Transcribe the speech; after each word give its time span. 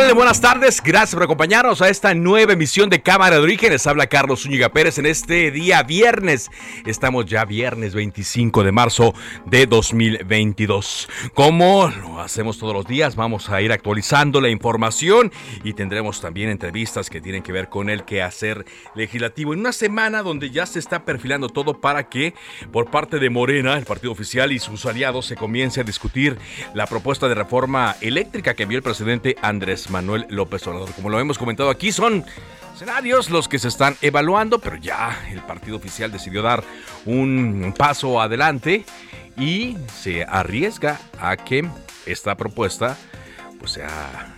Buenas 0.00 0.40
tardes. 0.40 0.82
Gracias 0.82 1.14
por 1.14 1.22
acompañarnos 1.22 1.82
a 1.82 1.88
esta 1.88 2.14
nueva 2.14 2.54
emisión 2.54 2.90
de 2.90 3.00
Cámara 3.00 3.36
de 3.36 3.42
Orígenes. 3.42 3.86
Habla 3.86 4.08
Carlos 4.08 4.42
Zúñiga 4.42 4.70
Pérez 4.70 4.98
en 4.98 5.06
este 5.06 5.50
día 5.50 5.82
viernes. 5.84 6.50
Estamos 6.84 7.26
ya 7.26 7.44
viernes 7.44 7.94
25 7.94 8.64
de 8.64 8.72
marzo 8.72 9.14
de 9.44 9.66
2022. 9.66 11.08
Como 11.34 11.88
lo 11.88 12.20
hacemos 12.20 12.58
todos 12.58 12.74
los 12.74 12.86
días, 12.86 13.14
vamos 13.14 13.50
a 13.50 13.60
ir 13.60 13.72
actualizando 13.72 14.40
la 14.40 14.48
información 14.48 15.30
y 15.62 15.74
tendremos 15.74 16.20
también 16.20 16.48
entrevistas 16.50 17.08
que 17.08 17.20
tienen 17.20 17.42
que 17.42 17.52
ver 17.52 17.68
con 17.68 17.88
el 17.88 18.04
quehacer 18.04 18.64
legislativo. 18.94 19.54
En 19.54 19.60
una 19.60 19.72
semana 19.72 20.22
donde 20.22 20.50
ya 20.50 20.66
se 20.66 20.80
está 20.80 21.04
perfilando 21.04 21.50
todo 21.50 21.80
para 21.80 22.08
que 22.08 22.34
por 22.72 22.90
parte 22.90 23.18
de 23.18 23.30
Morena, 23.30 23.76
el 23.76 23.84
partido 23.84 24.12
oficial 24.12 24.50
y 24.50 24.58
sus 24.58 24.86
aliados 24.86 25.26
se 25.26 25.36
comience 25.36 25.80
a 25.80 25.84
discutir 25.84 26.38
la 26.74 26.86
propuesta 26.86 27.28
de 27.28 27.34
reforma 27.34 27.96
eléctrica 28.00 28.54
que 28.54 28.64
envió 28.64 28.78
el 28.78 28.82
presidente 28.82 29.36
Andrés 29.42 29.89
Manuel 29.90 30.26
López 30.28 30.66
Obrador. 30.66 30.92
Como 30.94 31.10
lo 31.10 31.20
hemos 31.20 31.38
comentado 31.38 31.70
aquí, 31.70 31.92
son 31.92 32.24
escenarios 32.74 33.30
los 33.30 33.48
que 33.48 33.58
se 33.58 33.68
están 33.68 33.96
evaluando, 34.00 34.58
pero 34.58 34.76
ya 34.76 35.18
el 35.30 35.40
partido 35.42 35.76
oficial 35.76 36.10
decidió 36.10 36.42
dar 36.42 36.64
un 37.04 37.74
paso 37.76 38.20
adelante 38.20 38.84
y 39.36 39.76
se 39.94 40.24
arriesga 40.24 40.98
a 41.20 41.36
que 41.36 41.68
esta 42.06 42.36
propuesta 42.36 42.96
pues, 43.58 43.72
sea 43.72 44.34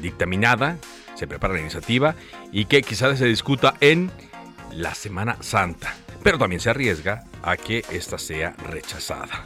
dictaminada, 0.00 0.78
se 1.14 1.26
prepara 1.26 1.54
la 1.54 1.60
iniciativa 1.60 2.14
y 2.52 2.66
que 2.66 2.82
quizás 2.82 3.18
se 3.18 3.26
discuta 3.26 3.74
en 3.80 4.10
la 4.70 4.94
Semana 4.94 5.36
Santa. 5.40 5.94
Pero 6.22 6.38
también 6.38 6.60
se 6.60 6.70
arriesga 6.70 7.24
a 7.42 7.56
que 7.56 7.84
esta 7.90 8.18
sea 8.18 8.54
rechazada. 8.68 9.44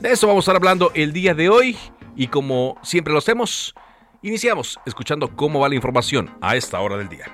De 0.00 0.12
eso 0.12 0.26
vamos 0.26 0.42
a 0.42 0.44
estar 0.50 0.56
hablando 0.56 0.92
el 0.94 1.12
día 1.12 1.34
de 1.34 1.48
hoy 1.48 1.78
y 2.16 2.28
como 2.28 2.78
siempre 2.82 3.12
lo 3.12 3.18
hacemos, 3.18 3.74
Iniciamos 4.24 4.80
escuchando 4.86 5.28
cómo 5.36 5.60
va 5.60 5.68
la 5.68 5.74
información 5.74 6.30
a 6.40 6.56
esta 6.56 6.80
hora 6.80 6.96
del 6.96 7.10
día. 7.10 7.26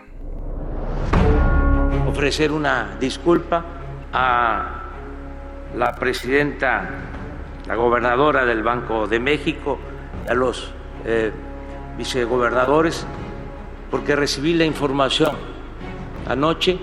Ofrecer 2.08 2.50
una 2.50 2.96
disculpa 2.98 3.64
a 4.12 4.82
la 5.76 5.94
presidenta, 5.94 6.90
la 7.68 7.76
gobernadora 7.76 8.44
del 8.44 8.64
Banco 8.64 9.06
de 9.06 9.20
México, 9.20 9.78
a 10.28 10.34
los 10.34 10.72
eh, 11.04 11.30
vicegobernadores, 11.96 13.06
porque 13.88 14.16
recibí 14.16 14.54
la 14.54 14.64
información 14.64 15.36
anoche 16.26 16.76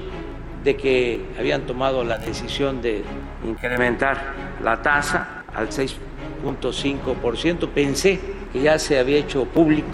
de 0.63 0.77
que 0.77 1.25
habían 1.37 1.65
tomado 1.65 2.05
la 2.05 2.17
decisión 2.17 2.81
de 2.81 3.03
incrementar 3.45 4.33
la 4.63 4.81
tasa 4.81 5.43
al 5.53 5.67
6.5%. 5.67 7.67
Pensé 7.67 8.36
que 8.51 8.61
ya 8.61 8.79
se 8.79 8.99
había 8.99 9.17
hecho 9.17 9.45
público 9.45 9.87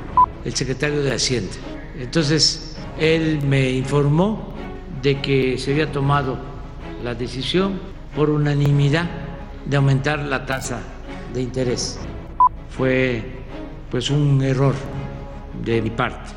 el 0.45 0.53
secretario 0.53 1.01
de 1.03 1.13
Hacienda. 1.13 1.53
Entonces, 1.99 2.75
él 2.99 3.39
me 3.47 3.71
informó 3.71 4.53
de 5.01 5.19
que 5.21 5.57
se 5.57 5.71
había 5.71 5.91
tomado 5.91 6.37
la 7.03 7.15
decisión 7.15 7.79
por 8.15 8.29
unanimidad 8.29 9.09
de 9.65 9.77
aumentar 9.77 10.19
la 10.19 10.45
tasa 10.45 10.81
de 11.33 11.41
interés. 11.41 11.99
Fue 12.69 13.23
pues 13.89 14.09
un 14.09 14.41
error 14.41 14.73
de 15.63 15.81
mi 15.81 15.89
parte. 15.89 16.33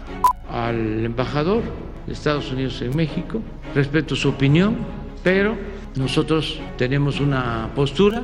Al 0.50 1.05
embajador 1.05 1.62
de 2.06 2.12
Estados 2.12 2.53
Unidos 2.53 2.81
en 2.82 2.94
México, 2.94 3.41
respeto 3.75 4.15
su 4.15 4.28
opinión, 4.28 4.76
pero 5.22 5.56
nosotros 5.97 6.60
tenemos 6.76 7.21
una 7.21 7.71
postura 7.75 8.22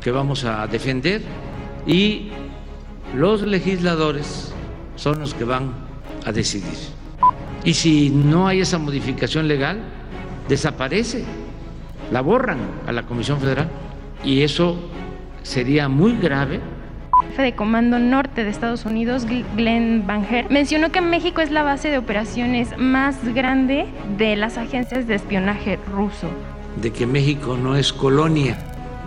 que 0.00 0.10
vamos 0.10 0.44
a 0.44 0.66
defender 0.66 1.22
y 1.86 2.30
los 3.14 3.42
legisladores 3.42 4.52
son 4.96 5.20
los 5.20 5.34
que 5.34 5.44
van 5.44 5.72
a 6.24 6.32
decidir. 6.32 6.76
Y 7.64 7.74
si 7.74 8.10
no 8.10 8.46
hay 8.46 8.60
esa 8.60 8.78
modificación 8.78 9.48
legal, 9.48 9.80
desaparece, 10.48 11.24
la 12.12 12.20
borran 12.20 12.58
a 12.86 12.92
la 12.92 13.04
Comisión 13.04 13.40
Federal. 13.40 13.68
Y 14.24 14.42
eso 14.42 14.76
sería 15.42 15.88
muy 15.88 16.16
grave 16.16 16.60
jefe 17.36 17.42
de 17.42 17.54
Comando 17.54 17.98
Norte 17.98 18.44
de 18.44 18.50
Estados 18.50 18.86
Unidos, 18.86 19.26
Glenn 19.56 20.06
Banger, 20.06 20.50
mencionó 20.50 20.90
que 20.90 21.02
México 21.02 21.42
es 21.42 21.50
la 21.50 21.62
base 21.62 21.90
de 21.90 21.98
operaciones 21.98 22.70
más 22.78 23.16
grande 23.34 23.86
de 24.16 24.36
las 24.36 24.56
agencias 24.56 25.06
de 25.06 25.16
espionaje 25.16 25.78
ruso. 25.92 26.28
De 26.80 26.90
que 26.92 27.06
México 27.06 27.58
no 27.62 27.76
es 27.76 27.92
colonia 27.92 28.56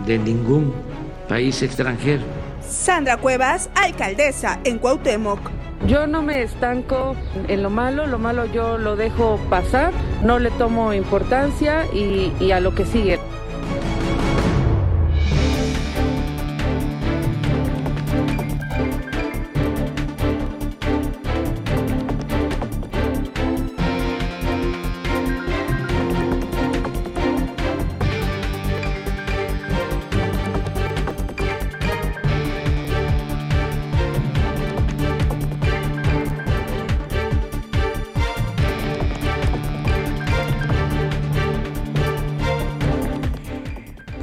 de 0.06 0.18
ningún 0.18 0.72
país 1.28 1.60
extranjero 1.62 2.22
Sandra 2.70 3.16
Cuevas, 3.16 3.68
alcaldesa 3.74 4.60
en 4.64 4.78
Cuauhtémoc. 4.78 5.40
Yo 5.86 6.06
no 6.06 6.22
me 6.22 6.42
estanco 6.42 7.16
en 7.48 7.62
lo 7.62 7.70
malo, 7.70 8.06
lo 8.06 8.18
malo 8.18 8.46
yo 8.46 8.78
lo 8.78 8.96
dejo 8.96 9.38
pasar, 9.48 9.92
no 10.22 10.38
le 10.38 10.50
tomo 10.52 10.92
importancia 10.92 11.86
y, 11.92 12.32
y 12.38 12.52
a 12.52 12.60
lo 12.60 12.74
que 12.74 12.84
sigue. 12.84 13.18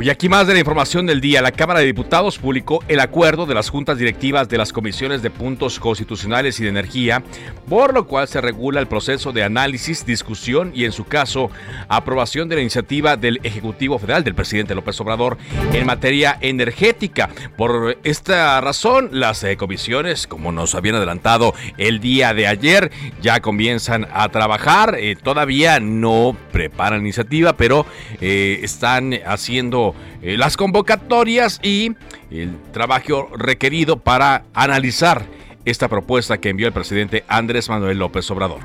Y 0.07 0.09
aquí 0.09 0.29
más 0.29 0.47
de 0.47 0.53
la 0.53 0.59
información 0.59 1.05
del 1.05 1.19
día. 1.19 1.41
La 1.41 1.51
Cámara 1.51 1.81
de 1.81 1.85
Diputados 1.85 2.37
publicó 2.37 2.81
el 2.87 3.01
acuerdo 3.01 3.45
de 3.45 3.53
las 3.53 3.67
juntas 3.67 3.97
directivas 3.97 4.47
de 4.47 4.57
las 4.57 4.71
comisiones 4.71 5.21
de 5.21 5.29
puntos 5.29 5.81
constitucionales 5.81 6.61
y 6.61 6.63
de 6.63 6.69
energía, 6.69 7.23
por 7.67 7.93
lo 7.93 8.07
cual 8.07 8.25
se 8.29 8.39
regula 8.39 8.79
el 8.79 8.87
proceso 8.87 9.33
de 9.33 9.43
análisis, 9.43 10.05
discusión 10.05 10.71
y, 10.73 10.85
en 10.85 10.93
su 10.93 11.03
caso, 11.03 11.51
aprobación 11.89 12.47
de 12.47 12.55
la 12.55 12.61
iniciativa 12.61 13.17
del 13.17 13.41
Ejecutivo 13.43 13.99
Federal 13.99 14.23
del 14.23 14.33
presidente 14.33 14.75
López 14.75 14.97
Obrador 15.01 15.37
en 15.73 15.85
materia 15.85 16.37
energética. 16.39 17.27
Por 17.57 17.97
esta 18.05 18.61
razón, 18.61 19.09
las 19.11 19.43
eh, 19.43 19.57
comisiones, 19.57 20.25
como 20.25 20.53
nos 20.53 20.73
habían 20.73 20.95
adelantado 20.95 21.53
el 21.77 21.99
día 21.99 22.33
de 22.33 22.47
ayer, 22.47 22.93
ya 23.21 23.41
comienzan 23.41 24.07
a 24.13 24.29
trabajar. 24.29 24.95
Eh, 24.97 25.17
todavía 25.21 25.81
no 25.81 26.37
preparan 26.53 27.01
iniciativa, 27.01 27.57
pero 27.57 27.85
eh, 28.21 28.61
están 28.63 29.13
haciendo 29.25 29.96
eh, 30.21 30.37
las 30.37 30.57
convocatorias 30.57 31.59
y 31.63 31.91
el 32.31 32.57
trabajo 32.71 33.29
requerido 33.37 33.99
para 33.99 34.43
analizar 34.53 35.25
esta 35.65 35.87
propuesta 35.87 36.37
que 36.37 36.49
envió 36.49 36.67
el 36.67 36.73
presidente 36.73 37.23
Andrés 37.27 37.69
Manuel 37.69 37.99
López 37.99 38.29
Obrador. 38.31 38.61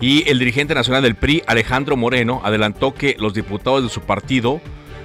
Y 0.00 0.28
el 0.28 0.38
dirigente 0.38 0.74
nacional 0.74 1.02
del 1.02 1.16
PRI, 1.16 1.42
Alejandro 1.46 1.96
Moreno, 1.96 2.40
adelantó 2.44 2.94
que 2.94 3.16
los 3.18 3.34
diputados 3.34 3.82
de 3.82 3.88
su 3.88 4.00
partido 4.02 4.60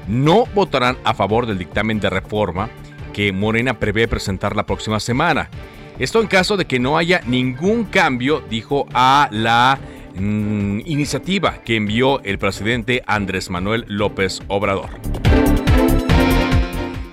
no 0.08 0.46
votarán 0.54 0.98
a 1.04 1.14
favor 1.14 1.48
del 1.48 1.58
dictamen 1.58 2.00
de 2.00 2.10
reforma 2.10 2.70
que 3.14 3.32
Morena 3.32 3.80
prevé 3.80 4.08
presentar 4.08 4.56
la 4.56 4.66
próxima 4.66 5.00
semana. 5.00 5.50
Esto 6.00 6.22
en 6.22 6.28
caso 6.28 6.58
de 6.58 6.66
que 6.66 6.80
no 6.80 6.98
haya 6.98 7.22
ningún 7.26 7.86
cambio, 7.86 8.44
dijo 8.50 8.88
a 8.94 9.30
la 9.32 9.80
mm, 10.16 10.82
iniciativa 10.86 11.62
que 11.64 11.76
envió 11.76 12.22
el 12.24 12.38
presidente 12.38 13.04
Andrés 13.08 13.50
Manuel 13.50 13.86
López 13.88 14.42
Obrador. 14.48 14.90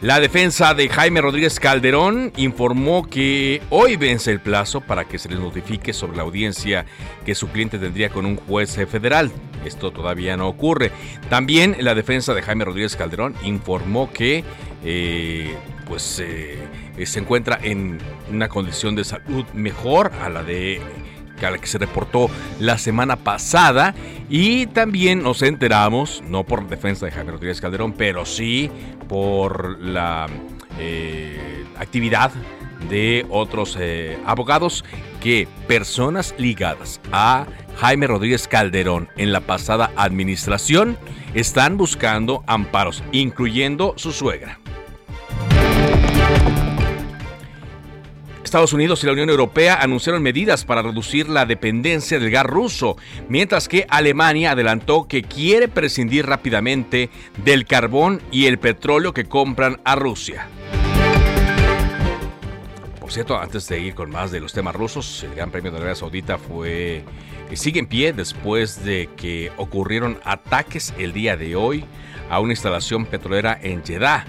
La 0.01 0.19
defensa 0.19 0.73
de 0.73 0.89
Jaime 0.89 1.21
Rodríguez 1.21 1.61
Calderón 1.61 2.33
informó 2.39 3.07
que 3.07 3.61
hoy 3.69 3.97
vence 3.97 4.31
el 4.31 4.41
plazo 4.41 4.81
para 4.81 5.05
que 5.05 5.19
se 5.19 5.29
les 5.29 5.39
notifique 5.39 5.93
sobre 5.93 6.17
la 6.17 6.23
audiencia 6.23 6.87
que 7.27 7.35
su 7.35 7.49
cliente 7.49 7.79
tendría 7.79 8.09
con 8.09 8.25
un 8.25 8.37
juez 8.37 8.77
federal. 8.91 9.31
Esto 9.63 9.91
todavía 9.91 10.39
no 10.39 10.49
ocurre. 10.49 10.91
También 11.29 11.77
la 11.81 11.95
defensa 11.95 12.33
de 12.33 12.41
Jaime 12.41 12.65
Rodríguez 12.65 12.97
Calderón 12.97 13.35
informó 13.45 14.11
que 14.11 14.43
eh, 14.83 15.55
pues 15.87 16.19
eh, 16.25 16.59
se 17.05 17.19
encuentra 17.19 17.59
en 17.63 17.99
una 18.31 18.49
condición 18.49 18.95
de 18.95 19.05
salud 19.05 19.45
mejor 19.53 20.13
a 20.23 20.31
la 20.31 20.43
de 20.43 20.81
que 21.41 21.67
se 21.67 21.79
reportó 21.79 22.31
la 22.59 22.79
semana 22.79 23.17
pasada 23.17 23.95
y 24.29 24.67
también 24.67 25.23
nos 25.23 25.43
enteramos, 25.43 26.23
no 26.29 26.45
por 26.45 26.69
defensa 26.69 27.07
de 27.07 27.13
Jaime 27.13 27.33
Rodríguez 27.33 27.61
Calderón, 27.61 27.95
pero 27.95 28.27
sí 28.27 28.71
por 29.09 29.81
la 29.81 30.27
eh, 30.79 31.65
actividad 31.79 32.31
de 32.89 33.27
otros 33.31 33.77
eh, 33.81 34.19
abogados 34.27 34.85
que 35.21 35.49
personas 35.67 36.35
ligadas 36.39 37.01
a 37.13 37.47
Jaime 37.79 38.07
Rodríguez 38.07 38.47
Calderón 38.47 39.09
en 39.17 39.33
la 39.33 39.41
pasada 39.41 39.91
administración 39.97 40.99
están 41.35 41.77
buscando 41.77 42.45
amparos, 42.47 43.03
incluyendo 43.13 43.95
su 43.97 44.13
suegra. 44.13 44.59
Estados 48.51 48.73
Unidos 48.73 49.01
y 49.05 49.07
la 49.07 49.13
Unión 49.13 49.31
Europea 49.31 49.79
anunciaron 49.81 50.25
medidas 50.25 50.65
para 50.65 50.83
reducir 50.83 51.29
la 51.29 51.47
dependencia 51.47 52.19
del 52.19 52.33
gas 52.33 52.45
ruso, 52.45 52.97
mientras 53.29 53.69
que 53.69 53.87
Alemania 53.89 54.51
adelantó 54.51 55.07
que 55.07 55.23
quiere 55.23 55.69
prescindir 55.69 56.27
rápidamente 56.27 57.11
del 57.45 57.65
carbón 57.65 58.21
y 58.33 58.47
el 58.47 58.59
petróleo 58.59 59.15
que 59.15 59.27
compran 59.27 59.81
a 59.85 59.95
Rusia. 59.95 60.49
Por 62.99 63.13
cierto, 63.13 63.39
antes 63.39 63.69
de 63.69 63.79
ir 63.79 63.95
con 63.95 64.11
más 64.11 64.33
de 64.33 64.41
los 64.41 64.53
temas 64.53 64.75
rusos, 64.75 65.23
el 65.23 65.37
Gran 65.37 65.53
Premio 65.53 65.71
de 65.71 65.77
Arabia 65.77 65.95
Saudita 65.95 66.37
fue 66.37 67.05
sigue 67.53 67.79
en 67.79 67.87
pie 67.87 68.13
después 68.13 68.85
de 68.85 69.09
que 69.17 69.53
ocurrieron 69.59 70.19
ataques 70.25 70.93
el 70.99 71.13
día 71.13 71.37
de 71.37 71.55
hoy 71.55 71.85
a 72.29 72.41
una 72.41 72.53
instalación 72.53 73.07
petrolera 73.07 73.57
en 73.63 73.85
Jeddah 73.85 74.27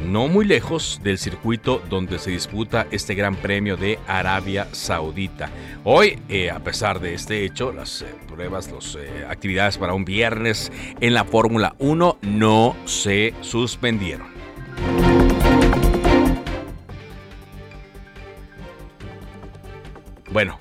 no 0.00 0.28
muy 0.28 0.44
lejos 0.44 1.00
del 1.02 1.18
circuito 1.18 1.82
donde 1.88 2.18
se 2.18 2.30
disputa 2.30 2.86
este 2.90 3.14
Gran 3.14 3.36
Premio 3.36 3.76
de 3.76 3.98
Arabia 4.06 4.68
Saudita. 4.72 5.50
Hoy, 5.84 6.18
eh, 6.28 6.50
a 6.50 6.60
pesar 6.60 7.00
de 7.00 7.14
este 7.14 7.44
hecho, 7.44 7.72
las 7.72 8.02
eh, 8.02 8.06
pruebas, 8.28 8.70
las 8.70 8.96
eh, 8.96 9.24
actividades 9.28 9.78
para 9.78 9.94
un 9.94 10.04
viernes 10.04 10.72
en 11.00 11.14
la 11.14 11.24
Fórmula 11.24 11.74
1 11.78 12.18
no 12.22 12.76
se 12.84 13.34
suspendieron. 13.40 14.26
Bueno, 20.30 20.58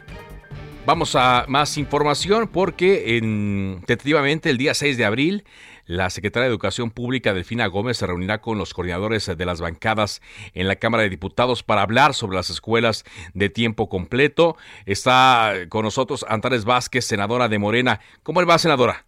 vamos 0.85 1.15
a 1.15 1.45
más 1.47 1.77
información 1.77 2.47
porque 2.47 3.17
en, 3.17 3.81
tentativamente 3.87 4.49
el 4.51 4.57
día 4.57 4.73
6 4.73 4.97
de 4.97 5.05
abril 5.05 5.43
la 5.93 6.09
secretaria 6.09 6.45
de 6.45 6.49
Educación 6.49 6.89
Pública, 6.89 7.33
Delfina 7.33 7.67
Gómez, 7.67 7.97
se 7.97 8.07
reunirá 8.07 8.41
con 8.41 8.57
los 8.57 8.73
coordinadores 8.73 9.25
de 9.37 9.45
las 9.45 9.61
bancadas 9.61 10.21
en 10.53 10.67
la 10.67 10.75
Cámara 10.75 11.03
de 11.03 11.09
Diputados 11.09 11.61
para 11.61 11.83
hablar 11.83 12.15
sobre 12.15 12.35
las 12.35 12.49
escuelas 12.49 13.05
de 13.35 13.49
tiempo 13.49 13.89
completo. 13.89 14.57
Está 14.85 15.53
con 15.69 15.83
nosotros 15.83 16.25
Antares 16.27 16.65
Vázquez, 16.65 17.05
senadora 17.05 17.47
de 17.47 17.59
Morena. 17.59 17.99
¿Cómo 18.23 18.41
le 18.41 18.47
va, 18.47 18.57
senadora? 18.57 19.05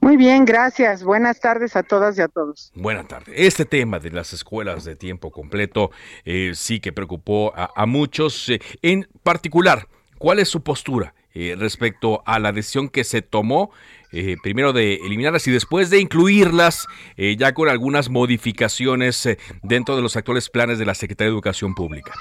Muy 0.00 0.16
bien, 0.16 0.44
gracias. 0.44 1.02
Buenas 1.02 1.40
tardes 1.40 1.74
a 1.76 1.82
todas 1.82 2.18
y 2.18 2.20
a 2.20 2.28
todos. 2.28 2.72
Buenas 2.74 3.08
tardes. 3.08 3.34
Este 3.34 3.64
tema 3.64 3.98
de 3.98 4.10
las 4.10 4.32
escuelas 4.32 4.84
de 4.84 4.96
tiempo 4.96 5.32
completo 5.32 5.90
eh, 6.24 6.52
sí 6.54 6.78
que 6.78 6.92
preocupó 6.92 7.52
a, 7.56 7.86
muchos. 7.86 8.50
Eh, 8.50 8.60
en 8.82 9.08
particular, 9.22 9.88
¿cuál 10.18 10.38
es 10.38 10.48
su 10.48 10.62
postura 10.62 11.14
eh, 11.34 11.56
respecto 11.58 12.22
a 12.26 12.38
la 12.38 12.52
decisión 12.52 12.88
que 12.88 13.04
se 13.04 13.22
tomó 13.22 13.70
eh, 14.12 14.36
primero 14.42 14.72
de 14.72 14.94
eliminarlas 14.94 15.46
y 15.48 15.50
después 15.50 15.90
de 15.90 16.00
incluirlas 16.00 16.86
eh, 17.16 17.36
ya 17.36 17.52
con 17.52 17.68
algunas 17.68 18.08
modificaciones 18.08 19.26
eh, 19.26 19.38
dentro 19.62 19.96
de 19.96 20.02
los 20.02 20.16
actuales 20.16 20.48
planes 20.48 20.78
de 20.78 20.86
la 20.86 20.94
Secretaría 20.94 21.30
de 21.30 21.34
Educación 21.34 21.74
Pública? 21.74 22.12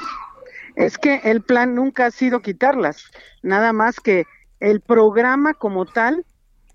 Es 0.75 0.97
que 0.97 1.21
el 1.23 1.41
plan 1.41 1.75
nunca 1.75 2.07
ha 2.07 2.11
sido 2.11 2.41
quitarlas, 2.41 3.05
nada 3.41 3.73
más 3.73 3.99
que 3.99 4.25
el 4.59 4.81
programa 4.81 5.53
como 5.53 5.85
tal, 5.85 6.25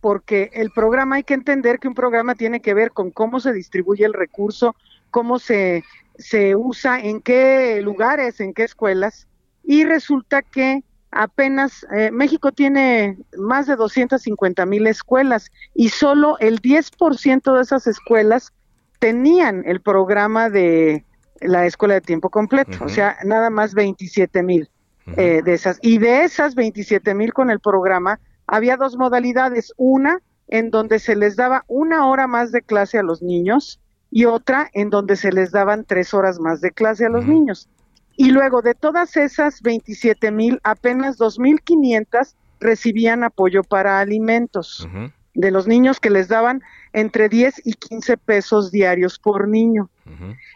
porque 0.00 0.50
el 0.54 0.70
programa 0.70 1.16
hay 1.16 1.22
que 1.22 1.34
entender 1.34 1.78
que 1.78 1.88
un 1.88 1.94
programa 1.94 2.34
tiene 2.34 2.60
que 2.60 2.74
ver 2.74 2.90
con 2.90 3.10
cómo 3.10 3.38
se 3.38 3.52
distribuye 3.52 4.04
el 4.04 4.14
recurso, 4.14 4.74
cómo 5.10 5.38
se, 5.38 5.84
se 6.16 6.56
usa, 6.56 6.98
en 7.00 7.20
qué 7.20 7.80
lugares, 7.82 8.40
en 8.40 8.54
qué 8.54 8.64
escuelas, 8.64 9.28
y 9.62 9.84
resulta 9.84 10.42
que 10.42 10.82
apenas 11.12 11.86
eh, 11.94 12.10
México 12.10 12.52
tiene 12.52 13.18
más 13.36 13.66
de 13.66 13.76
250 13.76 14.66
mil 14.66 14.86
escuelas 14.86 15.50
y 15.74 15.90
solo 15.90 16.38
el 16.40 16.60
10% 16.60 17.54
de 17.54 17.62
esas 17.62 17.86
escuelas 17.86 18.52
tenían 18.98 19.62
el 19.66 19.80
programa 19.80 20.48
de 20.48 21.04
la 21.40 21.66
escuela 21.66 21.94
de 21.94 22.00
tiempo 22.00 22.30
completo, 22.30 22.84
o 22.84 22.88
sea, 22.88 23.16
nada 23.24 23.50
más 23.50 23.74
27 23.74 24.42
mil 24.42 24.70
eh, 25.16 25.42
de 25.44 25.54
esas. 25.54 25.78
Y 25.82 25.98
de 25.98 26.24
esas 26.24 26.54
27 26.54 27.14
mil 27.14 27.32
con 27.32 27.50
el 27.50 27.60
programa, 27.60 28.20
había 28.46 28.76
dos 28.76 28.96
modalidades, 28.96 29.72
una 29.76 30.20
en 30.48 30.70
donde 30.70 30.98
se 30.98 31.16
les 31.16 31.36
daba 31.36 31.64
una 31.66 32.06
hora 32.06 32.26
más 32.26 32.52
de 32.52 32.62
clase 32.62 32.98
a 32.98 33.02
los 33.02 33.22
niños 33.22 33.80
y 34.10 34.26
otra 34.26 34.70
en 34.72 34.90
donde 34.90 35.16
se 35.16 35.32
les 35.32 35.50
daban 35.50 35.84
tres 35.84 36.14
horas 36.14 36.38
más 36.38 36.60
de 36.60 36.70
clase 36.70 37.06
a 37.06 37.08
los 37.08 37.26
niños. 37.26 37.68
Y 38.16 38.30
luego 38.30 38.62
de 38.62 38.74
todas 38.74 39.16
esas 39.16 39.62
27 39.62 40.30
mil, 40.30 40.60
apenas 40.62 41.18
2.500 41.18 42.34
recibían 42.60 43.24
apoyo 43.24 43.62
para 43.62 44.00
alimentos. 44.00 44.88
De 45.34 45.50
los 45.50 45.66
niños 45.66 45.98
que 45.98 46.10
les 46.10 46.28
daban 46.28 46.62
entre 46.92 47.30
10 47.30 47.62
y 47.64 47.72
15 47.72 48.18
pesos 48.18 48.70
diarios 48.70 49.18
por 49.18 49.48
niño. 49.48 49.88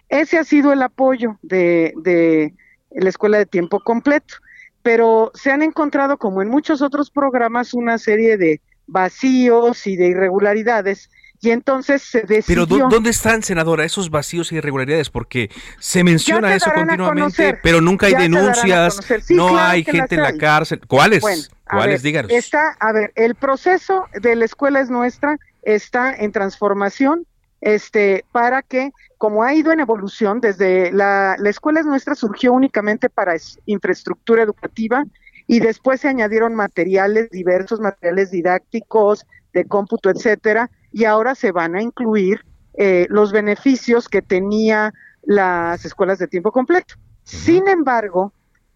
Ese 0.08 0.38
ha 0.38 0.44
sido 0.44 0.72
el 0.72 0.82
apoyo 0.82 1.38
de, 1.42 1.94
de 2.02 2.54
la 2.90 3.08
escuela 3.08 3.38
de 3.38 3.46
tiempo 3.46 3.80
completo. 3.80 4.34
Pero 4.82 5.32
se 5.34 5.50
han 5.50 5.62
encontrado, 5.62 6.18
como 6.18 6.42
en 6.42 6.48
muchos 6.48 6.82
otros 6.82 7.10
programas, 7.10 7.74
una 7.74 7.98
serie 7.98 8.36
de 8.36 8.60
vacíos 8.86 9.86
y 9.86 9.96
de 9.96 10.08
irregularidades 10.08 11.10
y 11.46 11.50
entonces 11.52 12.02
se 12.02 12.22
decidió... 12.22 12.66
Pero 12.66 12.88
¿dónde 12.88 13.10
están, 13.10 13.42
senadora, 13.42 13.84
esos 13.84 14.10
vacíos 14.10 14.50
e 14.50 14.56
irregularidades? 14.56 15.10
Porque 15.10 15.48
se 15.78 16.02
menciona 16.02 16.54
eso 16.56 16.72
continuamente, 16.74 17.56
pero 17.62 17.80
nunca 17.80 18.06
hay 18.06 18.14
denuncias, 18.14 18.98
no 19.30 19.56
hay 19.56 19.84
gente 19.84 20.16
en 20.16 20.22
la 20.22 20.36
cárcel. 20.36 20.80
¿Cuáles? 20.88 21.50
¿Cuáles? 21.70 22.02
Díganos. 22.02 22.32
Está, 22.32 22.76
a 22.80 22.92
ver, 22.92 23.12
el 23.14 23.36
proceso 23.36 24.06
de 24.20 24.34
la 24.34 24.44
escuela 24.44 24.80
es 24.80 24.90
nuestra, 24.90 25.38
está 25.62 26.12
en 26.14 26.32
transformación, 26.32 27.26
este, 27.60 28.24
para 28.32 28.62
que, 28.62 28.90
como 29.16 29.44
ha 29.44 29.54
ido 29.54 29.70
en 29.70 29.78
evolución, 29.78 30.40
desde 30.40 30.90
la, 30.90 31.36
la 31.38 31.50
escuela 31.50 31.78
es 31.78 31.86
nuestra 31.86 32.16
surgió 32.16 32.52
únicamente 32.52 33.08
para 33.08 33.36
infraestructura 33.66 34.42
educativa 34.42 35.04
y 35.46 35.60
después 35.60 36.00
se 36.00 36.08
añadieron 36.08 36.56
materiales 36.56 37.30
diversos, 37.30 37.78
materiales 37.78 38.32
didácticos, 38.32 39.24
de 39.52 39.64
cómputo, 39.64 40.10
etcétera, 40.10 40.70
y 40.96 41.04
ahora 41.04 41.34
se 41.34 41.52
van 41.52 41.74
a 41.74 41.82
incluir 41.82 42.46
eh, 42.72 43.06
los 43.10 43.30
beneficios 43.30 44.08
que 44.08 44.22
tenía 44.22 44.94
las 45.24 45.84
escuelas 45.84 46.18
de 46.18 46.26
tiempo 46.26 46.52
completo. 46.52 46.94
Sin 47.22 47.68
embargo, 47.68 48.32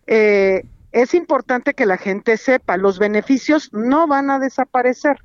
eh, 0.07 0.67
es 0.93 1.15
importante 1.15 1.73
que 1.73 1.87
la 1.87 1.97
gente 1.97 2.37
sepa, 2.37 2.77
los 2.77 2.99
beneficios 2.99 3.73
no 3.73 4.07
van 4.07 4.29
a 4.29 4.39
desaparecer 4.39 5.17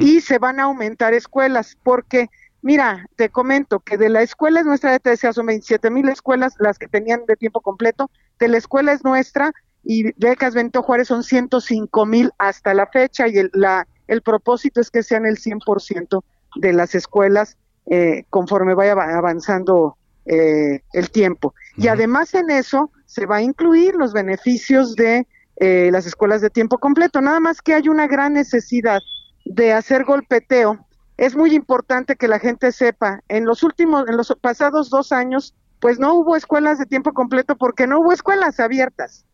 y 0.00 0.20
se 0.20 0.38
van 0.38 0.58
a 0.58 0.64
aumentar 0.64 1.14
escuelas, 1.14 1.76
porque, 1.84 2.28
mira, 2.60 3.06
te 3.14 3.28
comento 3.28 3.78
que 3.78 3.96
de 3.96 4.08
la 4.08 4.22
escuela 4.22 4.58
es 4.58 4.66
nuestra, 4.66 4.98
te 4.98 5.10
decía, 5.10 5.32
son 5.32 5.46
27 5.46 5.90
mil 5.90 6.08
escuelas 6.08 6.54
las 6.58 6.76
que 6.76 6.88
tenían 6.88 7.24
de 7.26 7.36
tiempo 7.36 7.60
completo, 7.60 8.10
de 8.40 8.48
la 8.48 8.56
escuela 8.56 8.92
es 8.92 9.04
nuestra 9.04 9.52
y 9.84 10.12
becas 10.18 10.54
Bento 10.54 10.82
Juárez 10.82 11.06
son 11.06 11.22
105 11.22 12.04
mil 12.04 12.32
hasta 12.38 12.74
la 12.74 12.88
fecha 12.88 13.28
y 13.28 13.36
el, 13.36 13.50
la, 13.52 13.86
el 14.08 14.22
propósito 14.22 14.80
es 14.80 14.90
que 14.90 15.02
sean 15.02 15.26
el 15.26 15.36
100% 15.36 16.22
de 16.56 16.72
las 16.72 16.94
escuelas 16.94 17.56
eh, 17.86 18.24
conforme 18.30 18.74
vaya 18.74 18.92
avanzando 18.92 19.96
eh, 20.24 20.80
el 20.92 21.10
tiempo. 21.10 21.54
Y 21.76 21.88
además 21.88 22.34
en 22.34 22.50
eso 22.50 22.90
se 23.04 23.26
va 23.26 23.36
a 23.36 23.42
incluir 23.42 23.94
los 23.94 24.12
beneficios 24.12 24.94
de 24.96 25.26
eh, 25.56 25.90
las 25.92 26.06
escuelas 26.06 26.40
de 26.40 26.50
tiempo 26.50 26.78
completo, 26.78 27.20
nada 27.20 27.40
más 27.40 27.62
que 27.62 27.74
hay 27.74 27.88
una 27.88 28.06
gran 28.06 28.34
necesidad 28.34 29.00
de 29.44 29.72
hacer 29.72 30.04
golpeteo 30.04 30.86
es 31.16 31.34
muy 31.34 31.54
importante 31.54 32.16
que 32.16 32.28
la 32.28 32.38
gente 32.38 32.72
sepa, 32.72 33.22
en 33.28 33.46
los 33.46 33.62
últimos, 33.62 34.06
en 34.08 34.16
los 34.16 34.34
pasados 34.40 34.90
dos 34.90 35.12
años, 35.12 35.54
pues 35.80 35.98
no 35.98 36.14
hubo 36.14 36.36
escuelas 36.36 36.78
de 36.78 36.86
tiempo 36.86 37.12
completo 37.12 37.56
porque 37.56 37.86
no 37.86 38.00
hubo 38.00 38.12
escuelas 38.12 38.60
abiertas. 38.60 39.24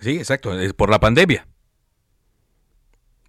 Sí, 0.00 0.18
exacto, 0.18 0.58
es 0.58 0.72
por 0.72 0.90
la 0.90 0.98
pandemia. 0.98 1.46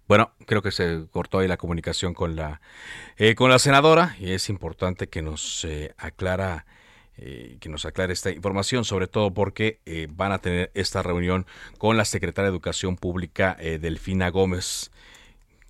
Bueno, 0.08 0.32
creo 0.46 0.62
que 0.62 0.70
se 0.70 1.06
cortó 1.10 1.38
ahí 1.38 1.48
la 1.48 1.56
comunicación 1.56 2.14
con 2.14 2.36
la 2.36 2.60
eh, 3.16 3.34
con 3.34 3.50
la 3.50 3.58
senadora 3.58 4.16
y 4.20 4.32
es 4.32 4.48
importante 4.48 5.08
que 5.08 5.20
nos 5.20 5.64
eh, 5.64 5.94
aclara 5.98 6.64
eh, 7.16 7.56
que 7.60 7.68
nos 7.68 7.86
aclare 7.86 8.12
esta 8.12 8.30
información, 8.30 8.84
sobre 8.84 9.08
todo 9.08 9.32
porque 9.32 9.80
van 10.10 10.32
a 10.32 10.38
tener 10.38 10.70
esta 10.74 11.02
reunión 11.02 11.46
con 11.78 11.96
la 11.96 12.04
secretaria 12.04 12.50
de 12.50 12.54
Educación 12.54 12.96
Pública 12.96 13.56
Delfina 13.58 14.28
Gómez 14.28 14.92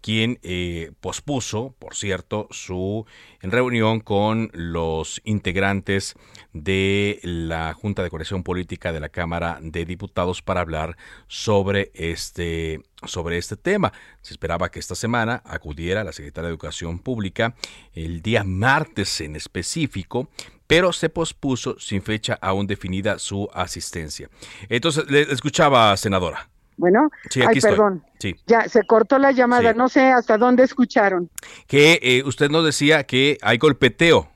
quien 0.00 0.38
eh, 0.43 0.93
pospuso, 1.00 1.75
por 1.79 1.95
cierto, 1.95 2.49
su 2.50 3.07
reunión 3.41 4.00
con 4.00 4.50
los 4.53 5.21
integrantes 5.25 6.15
de 6.53 7.19
la 7.23 7.75
Junta 7.75 8.03
de 8.03 8.11
Coordinación 8.11 8.43
Política 8.43 8.93
de 8.93 9.00
la 9.00 9.09
Cámara 9.09 9.59
de 9.61 9.85
Diputados 9.85 10.43
para 10.43 10.61
hablar 10.61 10.97
sobre 11.29 11.91
este, 11.95 12.81
sobre 13.05 13.38
este 13.38 13.57
tema. 13.57 13.93
Se 14.23 14.35
esperaba 14.35 14.71
que 14.71 14.79
esta 14.79 14.95
semana 14.95 15.43
acudiera 15.45 16.05
la 16.05 16.12
Secretaria 16.12 16.49
de 16.49 16.53
Educación 16.53 16.99
Pública 16.99 17.55
el 17.93 18.23
día 18.23 18.45
martes 18.45 19.21
en 19.21 19.37
específico, 19.37 20.29
pero 20.67 20.93
se 20.93 21.09
pospuso 21.09 21.79
sin 21.79 22.03
fecha 22.03 22.38
aún 22.41 22.67
definida 22.67 23.19
su 23.19 23.49
asistencia. 23.53 24.29
Entonces, 24.69 25.11
le 25.11 25.23
escuchaba, 25.23 25.97
senadora. 25.97 26.49
Bueno, 26.76 27.11
ay, 27.47 27.61
perdón. 27.61 28.02
Ya 28.47 28.68
se 28.68 28.83
cortó 28.85 29.18
la 29.18 29.33
llamada, 29.33 29.73
no 29.73 29.88
sé 29.88 30.11
hasta 30.11 30.37
dónde 30.37 30.64
escucharon. 30.64 31.30
Que 31.66 31.99
eh, 32.02 32.23
usted 32.25 32.50
nos 32.50 32.64
decía 32.64 33.04
que 33.04 33.38
hay 33.42 33.59
golpeteo. 33.59 34.28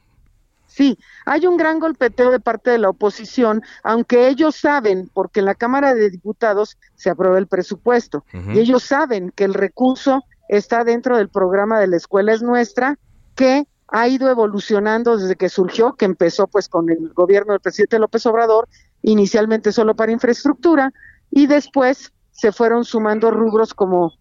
Sí, 0.66 0.99
hay 1.26 1.47
un 1.47 1.56
gran 1.56 1.80
golpeteo 1.80 2.30
de 2.30 2.40
parte 2.40 2.70
de 2.70 2.78
la 2.78 2.88
oposición, 2.88 3.62
aunque 3.82 4.28
ellos 4.28 4.56
saben, 4.56 5.11
porque 5.12 5.40
en 5.40 5.47
la 5.47 5.54
Cámara 5.54 5.94
de 5.94 6.11
Diputados 6.11 6.78
se 6.94 7.11
aprueba 7.11 7.38
el 7.38 7.49
presupuesto, 7.49 8.25
y 8.54 8.61
ellos 8.61 8.85
saben 8.85 9.32
que 9.35 9.44
el 9.44 9.52
recurso 9.52 10.25
está 10.49 10.85
dentro 10.85 11.16
del 11.16 11.28
programa 11.28 11.80
de 11.80 11.88
la 11.88 11.97
escuela 11.97 12.32
es 12.32 12.42
nuestra, 12.42 12.99
que 13.35 13.66
ha 13.88 14.09
ido 14.09 14.30
evolucionando 14.30 15.16
desde 15.16 15.35
que 15.35 15.49
surgió, 15.49 15.94
que 15.94 16.04
empezó 16.04 16.47
pues 16.47 16.68
con 16.68 16.88
el 16.88 17.12
gobierno 17.14 17.52
del 17.52 17.61
presidente 17.61 17.99
López 17.99 18.25
Obrador, 18.26 18.68
inicialmente 19.02 19.73
solo 19.73 19.97
para 19.97 20.12
infraestructura, 20.12 20.92
y 21.32 21.49
después 21.49 22.12
se 22.40 22.52
fueron 22.52 22.87
sumando 22.87 23.30
rubros 23.30 23.75
como 23.75 24.14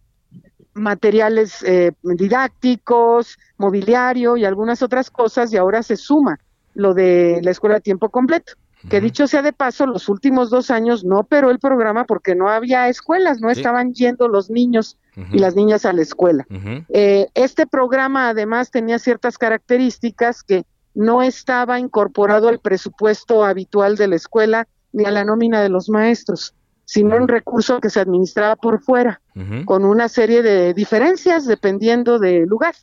materiales 0.74 1.64
eh, 1.64 1.94
didácticos, 2.04 3.38
mobiliario 3.58 4.36
y 4.36 4.44
algunas 4.44 4.82
otras 4.82 5.10
cosas 5.10 5.54
y 5.54 5.58
ahora 5.58 5.84
se 5.84 5.96
suma 5.96 6.38
lo 6.74 6.94
de 6.94 7.40
la 7.44 7.52
escuela 7.52 7.78
a 7.78 7.80
tiempo 7.80 8.10
completo. 8.10 8.54
Que 8.90 9.02
dicho 9.02 9.28
sea 9.28 9.42
de 9.42 9.52
paso, 9.52 9.86
los 9.86 10.08
últimos 10.08 10.50
dos 10.50 10.72
años 10.72 11.04
no 11.04 11.20
operó 11.20 11.50
el 11.50 11.60
programa 11.60 12.06
porque 12.06 12.34
no 12.34 12.50
había 12.50 12.88
escuelas, 12.88 13.42
no 13.42 13.50
estaban 13.50 13.94
yendo 13.94 14.30
los 14.30 14.50
niños 14.50 14.98
y 15.34 15.40
las 15.40 15.56
niñas 15.56 15.86
a 15.86 15.92
la 15.92 16.02
escuela. 16.02 16.46
Eh, 16.90 17.28
este 17.34 17.68
programa 17.68 18.30
además 18.30 18.72
tenía 18.72 18.98
ciertas 19.00 19.38
características 19.38 20.44
que 20.44 20.64
no 20.94 21.22
estaba 21.22 21.78
incorporado 21.78 22.48
al 22.48 22.60
presupuesto 22.60 23.44
habitual 23.44 23.98
de 23.98 24.08
la 24.08 24.16
escuela 24.16 24.68
ni 24.94 25.04
a 25.04 25.12
la 25.12 25.26
nómina 25.26 25.62
de 25.62 25.70
los 25.70 25.90
maestros 25.90 26.56
sino 26.90 27.18
un 27.18 27.28
recurso 27.28 27.80
que 27.80 27.92
se 27.92 28.00
administraba 28.00 28.56
por 28.56 28.82
fuera, 28.82 29.22
con 29.66 29.86
una 29.86 30.10
serie 30.10 30.42
de 30.42 30.74
diferencias 30.74 31.46
dependiendo 31.46 32.18
del 32.18 32.46
lugar. 32.50 32.74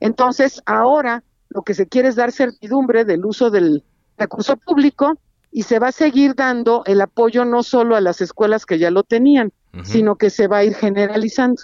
Entonces, 0.00 0.60
ahora 0.66 1.22
lo 1.50 1.62
que 1.62 1.74
se 1.74 1.86
quiere 1.86 2.08
es 2.08 2.16
dar 2.16 2.32
certidumbre 2.32 3.04
del 3.04 3.24
uso 3.24 3.50
del 3.52 3.84
recurso 4.18 4.56
público 4.56 5.16
y 5.52 5.62
se 5.62 5.78
va 5.78 5.88
a 5.88 5.92
seguir 5.92 6.34
dando 6.34 6.82
el 6.86 7.00
apoyo 7.00 7.44
no 7.44 7.62
solo 7.62 7.94
a 7.94 8.00
las 8.00 8.20
escuelas 8.20 8.66
que 8.66 8.80
ya 8.80 8.90
lo 8.90 9.04
tenían, 9.04 9.52
sino 9.84 10.16
que 10.16 10.30
se 10.30 10.48
va 10.48 10.58
a 10.58 10.64
ir 10.64 10.74
generalizando. 10.74 11.62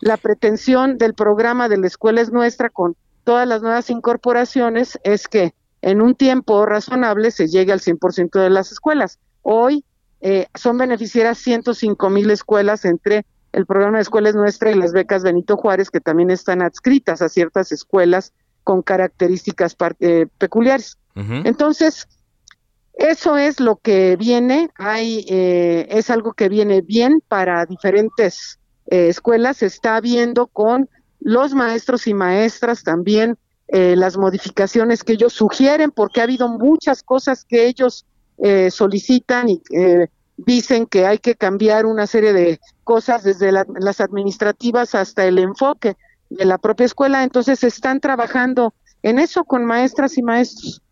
La 0.00 0.16
pretensión 0.16 0.96
del 0.96 1.12
programa 1.12 1.68
de 1.68 1.76
la 1.76 1.88
escuela 1.88 2.22
es 2.22 2.32
nuestra 2.32 2.70
con 2.70 2.96
todas 3.24 3.46
las 3.46 3.60
nuevas 3.60 3.90
incorporaciones 3.90 4.98
es 5.04 5.28
que 5.28 5.52
en 5.82 6.00
un 6.00 6.14
tiempo 6.14 6.64
razonable 6.64 7.30
se 7.32 7.48
llegue 7.48 7.72
al 7.72 7.80
100% 7.80 8.40
de 8.40 8.48
las 8.48 8.72
escuelas. 8.72 9.18
Hoy 9.42 9.84
eh, 10.20 10.46
son 10.54 10.78
beneficiarias 10.78 11.38
105 11.38 12.10
mil 12.10 12.30
escuelas 12.30 12.84
entre 12.84 13.24
el 13.52 13.66
programa 13.66 13.98
de 13.98 14.02
escuelas 14.02 14.34
nuestra 14.34 14.70
y 14.70 14.74
las 14.74 14.92
becas 14.92 15.22
Benito 15.22 15.56
Juárez, 15.56 15.90
que 15.90 16.00
también 16.00 16.30
están 16.30 16.60
adscritas 16.60 17.22
a 17.22 17.28
ciertas 17.28 17.72
escuelas 17.72 18.32
con 18.64 18.82
características 18.82 19.76
eh, 20.00 20.26
peculiares. 20.38 20.98
Entonces, 21.14 22.06
eso 22.94 23.36
es 23.36 23.58
lo 23.58 23.76
que 23.76 24.14
viene, 24.14 24.70
hay, 24.76 25.26
eh, 25.28 25.88
es 25.90 26.10
algo 26.10 26.32
que 26.32 26.48
viene 26.48 26.80
bien 26.80 27.20
para 27.26 27.66
diferentes 27.66 28.60
escuelas, 28.86 29.58
se 29.58 29.66
está 29.66 30.00
viendo 30.00 30.46
con 30.46 30.88
los 31.18 31.54
maestros 31.54 32.06
y 32.06 32.14
maestras 32.14 32.84
también 32.84 33.36
las 33.66 34.16
modificaciones 34.16 35.04
que 35.04 35.14
ellos 35.14 35.32
sugieren, 35.34 35.90
porque 35.90 36.20
ha 36.20 36.24
habido 36.24 36.48
muchas 36.48 37.02
cosas 37.02 37.44
que 37.44 37.66
ellos 37.66 38.06
eh, 38.42 38.70
solicitan 38.70 39.48
y 39.48 39.62
eh, 39.70 40.08
dicen 40.36 40.86
que 40.86 41.06
hay 41.06 41.18
que 41.18 41.34
cambiar 41.34 41.86
una 41.86 42.06
serie 42.06 42.32
de 42.32 42.60
cosas 42.84 43.24
desde 43.24 43.52
las 43.52 44.00
administrativas 44.00 44.94
hasta 44.94 45.24
el 45.24 45.38
enfoque 45.38 45.96
de 46.30 46.44
la 46.44 46.58
propia 46.58 46.86
escuela. 46.86 47.24
Entonces 47.24 47.64
están 47.64 48.00
trabajando 48.00 48.74
en 49.02 49.18
eso 49.18 49.44
con 49.44 49.64
maestras 49.64 50.18
y 50.18 50.22
maestros. 50.22 50.82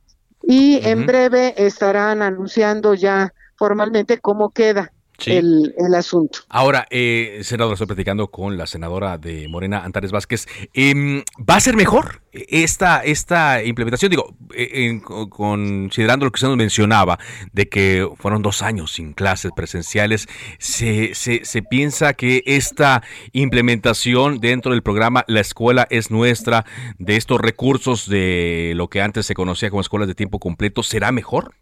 Y 0.43 0.81
en 0.87 1.07
breve 1.07 1.55
estarán 1.57 2.23
anunciando 2.23 2.95
ya 2.95 3.33
formalmente 3.57 4.19
cómo 4.19 4.50
queda 4.50 4.93
el, 5.25 5.94
asunto. 5.94 6.40
Ahora, 6.49 6.87
eh, 6.90 7.40
senador, 7.42 7.75
estoy 7.75 7.87
platicando 7.87 8.28
con 8.28 8.56
la 8.56 8.66
senadora 8.66 9.18
de 9.18 9.49
Morena, 9.49 9.85
Antares 9.85 10.12
Vázquez. 10.12 10.46
Em, 10.75 11.23
¿Va 11.38 11.56
a 11.56 11.61
ser 11.61 11.76
mejor 11.76 12.23
esta, 12.32 13.02
esta 13.02 13.62
implementación? 13.62 14.11
Digo, 14.11 14.35
eh, 14.54 15.00
considerando 15.30 16.26
lo 16.26 16.32
que 16.32 16.37
usted 16.37 16.49
nos 16.49 16.56
mencionaba, 16.56 17.18
de 17.52 17.68
que 17.68 18.08
fueron 18.16 18.42
dos 18.42 18.62
años 18.62 18.92
sin 18.92 19.12
clases 19.12 19.52
presenciales, 19.54 20.28
¿se, 20.58 21.14
se, 21.14 21.44
se 21.44 21.62
piensa 21.62 22.14
que 22.14 22.42
esta 22.46 23.02
implementación 23.32 24.38
dentro 24.40 24.73
del 24.73 24.82
programa 24.82 25.25
La 25.28 25.40
Escuela 25.40 25.87
es 25.90 26.11
Nuestra, 26.11 26.64
de 26.99 27.16
estos 27.16 27.40
recursos 27.40 28.08
de 28.08 28.73
lo 28.76 28.88
que 28.88 29.00
antes 29.00 29.26
se 29.26 29.35
conocía 29.35 29.70
como 29.70 29.80
escuelas 29.80 30.08
de 30.08 30.14
tiempo 30.14 30.38
completo, 30.38 30.82
será 30.82 31.12
mejor? 31.12 31.54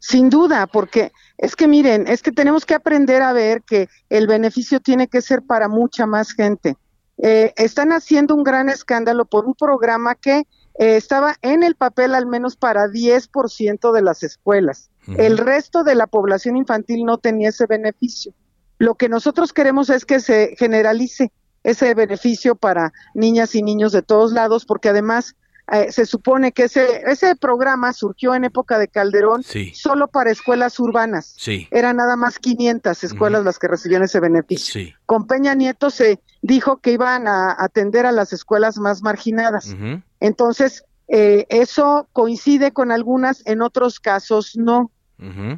Sin 0.00 0.30
duda, 0.30 0.66
porque 0.66 1.12
es 1.36 1.56
que 1.56 1.68
miren, 1.68 2.06
es 2.06 2.22
que 2.22 2.32
tenemos 2.32 2.64
que 2.64 2.74
aprender 2.74 3.22
a 3.22 3.32
ver 3.32 3.62
que 3.62 3.88
el 4.08 4.26
beneficio 4.26 4.80
tiene 4.80 5.08
que 5.08 5.20
ser 5.20 5.42
para 5.42 5.68
mucha 5.68 6.06
más 6.06 6.32
gente. 6.32 6.76
Eh, 7.20 7.52
están 7.56 7.92
haciendo 7.92 8.34
un 8.34 8.44
gran 8.44 8.68
escándalo 8.68 9.24
por 9.24 9.44
un 9.44 9.54
programa 9.54 10.14
que 10.14 10.46
eh, 10.78 10.96
estaba 10.96 11.34
en 11.42 11.64
el 11.64 11.74
papel 11.74 12.14
al 12.14 12.26
menos 12.26 12.56
para 12.56 12.86
10% 12.86 13.92
de 13.92 14.02
las 14.02 14.22
escuelas. 14.22 14.90
El 15.16 15.38
resto 15.38 15.84
de 15.84 15.94
la 15.94 16.06
población 16.06 16.58
infantil 16.58 17.04
no 17.04 17.16
tenía 17.16 17.48
ese 17.48 17.64
beneficio. 17.64 18.34
Lo 18.76 18.94
que 18.96 19.08
nosotros 19.08 19.54
queremos 19.54 19.88
es 19.88 20.04
que 20.04 20.20
se 20.20 20.54
generalice 20.58 21.32
ese 21.64 21.94
beneficio 21.94 22.56
para 22.56 22.92
niñas 23.14 23.54
y 23.54 23.62
niños 23.62 23.92
de 23.92 24.02
todos 24.02 24.32
lados, 24.32 24.66
porque 24.66 24.90
además 24.90 25.34
eh, 25.70 25.92
se 25.92 26.06
supone 26.06 26.52
que 26.52 26.64
ese, 26.64 27.02
ese 27.06 27.36
programa 27.36 27.92
surgió 27.92 28.34
en 28.34 28.44
época 28.44 28.78
de 28.78 28.88
Calderón 28.88 29.42
solo 29.74 30.08
para 30.08 30.30
escuelas 30.30 30.80
urbanas. 30.80 31.34
Sí. 31.36 31.68
Eran 31.70 31.96
nada 31.96 32.16
más 32.16 32.38
500 32.38 33.04
escuelas 33.04 33.44
las 33.44 33.58
que 33.58 33.68
recibían 33.68 34.02
ese 34.02 34.18
beneficio. 34.20 34.94
Con 35.04 35.26
Peña 35.26 35.54
Nieto 35.54 35.90
se 35.90 36.20
dijo 36.40 36.78
que 36.78 36.92
iban 36.92 37.28
a 37.28 37.54
atender 37.58 38.06
a 38.06 38.12
las 38.12 38.32
escuelas 38.32 38.78
más 38.78 39.02
marginadas. 39.02 39.76
Entonces, 40.20 40.84
eh, 41.08 41.46
eso 41.48 42.08
coincide 42.12 42.72
con 42.72 42.90
algunas, 42.90 43.42
en 43.46 43.60
otros 43.62 44.00
casos 44.00 44.56
no. 44.56 44.90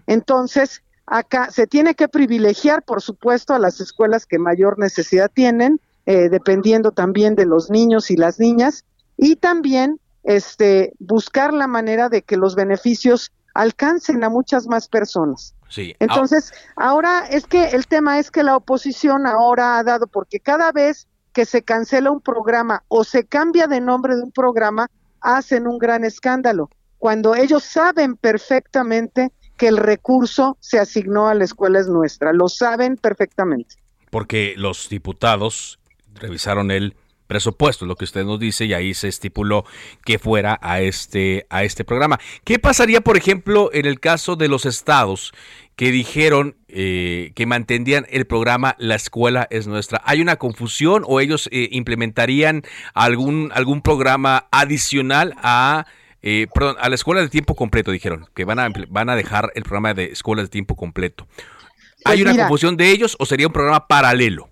Entonces, 0.07 0.83
acá 1.07 1.51
se 1.51 1.67
tiene 1.67 1.95
que 1.95 2.09
privilegiar, 2.09 2.83
por 2.83 3.03
supuesto, 3.03 3.55
a 3.55 3.59
las 3.59 3.81
escuelas 3.81 4.27
que 4.27 4.39
mayor 4.39 4.79
necesidad 4.79 5.31
tienen, 5.33 5.81
eh, 6.07 6.29
dependiendo 6.31 6.93
también 6.93 7.35
de 7.35 7.45
los 7.45 7.69
niños 7.69 8.11
y 8.11 8.17
las 8.17 8.41
niñas, 8.41 8.85
y 9.21 9.37
también 9.37 10.01
este 10.25 10.93
buscar 10.99 11.53
la 11.53 11.67
manera 11.67 12.09
de 12.09 12.23
que 12.23 12.37
los 12.37 12.55
beneficios 12.55 13.31
alcancen 13.55 14.25
a 14.25 14.31
muchas 14.31 14.67
más 14.67 14.89
personas. 14.89 15.55
Sí. 15.69 15.95
Entonces, 15.99 16.53
ahora 16.77 17.27
es 17.31 17.47
que 17.47 17.69
el 17.69 17.87
tema 17.87 18.19
es 18.19 18.31
que 18.31 18.43
la 18.43 18.57
oposición 18.57 19.27
ahora 19.27 19.79
ha 19.79 19.85
dado, 19.85 20.07
porque 20.07 20.41
cada 20.41 20.73
vez 20.73 21.07
que 21.33 21.45
se 21.45 21.63
cancela 21.63 22.11
un 22.11 22.21
programa 22.21 22.83
o 22.89 23.05
se 23.05 23.25
cambia 23.25 23.67
de 23.67 23.81
nombre 23.81 24.17
de 24.17 24.23
un 24.23 24.33
programa, 24.33 24.89
hacen 25.21 25.67
un 25.69 25.79
gran 25.79 26.05
escándalo, 26.05 26.71
cuando 26.99 27.35
ellos 27.35 27.63
saben 27.63 28.17
perfectamente 28.17 29.33
que 29.57 29.69
el 29.69 29.77
recurso 29.77 30.57
se 30.61 30.79
asignó 30.79 31.29
a 31.29 31.35
la 31.35 31.45
escuela 31.45 31.79
es 31.79 31.89
nuestra, 31.89 32.33
lo 32.33 32.49
saben 32.49 32.97
perfectamente. 32.97 33.77
Porque 34.11 34.55
los 34.57 34.89
diputados 34.89 35.79
revisaron 36.15 36.71
el 36.71 36.97
presupuesto, 37.31 37.87
lo 37.87 37.95
que 37.95 38.05
usted 38.05 38.25
nos 38.25 38.41
dice, 38.41 38.65
y 38.65 38.75
ahí 38.75 38.93
se 38.93 39.07
estipuló 39.07 39.65
que 40.05 40.19
fuera 40.19 40.59
a 40.61 40.81
este, 40.81 41.47
a 41.49 41.63
este 41.63 41.85
programa. 41.85 42.19
¿Qué 42.43 42.59
pasaría, 42.59 43.03
por 43.03 43.17
ejemplo, 43.17 43.71
en 43.73 43.87
el 43.87 44.01
caso 44.01 44.35
de 44.35 44.49
los 44.49 44.67
estados 44.67 45.33
que 45.77 45.93
dijeron 45.93 46.57
eh, 46.67 47.31
que 47.37 47.47
mantendrían 47.47 48.05
el 48.11 48.27
programa 48.27 48.75
La 48.81 48.97
escuela 48.97 49.47
es 49.51 49.69
nuestra? 49.69 50.03
¿Hay 50.05 50.21
una 50.21 50.37
confusión 50.37 51.05
o 51.07 51.21
ellos 51.21 51.49
eh, 51.53 51.69
implementarían 51.71 52.63
algún, 52.95 53.53
algún 53.55 53.81
programa 53.81 54.49
adicional 54.51 55.35
a... 55.37 55.87
Eh, 56.23 56.49
perdón, 56.53 56.77
a 56.81 56.89
la 56.89 56.97
escuela 56.97 57.23
de 57.23 57.29
tiempo 57.29 57.55
completo 57.55 57.93
dijeron 57.93 58.27
que 58.35 58.45
van 58.45 58.59
a, 58.59 58.69
van 58.89 59.09
a 59.09 59.15
dejar 59.15 59.53
el 59.55 59.63
programa 59.63 59.95
de 59.95 60.07
escuela 60.07 60.43
de 60.43 60.49
tiempo 60.49 60.75
completo. 60.75 61.29
¿Hay 62.05 62.23
pues 62.23 62.35
una 62.35 62.43
confusión 62.43 62.77
de 62.77 62.91
ellos 62.91 63.17
o 63.21 63.25
sería 63.25 63.47
un 63.47 63.53
programa 63.53 63.87
paralelo? 63.87 64.50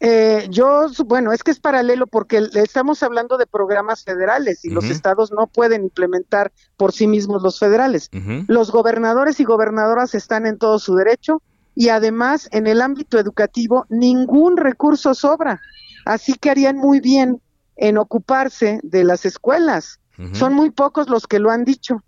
Eh, 0.00 0.46
yo, 0.50 0.86
bueno, 1.06 1.32
es 1.32 1.42
que 1.42 1.50
es 1.50 1.60
paralelo 1.60 2.06
porque 2.06 2.48
estamos 2.54 3.02
hablando 3.02 3.38
de 3.38 3.46
programas 3.46 4.04
federales 4.04 4.64
y 4.64 4.70
los 4.70 4.84
estados 4.84 5.32
no 5.32 5.46
pueden 5.46 5.84
implementar 5.84 6.52
por 6.76 6.92
sí 6.92 7.06
mismos 7.06 7.42
los 7.42 7.58
federales. 7.58 8.10
Los 8.48 8.70
gobernadores 8.70 9.40
y 9.40 9.44
gobernadoras 9.44 10.14
están 10.14 10.46
en 10.46 10.58
todo 10.58 10.78
su 10.78 10.94
derecho 10.96 11.42
y 11.74 11.88
además 11.88 12.48
en 12.52 12.66
el 12.66 12.82
ámbito 12.82 13.18
educativo 13.18 13.86
ningún 13.88 14.56
recurso 14.56 15.14
sobra. 15.14 15.60
Así 16.04 16.34
que 16.34 16.50
harían 16.50 16.76
muy 16.76 17.00
bien 17.00 17.40
en 17.76 17.98
ocuparse 17.98 18.80
de 18.82 19.04
las 19.04 19.24
escuelas. 19.24 20.00
Son 20.32 20.54
muy 20.54 20.70
pocos 20.70 21.08
los 21.08 21.26
que 21.26 21.40
lo 21.40 21.50
han 21.50 21.64
dicho. 21.64 22.02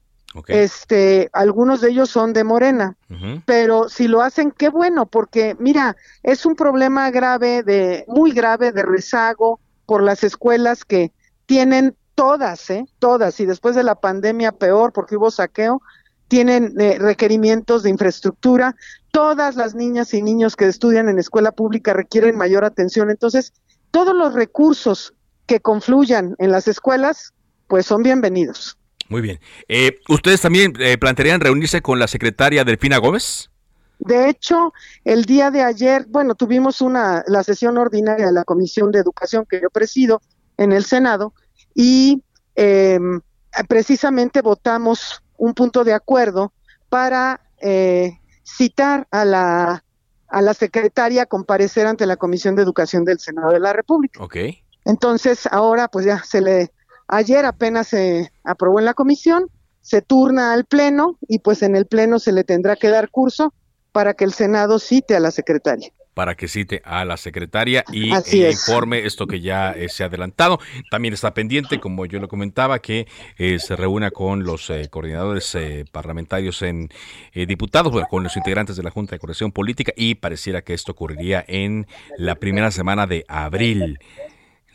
Este, 0.49 1.31
algunos 1.33 1.81
de 1.81 1.91
ellos 1.91 2.11
son 2.11 2.33
de 2.33 2.45
Morena, 2.45 2.97
pero 3.45 3.89
si 3.89 4.09
lo 4.09 4.23
hacen, 4.23 4.51
qué 4.51 4.69
bueno, 4.69 5.07
porque 5.07 5.57
mira, 5.59 5.97
es 6.23 6.45
un 6.45 6.57
problema 6.57 7.11
grave 7.11 7.63
de, 7.63 8.05
muy 8.09 8.33
grave 8.33 8.73
de 8.73 8.83
rezago 8.83 9.61
por 9.87 10.03
las 10.03 10.25
escuelas 10.25 10.85
que 10.85 11.13
tienen 11.47 11.97
todas, 12.15 12.71
¿eh? 12.71 12.87
Todas, 12.99 13.39
y 13.41 13.47
después 13.47 13.77
de 13.77 13.85
la 13.85 13.95
pandemia 13.95 14.53
peor 14.53 14.93
porque 14.93 15.17
hubo 15.17 15.31
saqueo, 15.31 15.81
tienen 16.29 16.75
eh, 16.81 16.99
requerimientos 16.99 17.83
de 17.83 17.91
infraestructura. 17.91 18.75
Todas 19.13 19.57
las 19.57 19.75
niñas 19.75 20.13
y 20.13 20.23
niños 20.23 20.57
que 20.57 20.67
estudian 20.67 21.09
en 21.09 21.19
escuela 21.19 21.53
pública 21.53 21.93
requieren 21.93 22.37
mayor 22.37 22.65
atención. 22.65 23.11
Entonces, 23.11 23.53
todos 23.91 24.15
los 24.15 24.35
recursos 24.35 25.15
que 25.47 25.61
confluyan 25.61 26.35
en 26.39 26.51
las 26.51 26.67
escuelas, 26.69 27.33
pues 27.69 27.87
son 27.87 28.03
bienvenidos. 28.03 28.77
Muy 29.09 29.21
bien. 29.21 29.41
Eh, 29.69 30.01
¿Ustedes 30.09 30.41
también 30.41 30.73
eh, 30.81 30.99
plantearían 30.99 31.41
reunirse 31.41 31.81
con 31.83 31.99
la 31.99 32.09
secretaria 32.09 32.65
Delfina 32.65 32.99
Gómez? 32.99 33.51
De 33.99 34.29
hecho, 34.29 34.73
el 35.05 35.25
día 35.25 35.51
de 35.51 35.63
ayer, 35.63 36.07
bueno, 36.09 36.35
tuvimos 36.35 36.81
una 36.81 37.25
la 37.27 37.43
sesión 37.43 37.79
ordinaria 37.79 38.27
de 38.27 38.33
la 38.33 38.45
Comisión 38.45 38.93
de 38.93 38.99
Educación 38.99 39.47
que 39.49 39.61
yo 39.61 39.71
presido 39.71 40.21
en 40.59 40.73
el 40.73 40.85
Senado 40.85 41.33
y 41.75 42.23
em, 42.57 43.21
precisamente 43.69 44.43
votamos 44.43 45.23
un 45.39 45.55
punto 45.55 45.83
de 45.85 45.95
acuerdo 45.95 46.53
para 46.89 47.41
eh, 47.61 48.19
citar 48.43 49.07
a 49.11 49.25
la 49.25 49.83
a 50.29 50.43
la 50.43 50.55
secretaria 50.55 51.23
a 51.23 51.27
comparecer 51.27 51.87
ante 51.87 52.05
la 52.05 52.17
Comisión 52.17 52.57
de 52.57 52.63
Educación 52.63 53.05
del 53.05 53.21
Senado 53.21 53.53
de 53.53 53.61
la 53.61 53.73
República. 53.73 54.23
Ok. 54.23 54.37
Entonces, 54.85 55.47
ahora 55.51 55.89
pues 55.89 56.05
ya 56.05 56.23
se 56.25 56.41
le 56.41 56.73
Ayer 57.09 57.45
apenas 57.45 57.89
se 57.89 58.31
aprobó 58.45 58.79
en 58.79 58.85
la 58.85 58.95
comisión, 58.95 59.47
se 59.81 60.03
turna 60.03 60.53
al 60.53 60.65
Pleno 60.65 61.17
y 61.29 61.39
pues 61.39 61.63
en 61.63 61.77
el 61.77 61.87
Pleno 61.87 62.19
se 62.19 62.33
le 62.33 62.43
tendrá 62.43 62.75
que 62.75 62.89
dar 62.89 63.09
curso 63.11 63.55
para 63.93 64.15
que 64.15 64.25
el 64.25 64.33
Senado 64.33 64.79
cite 64.79 65.15
a 65.15 65.21
la 65.21 65.31
secretaria. 65.31 65.91
Para 66.13 66.35
que 66.35 66.49
cite 66.49 66.83
a 66.85 67.05
la 67.05 67.17
secretaria 67.17 67.85
y 67.93 68.13
eh, 68.13 68.51
informe 68.51 69.07
esto 69.07 69.27
que 69.27 69.41
ya 69.41 69.73
eh, 69.73 69.89
se 69.89 70.03
ha 70.03 70.07
adelantado. 70.07 70.59
También 70.91 71.15
está 71.15 71.33
pendiente, 71.35 71.79
como 71.79 72.05
yo 72.07 72.19
lo 72.19 72.27
comentaba, 72.27 72.81
que 72.81 73.07
eh, 73.39 73.59
se 73.59 73.77
reúna 73.77 74.11
con 74.11 74.45
los 74.45 74.73
coordinadores 74.91 75.57
parlamentarios 75.93 76.63
en 76.63 76.89
diputados, 77.35 77.95
con 78.11 78.23
los 78.23 78.37
integrantes 78.37 78.77
de 78.77 78.83
la 78.83 78.91
Junta 78.91 79.15
de 79.15 79.21
Corrección 79.21 79.53
Política 79.53 79.93
y 79.97 80.17
pareciera 80.17 80.63
que 80.63 80.75
esto 80.75 80.93
ocurriría 80.93 81.45
en 81.47 81.87
la 82.19 82.35
primera 82.35 82.71
semana 82.71 83.07
de 83.07 83.25
abril 83.29 83.99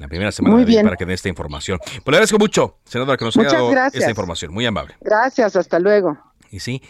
la 0.01 0.07
primera 0.07 0.31
semana 0.31 0.55
Muy 0.55 0.65
bien. 0.65 0.83
para 0.83 0.97
que 0.97 1.05
dé 1.05 1.13
esta 1.13 1.29
información. 1.29 1.79
Pues 1.79 2.05
le 2.07 2.17
agradezco 2.17 2.37
mucho, 2.37 2.79
senadora, 2.83 3.17
que 3.17 3.25
nos 3.25 3.37
haya 3.37 3.51
dado 3.51 3.71
esta 3.71 4.09
información. 4.09 4.53
Muy 4.53 4.65
amable. 4.65 4.95
Gracias, 5.01 5.55
hasta 5.55 5.79
luego. 5.79 6.17
Y 6.49 6.59
sí, 6.59 6.81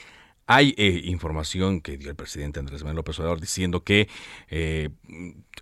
hay 0.47 0.73
eh, 0.77 1.01
información 1.05 1.81
que 1.81 1.97
dio 1.97 2.09
el 2.09 2.15
presidente 2.15 2.59
Andrés 2.59 2.81
Manuel 2.81 2.97
López 2.97 3.19
Obrador 3.19 3.39
diciendo 3.39 3.83
que 3.83 4.09
eh, 4.49 4.89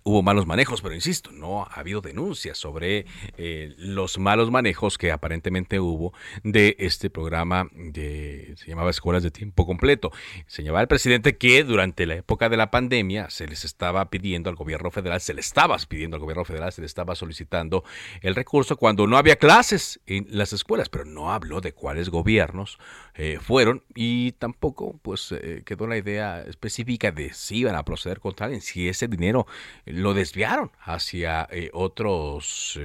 hubo 0.02 0.22
malos 0.22 0.46
manejos, 0.46 0.82
pero 0.82 0.94
insisto, 0.94 1.30
no 1.32 1.64
ha 1.64 1.80
habido 1.80 2.00
denuncias 2.00 2.58
sobre 2.58 3.06
eh, 3.36 3.74
los 3.76 4.18
malos 4.18 4.50
manejos 4.50 4.98
que 4.98 5.12
aparentemente 5.12 5.80
hubo 5.80 6.12
de 6.42 6.76
este 6.78 7.10
programa 7.10 7.68
de 7.72 8.54
se 8.56 8.68
llamaba 8.68 8.90
Escuelas 8.90 9.22
de 9.22 9.30
Tiempo 9.30 9.66
Completo. 9.66 10.10
Señalaba 10.46 10.80
el 10.80 10.88
presidente 10.88 11.36
que 11.36 11.64
durante 11.64 12.06
la 12.06 12.16
época 12.16 12.48
de 12.48 12.56
la 12.56 12.70
pandemia 12.70 13.30
se 13.30 13.46
les 13.46 13.64
estaba 13.64 14.10
pidiendo 14.10 14.50
al 14.50 14.56
gobierno 14.56 14.90
federal, 14.90 15.20
se 15.20 15.34
le 15.34 15.40
estaba 15.40 15.76
pidiendo 15.88 16.16
al 16.16 16.20
gobierno 16.20 16.44
federal, 16.44 16.72
se 16.72 16.80
le 16.80 16.86
estaba 16.86 17.14
solicitando 17.14 17.84
el 18.20 18.34
recurso 18.34 18.76
cuando 18.76 19.06
no 19.06 19.16
había 19.16 19.36
clases 19.36 20.00
en 20.06 20.26
las 20.30 20.52
escuelas, 20.52 20.88
pero 20.88 21.04
no 21.04 21.32
habló 21.32 21.60
de 21.60 21.72
cuáles 21.72 22.08
gobiernos 22.08 22.78
eh, 23.14 23.38
fueron 23.40 23.82
y 23.94 24.32
tampoco 24.32 24.98
pues 25.02 25.32
eh, 25.32 25.62
quedó 25.64 25.86
la 25.86 25.98
idea 25.98 26.42
específica 26.42 27.10
de 27.10 27.32
si 27.32 27.58
iban 27.58 27.74
a 27.74 27.84
proceder 27.84 28.20
contra 28.20 28.46
alguien, 28.46 28.62
si 28.62 28.88
ese 28.88 29.08
dinero 29.08 29.46
lo 29.86 30.14
desviaron 30.14 30.70
hacia 30.80 31.46
eh, 31.50 31.70
otros 31.72 32.78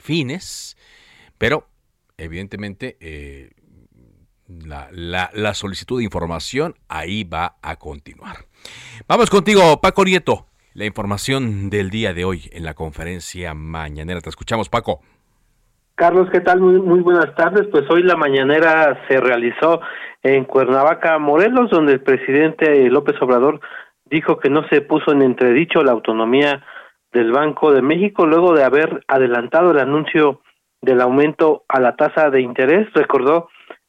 fines, 0.00 0.76
pero 1.38 1.66
evidentemente 2.16 2.96
la, 4.48 5.30
la, 5.32 5.54
solicitud 5.54 5.98
de 5.98 6.04
información 6.04 6.74
ahí 6.88 7.24
va 7.24 7.56
a 7.62 7.76
continuar. 7.76 8.36
Vamos 9.08 9.30
contigo, 9.30 9.80
Paco 9.80 10.04
Nieto, 10.04 10.46
la 10.74 10.84
información 10.84 11.70
del 11.70 11.90
día 11.90 12.12
de 12.14 12.24
hoy 12.24 12.50
en 12.52 12.64
la 12.64 12.74
conferencia 12.74 13.54
mañanera. 13.54 14.20
Te 14.20 14.28
escuchamos, 14.28 14.68
Paco. 14.68 15.00
Carlos, 15.94 16.28
¿qué 16.32 16.40
tal? 16.40 16.60
Muy, 16.60 16.80
muy 16.80 17.00
buenas 17.00 17.34
tardes. 17.34 17.66
Pues 17.70 17.84
hoy 17.90 18.02
la 18.02 18.16
mañanera 18.16 19.04
se 19.08 19.20
realizó 19.20 19.80
en 20.22 20.44
Cuernavaca, 20.44 21.18
Morelos, 21.18 21.70
donde 21.70 21.92
el 21.92 22.02
presidente 22.02 22.88
López 22.88 23.20
Obrador 23.20 23.60
dijo 24.10 24.38
que 24.38 24.50
no 24.50 24.66
se 24.68 24.80
puso 24.80 25.12
en 25.12 25.22
entredicho 25.22 25.82
la 25.82 25.92
autonomía 25.92 26.62
del 27.12 27.32
Banco 27.32 27.72
de 27.72 27.82
México 27.82 28.26
luego 28.26 28.54
de 28.54 28.64
haber 28.64 29.04
adelantado 29.08 29.70
el 29.70 29.78
anuncio 29.78 30.40
del 30.82 31.00
aumento 31.00 31.64
a 31.68 31.80
la 31.80 31.96
tasa 31.96 32.30
de 32.30 32.40
interés. 32.40 32.92
Recordó 32.94 33.48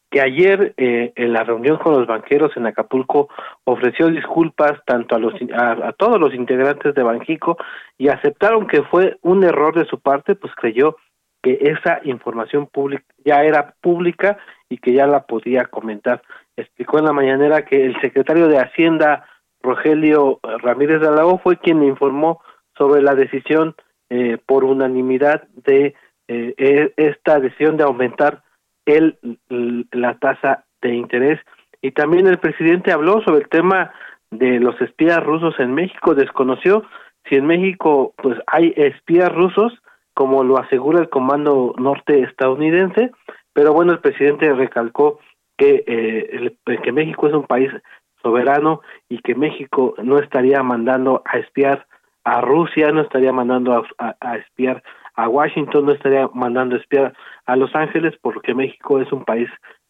que 0.09 0.21
ayer 0.21 0.73
eh, 0.77 1.13
en 1.15 1.33
la 1.33 1.43
reunión 1.43 1.77
con 1.77 1.93
los 1.93 2.05
banqueros 2.05 2.51
en 2.57 2.67
Acapulco 2.67 3.29
ofreció 3.63 4.07
disculpas 4.07 4.73
tanto 4.85 5.15
a 5.15 5.19
los 5.19 5.33
a, 5.53 5.93
todos 5.93 6.19
los 6.19 6.33
integrantes 6.33 6.93
de 6.93 7.03
Banjico 7.03 7.57
y 7.97 8.09
aceptaron 8.09 8.67
que 8.67 8.83
fue 8.83 9.17
un 9.21 9.43
error 9.43 9.73
de 9.73 9.85
su 9.85 10.01
parte, 10.01 10.35
pues 10.35 10.53
creyó 10.55 10.97
que 11.41 11.57
esa 11.61 12.01
información 12.03 12.67
pública 12.67 13.05
ya 13.23 13.43
era 13.43 13.73
pública 13.81 14.37
y 14.69 14.77
que 14.77 14.93
ya 14.93 15.07
la 15.07 15.23
podía 15.23 15.65
comentar. 15.65 16.21
Explicó 16.57 16.99
en 16.99 17.05
la 17.05 17.13
mañanera 17.13 17.63
que 17.63 17.85
el 17.85 17.99
secretario 18.01 18.47
de 18.47 18.59
Hacienda, 18.59 19.25
Rogelio 19.63 20.39
Ramírez 20.43 21.01
de 21.01 21.07
Alago, 21.07 21.39
fue 21.39 21.57
quien 21.57 21.83
informó 21.83 22.41
sobre 22.77 23.01
la 23.01 23.15
decisión 23.15 23.75
eh, 24.09 24.37
por 24.45 24.63
unanimidad 24.63 25.47
de 25.65 25.95
eh, 26.27 26.53
e, 26.57 26.93
esta 26.97 27.39
decisión 27.39 27.77
de 27.77 27.83
aumentar 27.83 28.43
el, 28.85 29.17
la 29.91 30.17
tasa 30.19 30.65
de 30.81 30.95
interés. 30.95 31.39
Y 31.81 31.91
también 31.91 32.27
el 32.27 32.39
presidente 32.39 32.91
habló 32.91 33.21
sobre 33.21 33.41
el 33.41 33.49
tema 33.49 33.91
de 34.31 34.59
los 34.59 34.79
espías 34.81 35.23
rusos 35.23 35.55
en 35.59 35.73
México. 35.73 36.15
Desconoció 36.15 36.83
si 37.29 37.35
en 37.35 37.45
México 37.45 38.13
pues 38.17 38.37
hay 38.47 38.73
espías 38.75 39.31
rusos 39.33 39.73
como 40.13 40.43
lo 40.43 40.57
asegura 40.57 40.99
el 40.99 41.09
Comando 41.09 41.73
Norte 41.77 42.21
estadounidense, 42.21 43.11
pero 43.53 43.73
bueno, 43.73 43.93
el 43.93 43.99
presidente 43.99 44.53
recalcó 44.53 45.19
que, 45.57 45.83
eh, 45.87 46.55
que 46.83 46.91
México 46.91 47.27
es 47.27 47.33
un 47.33 47.43
país 47.43 47.71
soberano 48.21 48.81
y 49.09 49.19
que 49.19 49.35
México 49.35 49.95
no 50.01 50.17
estaría 50.19 50.63
mandando 50.63 51.21
a 51.25 51.37
espiar 51.37 51.85
a 52.23 52.41
Rusia, 52.41 52.91
no 52.91 53.01
estaría 53.01 53.31
mandando 53.31 53.83
a, 53.97 54.37
espiar 54.37 54.83
a 55.15 55.27
Washington, 55.27 55.85
no 55.85 55.93
estaría 55.93 56.29
mandando 56.33 56.75
a 56.75 56.79
espiar 56.79 57.13
a 57.45 57.55
Los 57.55 57.75
Ángeles, 57.75 58.13
porque 58.21 58.53
México 58.53 58.99
es 58.99 59.11
un 59.11 59.25
país 59.25 59.49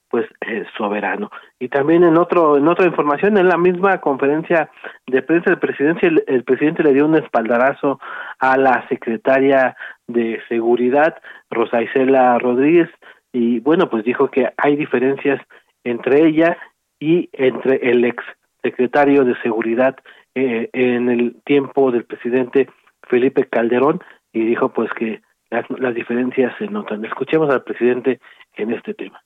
pues 0.09 0.25
eh, 0.41 0.65
soberano. 0.77 1.31
Y 1.57 1.69
también 1.69 2.03
en 2.03 2.17
otro 2.17 2.57
en 2.57 2.67
otra 2.67 2.85
información 2.85 3.37
en 3.37 3.47
la 3.47 3.57
misma 3.57 3.99
conferencia 3.99 4.69
de 5.07 5.21
prensa 5.21 5.51
del 5.51 5.59
presidente 5.59 6.11
el, 6.27 6.43
presidente 6.43 6.83
le 6.83 6.93
dio 6.93 7.05
un 7.05 7.15
espaldarazo 7.15 7.99
a 8.39 8.57
la 8.57 8.85
secretaria 8.89 9.77
de 10.07 10.41
seguridad 10.49 11.15
Rosa 11.49 11.81
Isela 11.81 12.37
Rodríguez 12.39 12.89
y 13.31 13.61
bueno 13.61 13.89
pues 13.89 14.03
dijo 14.03 14.29
que 14.29 14.51
hay 14.57 14.75
diferencias 14.75 15.41
entre 15.85 16.27
ella 16.27 16.57
y 17.01 17.29
entre 17.33 17.77
el 17.91 18.05
ex 18.05 18.23
secretario 18.61 19.25
de 19.25 19.35
seguridad 19.41 19.97
eh, 20.35 20.69
en 20.71 21.09
el 21.09 21.35
tiempo 21.43 21.91
del 21.91 22.05
presidente 22.05 22.69
Felipe 23.09 23.47
Calderón 23.49 23.99
y 24.31 24.45
dijo 24.45 24.69
pues 24.69 24.89
que 24.97 25.21
las, 25.49 25.65
diferencias 25.93 26.53
se 26.57 26.67
notan. 26.67 27.03
Escuchemos 27.03 27.49
al 27.49 27.63
presidente 27.63 28.21
en 28.55 28.71
este 28.71 28.93
tema. 28.93 29.21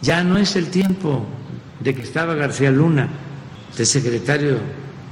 Ya 0.00 0.22
no 0.24 0.38
es 0.38 0.56
el 0.56 0.70
tiempo 0.70 1.26
de 1.80 1.94
que 1.94 2.00
estaba 2.00 2.34
García 2.34 2.70
Luna 2.70 3.08
de 3.76 3.84
secretario 3.84 4.56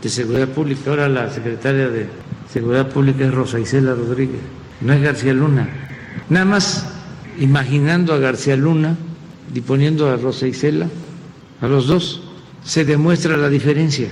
de 0.00 0.08
Seguridad 0.08 0.48
Pública, 0.48 0.90
ahora 0.90 1.08
la 1.08 1.28
secretaria 1.28 1.88
de 1.88 2.06
Seguridad 2.46 2.90
Pública 2.90 3.24
es 3.24 3.34
Rosa 3.34 3.58
Isela 3.58 3.94
Rodríguez, 3.94 4.40
no 4.80 4.92
es 4.92 5.02
García 5.02 5.34
Luna. 5.34 5.68
Nada 6.30 6.44
más 6.44 6.90
imaginando 7.38 8.14
a 8.14 8.18
García 8.18 8.56
Luna 8.56 8.96
y 9.52 9.60
poniendo 9.60 10.08
a 10.10 10.16
Rosa 10.16 10.46
Isela, 10.46 10.86
a 11.60 11.66
los 11.66 11.86
dos, 11.86 12.22
se 12.62 12.84
demuestra 12.84 13.36
la 13.36 13.48
diferencia, 13.48 14.08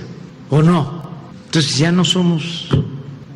¿o 0.49 0.61
no? 0.61 1.03
Entonces 1.45 1.77
ya 1.77 1.91
no 1.91 2.03
somos 2.03 2.69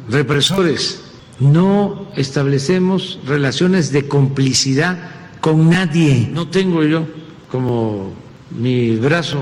represores, 0.10 1.16
no 1.40 2.08
establecemos 2.16 3.20
relaciones 3.26 3.92
de 3.92 4.08
complicidad 4.08 4.98
con 5.42 5.70
nadie. 5.70 6.30
No 6.32 6.50
tengo 6.50 6.84
yo 6.84 7.06
como 7.52 8.14
mi 8.52 8.96
brazo 8.98 9.40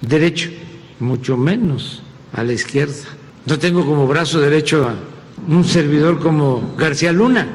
derecho, 0.00 0.50
mucho 1.00 1.36
menos 1.36 2.02
a 2.32 2.42
la 2.42 2.52
izquierda. 2.52 2.94
No 3.46 3.58
tengo 3.58 3.84
como 3.84 4.06
brazo 4.06 4.40
derecho 4.40 4.88
a 4.88 4.94
un 5.48 5.64
servidor 5.64 6.18
como 6.18 6.74
García 6.76 7.12
Luna. 7.12 7.46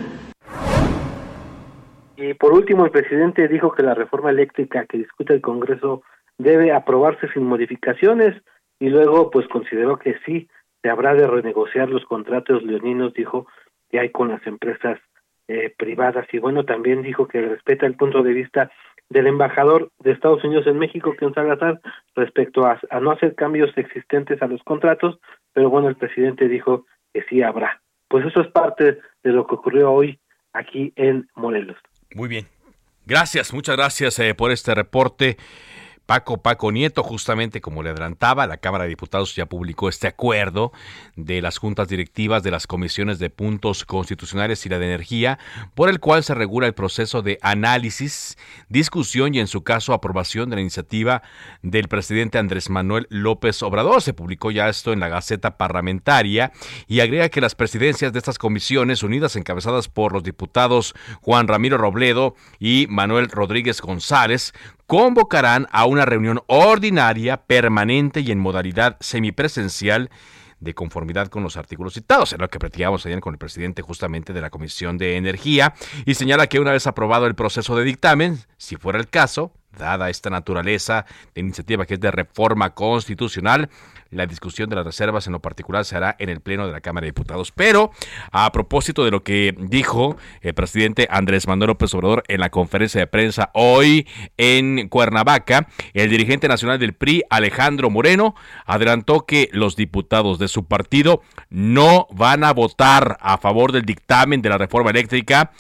Y 2.16 2.34
por 2.36 2.54
último, 2.54 2.86
el 2.86 2.92
presidente 2.92 3.48
dijo 3.48 3.72
que 3.74 3.84
la 3.84 3.94
reforma 3.94 4.30
eléctrica 4.30 4.86
que 4.86 5.00
discute 5.00 5.34
el 5.34 5.42
Congreso 5.42 6.04
debe 6.42 6.72
aprobarse 6.72 7.28
sin 7.34 7.44
modificaciones 7.44 8.42
y 8.80 8.90
luego 8.90 9.30
pues 9.30 9.48
consideró 9.48 9.98
que 9.98 10.18
sí 10.26 10.50
se 10.82 10.90
habrá 10.90 11.14
de 11.14 11.28
renegociar 11.28 11.90
los 11.90 12.04
contratos 12.06 12.64
leoninos, 12.64 13.14
dijo, 13.14 13.48
que 13.90 14.00
hay 14.00 14.10
con 14.10 14.30
las 14.30 14.46
empresas 14.48 15.00
eh, 15.48 15.74
privadas 15.78 16.26
y 16.32 16.40
bueno, 16.40 16.66
también 16.66 17.04
dijo 17.04 17.28
que 17.28 17.42
respeta 17.42 17.86
el 17.86 17.96
punto 17.96 18.24
de 18.24 18.34
vista 18.34 18.72
del 19.10 19.28
embajador 19.28 19.92
de 20.00 20.12
Estados 20.12 20.44
Unidos 20.44 20.66
en 20.66 20.80
México, 20.80 21.14
Ken 21.20 21.34
Salazar, 21.34 21.80
respecto 22.16 22.66
a, 22.66 22.80
a 22.90 23.00
no 23.00 23.12
hacer 23.12 23.36
cambios 23.36 23.70
existentes 23.78 24.42
a 24.42 24.48
los 24.48 24.64
contratos, 24.64 25.20
pero 25.54 25.70
bueno, 25.70 25.90
el 25.90 25.96
presidente 25.96 26.48
dijo 26.48 26.86
que 27.14 27.24
sí 27.30 27.44
habrá. 27.44 27.82
Pues 28.08 28.26
eso 28.26 28.42
es 28.42 28.48
parte 28.48 29.00
de 29.24 29.32
lo 29.32 29.46
que 29.46 29.56
ocurrió 29.56 29.92
hoy 29.92 30.20
aquí 30.54 30.94
en 30.96 31.28
Morelos. 31.36 31.78
Muy 32.16 32.30
bien. 32.30 32.48
Gracias, 33.06 33.54
muchas 33.54 33.76
gracias 33.76 34.20
eh, 34.20 34.34
por 34.34 34.52
este 34.52 34.74
reporte. 34.74 35.38
Paco 36.12 36.42
Paco 36.42 36.74
Nieto, 36.74 37.04
justamente 37.04 37.62
como 37.62 37.84
le 37.84 37.92
adelantaba, 37.92 38.46
la 38.46 38.58
Cámara 38.58 38.84
de 38.84 38.90
Diputados 38.90 39.34
ya 39.34 39.46
publicó 39.46 39.88
este 39.88 40.08
acuerdo 40.08 40.74
de 41.16 41.42
las 41.42 41.58
juntas 41.58 41.88
directivas 41.88 42.44
de 42.44 42.52
las 42.52 42.68
comisiones 42.68 43.18
de 43.18 43.30
puntos 43.30 43.86
constitucionales 43.86 44.66
y 44.66 44.70
la 44.70 44.78
de 44.78 44.88
energía, 44.88 45.40
por 45.74 45.88
el 45.88 46.02
cual 46.02 46.26
se 46.26 46.36
regula 46.36 46.68
el 46.68 46.74
proceso 46.74 47.22
de 47.22 47.40
análisis, 47.42 48.38
discusión 48.68 49.34
y 49.34 49.40
en 49.40 49.48
su 49.48 49.64
caso 49.64 49.94
aprobación 49.94 50.50
de 50.50 50.58
la 50.58 50.62
iniciativa 50.62 51.22
del 51.62 51.88
presidente 51.88 52.38
Andrés 52.38 52.70
Manuel 52.70 53.08
López 53.10 53.64
Obrador. 53.64 54.02
Se 54.02 54.14
publicó 54.14 54.52
ya 54.52 54.68
esto 54.68 54.92
en 54.92 55.00
la 55.00 55.08
Gaceta 55.08 55.56
Parlamentaria 55.56 56.52
y 56.90 57.00
agrega 57.00 57.30
que 57.30 57.40
las 57.40 57.56
presidencias 57.56 58.12
de 58.12 58.20
estas 58.20 58.38
comisiones 58.38 59.02
unidas 59.02 59.38
encabezadas 59.38 59.88
por 59.88 60.12
los 60.12 60.24
diputados 60.24 60.94
Juan 61.22 61.48
Ramiro 61.48 61.78
Robledo 61.78 62.36
y 62.60 62.86
Manuel 62.90 63.30
Rodríguez 63.30 63.80
González 63.80 64.52
convocarán 64.92 65.68
a 65.72 65.86
una 65.86 66.04
reunión 66.04 66.42
ordinaria, 66.48 67.38
permanente 67.38 68.20
y 68.20 68.30
en 68.30 68.40
modalidad 68.40 68.98
semipresencial 69.00 70.10
de 70.60 70.74
conformidad 70.74 71.30
con 71.30 71.44
los 71.44 71.56
artículos 71.56 71.94
citados, 71.94 72.34
en 72.34 72.42
lo 72.42 72.50
que 72.50 72.60
platicábamos 72.60 73.06
ayer 73.06 73.22
con 73.22 73.34
el 73.34 73.38
presidente 73.38 73.82
justamente 73.82 74.34
de 74.34 74.42
la 74.42 74.50
Comisión 74.50 74.98
de 74.98 75.16
Energía, 75.16 75.76
y 76.06 76.16
señala 76.16 76.48
que 76.48 76.60
una 76.60 76.74
vez 76.74 76.88
aprobado 76.88 77.26
el 77.26 77.36
proceso 77.36 77.78
de 77.78 77.86
dictamen, 77.86 78.40
si 78.58 78.76
fuera 78.76 79.00
el 79.00 79.08
caso, 79.08 79.54
dada 79.78 80.10
esta 80.10 80.30
naturaleza 80.30 81.06
de 81.34 81.42
iniciativa 81.42 81.86
que 81.86 81.96
es 81.96 82.00
de 82.00 82.12
reforma 82.12 82.72
constitucional, 82.72 83.70
la 84.12 84.26
discusión 84.26 84.70
de 84.70 84.76
las 84.76 84.86
reservas 84.86 85.26
en 85.28 85.34
lo 85.34 85.40
particular 85.40 85.86
se 85.86 85.96
hará 85.96 86.16
en 86.20 86.30
el 86.30 86.42
Pleno 86.42 86.68
de 86.68 86.74
la 86.74 86.82
Cámara 86.82 87.06
de 87.06 87.12
Diputados. 87.12 87.52
Pero 87.52 87.92
a 88.32 88.52
propósito 88.52 89.06
de 89.06 89.12
lo 89.12 89.24
que 89.24 89.56
dijo 89.58 90.18
el 90.42 90.54
presidente 90.54 91.08
Andrés 91.10 91.48
Manuel 91.48 91.70
López 91.70 91.94
Obrador 91.94 92.24
en 92.28 92.42
la 92.42 92.50
conferencia 92.50 93.00
de 93.00 93.08
prensa 93.08 93.52
hoy 93.54 94.08
en 94.38 94.90
Cuernavaca, 94.90 95.68
el 95.94 96.10
dirigente 96.10 96.48
nacional 96.48 96.78
del 96.78 96.94
PRI, 96.94 97.24
Alejandro 97.30 97.90
Moreno, 97.90 98.36
adelantó 98.66 99.26
que 99.26 99.50
los 99.54 99.76
diputados 99.76 100.40
de 100.40 100.50
su 100.50 100.66
partido 100.66 101.22
no 101.50 102.08
van 102.12 102.44
a 102.44 102.54
votar 102.54 103.18
a 103.22 103.38
favor 103.38 103.72
del 103.72 103.84
dictamen 103.84 104.42
de 104.42 104.50
la 104.50 104.58
reforma 104.58 104.90
eléctrica 104.90 105.52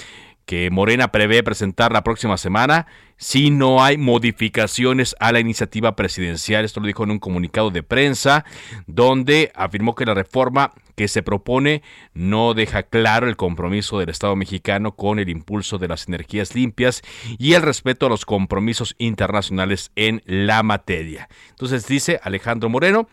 que 0.46 0.70
Morena 0.70 1.12
prevé 1.12 1.44
presentar 1.44 1.94
la 1.94 2.04
próxima 2.04 2.38
semana 2.38 2.88
si 3.22 3.52
no 3.52 3.84
hay 3.84 3.98
modificaciones 3.98 5.16
a 5.20 5.32
la 5.32 5.40
iniciativa 5.40 5.96
presidencial. 5.96 6.66
Esto 6.66 6.80
lo 6.80 6.88
dijo 6.88 7.04
en 7.04 7.12
un 7.12 7.20
comunicado 7.20 7.70
de 7.70 7.84
prensa 7.84 8.46
donde 8.88 9.52
afirmó 9.54 9.94
que 9.94 10.08
la 10.08 10.16
reforma 10.16 10.74
que 10.96 11.08
se 11.08 11.22
propone 11.22 11.84
no 12.16 12.56
deja 12.56 12.82
claro 12.82 13.30
el 13.30 13.38
compromiso 13.38 14.00
del 14.00 14.10
Estado 14.10 14.36
mexicano 14.36 14.96
con 14.96 15.20
el 15.20 15.30
impulso 15.30 15.78
de 15.78 15.88
las 15.88 16.08
energías 16.08 16.56
limpias 16.56 17.04
y 17.38 17.54
el 17.54 17.62
respeto 17.62 18.08
a 18.08 18.10
los 18.10 18.26
compromisos 18.26 18.96
internacionales 18.98 19.92
en 19.96 20.24
la 20.26 20.64
materia. 20.64 21.30
Entonces 21.52 21.86
dice 21.86 22.20
Alejandro 22.24 22.70
Moreno 22.70 23.08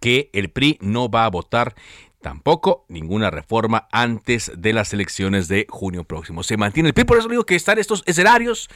que 0.00 0.30
el 0.32 0.50
PRI 0.50 0.78
no 0.80 1.10
va 1.10 1.24
a 1.24 1.30
votar 1.30 1.74
tampoco 2.20 2.84
ninguna 2.88 3.30
reforma 3.30 3.88
antes 3.92 4.52
de 4.56 4.72
las 4.72 4.92
elecciones 4.92 5.48
de 5.48 5.66
junio 5.68 6.04
próximo. 6.04 6.42
Se 6.42 6.56
mantiene 6.56 6.88
el 6.88 6.94
PRI, 6.94 7.04
por 7.04 7.18
eso 7.18 7.28
digo 7.28 7.44
que 7.44 7.54
están 7.54 7.78
estos 7.78 8.02
escenarios, 8.06 8.68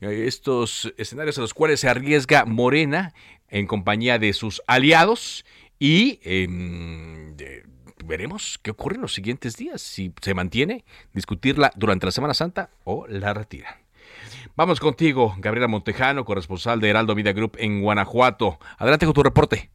estos 0.00 0.92
escenarios 0.96 1.36
en 1.38 1.42
los 1.42 1.54
cuales 1.54 1.80
se 1.80 1.88
arriesga 1.88 2.44
Morena 2.44 3.14
en 3.48 3.66
compañía 3.66 4.18
de 4.18 4.32
sus 4.32 4.62
aliados 4.66 5.44
y 5.78 6.20
em, 6.22 7.36
veremos 8.04 8.58
qué 8.62 8.70
ocurre 8.70 8.96
en 8.96 9.02
los 9.02 9.14
siguientes 9.14 9.56
días, 9.56 9.80
si 9.80 10.12
se 10.20 10.34
mantiene, 10.34 10.84
discutirla 11.12 11.72
durante 11.76 12.06
la 12.06 12.12
Semana 12.12 12.34
Santa 12.34 12.70
o 12.84 13.06
la 13.08 13.34
retira. 13.34 13.78
Vamos 14.56 14.80
contigo, 14.80 15.34
Gabriela 15.38 15.68
Montejano, 15.68 16.24
corresponsal 16.24 16.80
de 16.80 16.90
Heraldo 16.90 17.14
Vida 17.14 17.32
Group 17.32 17.56
en 17.58 17.80
Guanajuato. 17.80 18.58
Adelante 18.78 19.06
con 19.06 19.14
tu 19.14 19.22
reporte. 19.22 19.70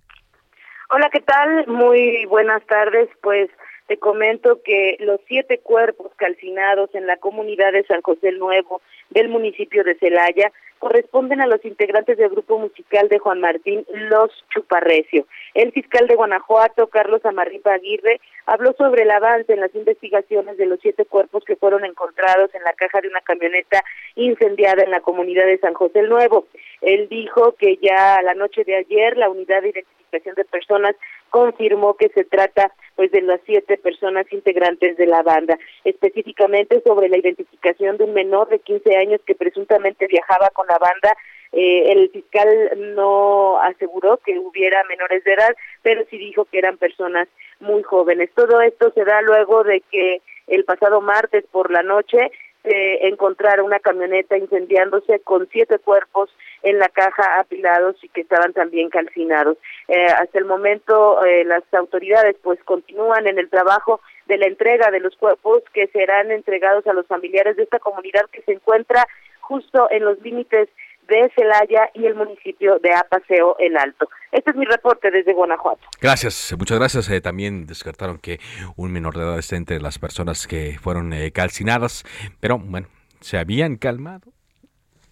Hola, 0.89 1.09
¿qué 1.11 1.19
tal? 1.19 1.67
Muy 1.67 2.25
buenas 2.27 2.65
tardes. 2.65 3.09
Pues 3.21 3.49
te 3.87 3.97
comento 3.97 4.61
que 4.63 4.95
los 5.01 5.19
siete 5.27 5.59
cuerpos 5.59 6.13
calcinados 6.15 6.89
en 6.95 7.07
la 7.07 7.17
comunidad 7.17 7.73
de 7.73 7.83
San 7.83 8.01
José 8.01 8.29
el 8.29 8.39
Nuevo 8.39 8.81
del 9.09 9.27
municipio 9.27 9.83
de 9.83 9.95
Celaya 9.95 10.49
corresponden 10.79 11.41
a 11.41 11.47
los 11.47 11.65
integrantes 11.65 12.17
del 12.17 12.29
grupo 12.29 12.57
musical 12.57 13.09
de 13.09 13.19
Juan 13.19 13.41
Martín 13.41 13.85
Los 13.89 14.31
Chuparrecio. 14.49 15.27
El 15.53 15.73
fiscal 15.73 16.07
de 16.07 16.15
Guanajuato, 16.15 16.87
Carlos 16.87 17.25
Amarripa 17.25 17.73
Aguirre, 17.73 18.21
habló 18.45 18.71
sobre 18.77 19.03
el 19.03 19.11
avance 19.11 19.51
en 19.51 19.59
las 19.59 19.75
investigaciones 19.75 20.55
de 20.57 20.67
los 20.67 20.79
siete 20.79 21.03
cuerpos 21.03 21.43
que 21.43 21.57
fueron 21.57 21.83
encontrados 21.83 22.53
en 22.55 22.63
la 22.63 22.71
caja 22.73 23.01
de 23.01 23.09
una 23.09 23.21
camioneta 23.21 23.83
incendiada 24.15 24.83
en 24.83 24.91
la 24.91 25.01
comunidad 25.01 25.47
de 25.47 25.57
San 25.57 25.73
José 25.73 25.99
el 25.99 26.09
Nuevo. 26.09 26.47
Él 26.79 27.09
dijo 27.09 27.55
que 27.59 27.75
ya 27.77 28.21
la 28.21 28.35
noche 28.35 28.63
de 28.63 28.77
ayer 28.77 29.17
la 29.17 29.29
unidad 29.29 29.63
de 29.63 29.83
de 30.11 30.45
personas 30.45 30.95
confirmó 31.29 31.95
que 31.95 32.09
se 32.09 32.23
trata 32.23 32.71
pues 32.95 33.11
de 33.11 33.21
las 33.21 33.39
siete 33.45 33.77
personas 33.77 34.25
integrantes 34.31 34.97
de 34.97 35.05
la 35.05 35.21
banda, 35.21 35.57
específicamente 35.83 36.81
sobre 36.81 37.09
la 37.09 37.17
identificación 37.17 37.97
de 37.97 38.05
un 38.05 38.13
menor 38.13 38.49
de 38.49 38.59
15 38.59 38.95
años 38.95 39.21
que 39.25 39.35
presuntamente 39.35 40.07
viajaba 40.07 40.49
con 40.49 40.67
la 40.67 40.77
banda. 40.77 41.15
Eh, 41.51 41.91
el 41.91 42.09
fiscal 42.09 42.47
no 42.95 43.59
aseguró 43.61 44.17
que 44.17 44.37
hubiera 44.37 44.83
menores 44.85 45.23
de 45.23 45.33
edad, 45.33 45.55
pero 45.81 46.03
sí 46.09 46.17
dijo 46.17 46.45
que 46.45 46.57
eran 46.57 46.77
personas 46.77 47.27
muy 47.59 47.83
jóvenes. 47.83 48.29
Todo 48.35 48.61
esto 48.61 48.91
se 48.93 49.05
da 49.05 49.21
luego 49.21 49.63
de 49.63 49.81
que 49.91 50.21
el 50.47 50.63
pasado 50.65 51.01
martes 51.01 51.45
por 51.51 51.71
la 51.71 51.83
noche 51.83 52.31
se 52.63 53.07
encontrara 53.07 53.63
una 53.63 53.79
camioneta 53.79 54.37
incendiándose 54.37 55.19
con 55.19 55.47
siete 55.51 55.79
cuerpos 55.79 56.29
en 56.63 56.79
la 56.79 56.89
caja 56.89 57.39
apilados 57.39 57.95
y 58.03 58.09
que 58.09 58.21
estaban 58.21 58.53
también 58.53 58.89
calcinados. 58.89 59.57
Eh, 59.87 60.05
hasta 60.05 60.39
el 60.39 60.45
momento 60.45 61.23
eh, 61.25 61.43
las 61.45 61.63
autoridades 61.73 62.35
pues 62.41 62.59
continúan 62.63 63.27
en 63.27 63.39
el 63.39 63.49
trabajo 63.49 64.01
de 64.25 64.37
la 64.37 64.47
entrega 64.47 64.91
de 64.91 64.99
los 64.99 65.15
cuerpos 65.15 65.63
que 65.73 65.87
serán 65.87 66.31
entregados 66.31 66.85
a 66.87 66.93
los 66.93 67.07
familiares 67.07 67.55
de 67.55 67.63
esta 67.63 67.79
comunidad 67.79 68.25
que 68.31 68.41
se 68.41 68.53
encuentra 68.53 69.07
justo 69.41 69.87
en 69.91 70.03
los 70.03 70.19
límites 70.21 70.69
de 71.07 71.31
Celaya 71.35 71.89
y 71.93 72.05
el 72.05 72.15
municipio 72.15 72.79
de 72.79 72.93
Apaseo 72.93 73.55
el 73.59 73.77
Alto. 73.77 74.09
Este 74.33 74.51
es 74.51 74.57
mi 74.57 74.65
reporte 74.65 75.09
desde 75.09 75.33
Guanajuato. 75.33 75.87
Gracias, 76.01 76.53
muchas 76.59 76.77
gracias. 76.77 77.09
Eh, 77.09 77.21
también 77.21 77.65
descartaron 77.65 78.17
que 78.17 78.39
un 78.75 78.91
menor 78.91 79.15
de 79.15 79.23
edad 79.23 79.39
esté 79.39 79.55
entre 79.55 79.79
las 79.79 79.99
personas 79.99 80.47
que 80.47 80.77
fueron 80.81 81.13
calcinadas, 81.33 82.03
pero 82.41 82.57
bueno, 82.57 82.87
se 83.21 83.37
habían 83.37 83.77
calmado 83.77 84.33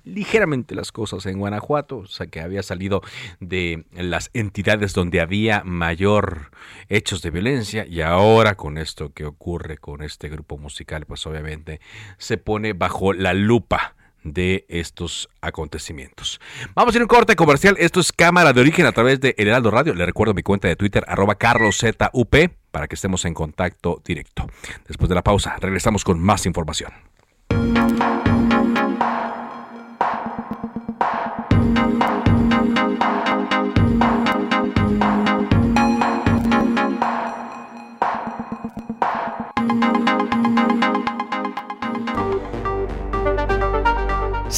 ligeramente 0.06 0.76
las 0.76 0.92
cosas 0.92 1.26
en 1.26 1.40
Guanajuato, 1.40 1.98
o 1.98 2.08
sea 2.08 2.28
que 2.28 2.42
había 2.42 2.64
salido 2.64 3.02
de 3.40 3.86
las 3.92 4.30
entidades 4.34 4.94
donde 4.94 5.22
había 5.22 5.64
mayor 5.64 6.52
hechos 6.90 7.22
de 7.22 7.32
violencia 7.32 7.86
y 7.86 8.02
ahora 8.02 8.56
con 8.56 8.78
esto 8.78 9.12
que 9.14 9.26
ocurre 9.26 9.78
con 9.78 10.02
este 10.02 10.30
grupo 10.30 10.58
musical, 10.58 11.06
pues 11.06 11.26
obviamente 11.26 11.82
se 12.18 12.38
pone 12.38 12.74
bajo 12.74 13.14
la 13.14 13.34
lupa 13.34 13.96
de 14.24 14.66
estos 14.70 15.30
acontecimientos. 15.40 16.42
Vamos 16.74 16.94
a 16.94 16.98
ir 16.98 17.02
a 17.02 17.06
un 17.06 17.08
corte 17.08 17.36
comercial. 17.36 17.76
Esto 17.80 18.00
es 18.00 18.12
Cámara 18.12 18.54
de 18.54 18.62
Origen 18.62 18.86
a 18.88 18.92
través 18.92 19.22
de 19.22 19.36
El 19.38 19.48
Heraldo 19.48 19.72
Radio. 19.72 19.94
Le 19.94 20.06
recuerdo 20.06 20.34
mi 20.34 20.42
cuenta 20.42 20.68
de 20.68 20.76
Twitter, 20.76 21.06
arroba 21.08 21.36
carloszup, 21.36 21.96
para 22.72 22.88
que 22.88 22.96
estemos 22.96 23.24
en 23.26 23.34
contacto 23.34 24.02
directo. 24.04 24.48
Después 24.88 25.10
de 25.10 25.16
la 25.16 25.24
pausa, 25.24 25.56
regresamos 25.62 26.04
con 26.04 26.20
más 26.20 26.46
información. 26.46 26.92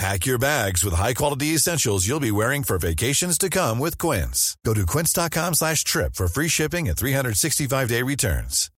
Pack 0.00 0.24
your 0.24 0.38
bags 0.38 0.82
with 0.82 0.94
high-quality 0.94 1.48
essentials 1.48 2.08
you'll 2.08 2.20
be 2.20 2.30
wearing 2.30 2.62
for 2.62 2.78
vacations 2.78 3.36
to 3.36 3.50
come 3.50 3.78
with 3.78 3.98
Quince. 3.98 4.56
Go 4.64 4.72
to 4.72 4.86
quince.com 4.86 5.52
slash 5.52 5.84
trip 5.84 6.14
for 6.14 6.26
free 6.26 6.48
shipping 6.48 6.88
and 6.88 6.96
365-day 6.96 8.02
returns. 8.02 8.70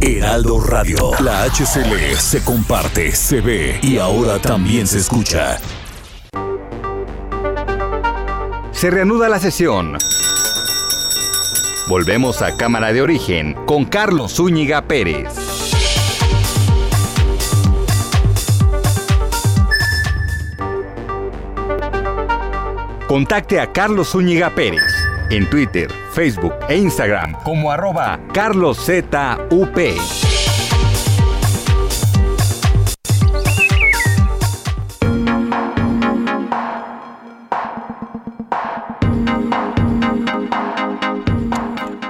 Heraldo 0.00 0.60
Radio, 0.60 1.10
la 1.18 1.48
HCL 1.50 2.16
se 2.18 2.44
comparte, 2.44 3.10
se 3.10 3.40
ve 3.40 3.80
y 3.82 3.98
ahora 3.98 4.38
también 4.38 4.86
se 4.86 4.98
escucha. 4.98 5.58
Se 8.70 8.90
reanuda 8.90 9.28
la 9.28 9.40
sesión. 9.40 9.98
Volvemos 11.88 12.42
a 12.42 12.56
Cámara 12.56 12.92
de 12.92 13.02
Origen 13.02 13.54
con 13.66 13.86
Carlos 13.86 14.36
Zúñiga 14.36 14.86
Pérez. 14.86 15.47
Contacte 23.08 23.58
a 23.58 23.72
Carlos 23.72 24.10
Zúñiga 24.10 24.54
Pérez 24.54 24.82
en 25.30 25.48
Twitter, 25.48 25.90
Facebook 26.12 26.52
e 26.68 26.76
Instagram 26.76 27.32
como 27.42 27.72
arroba 27.72 28.20
carloszup. 28.34 29.14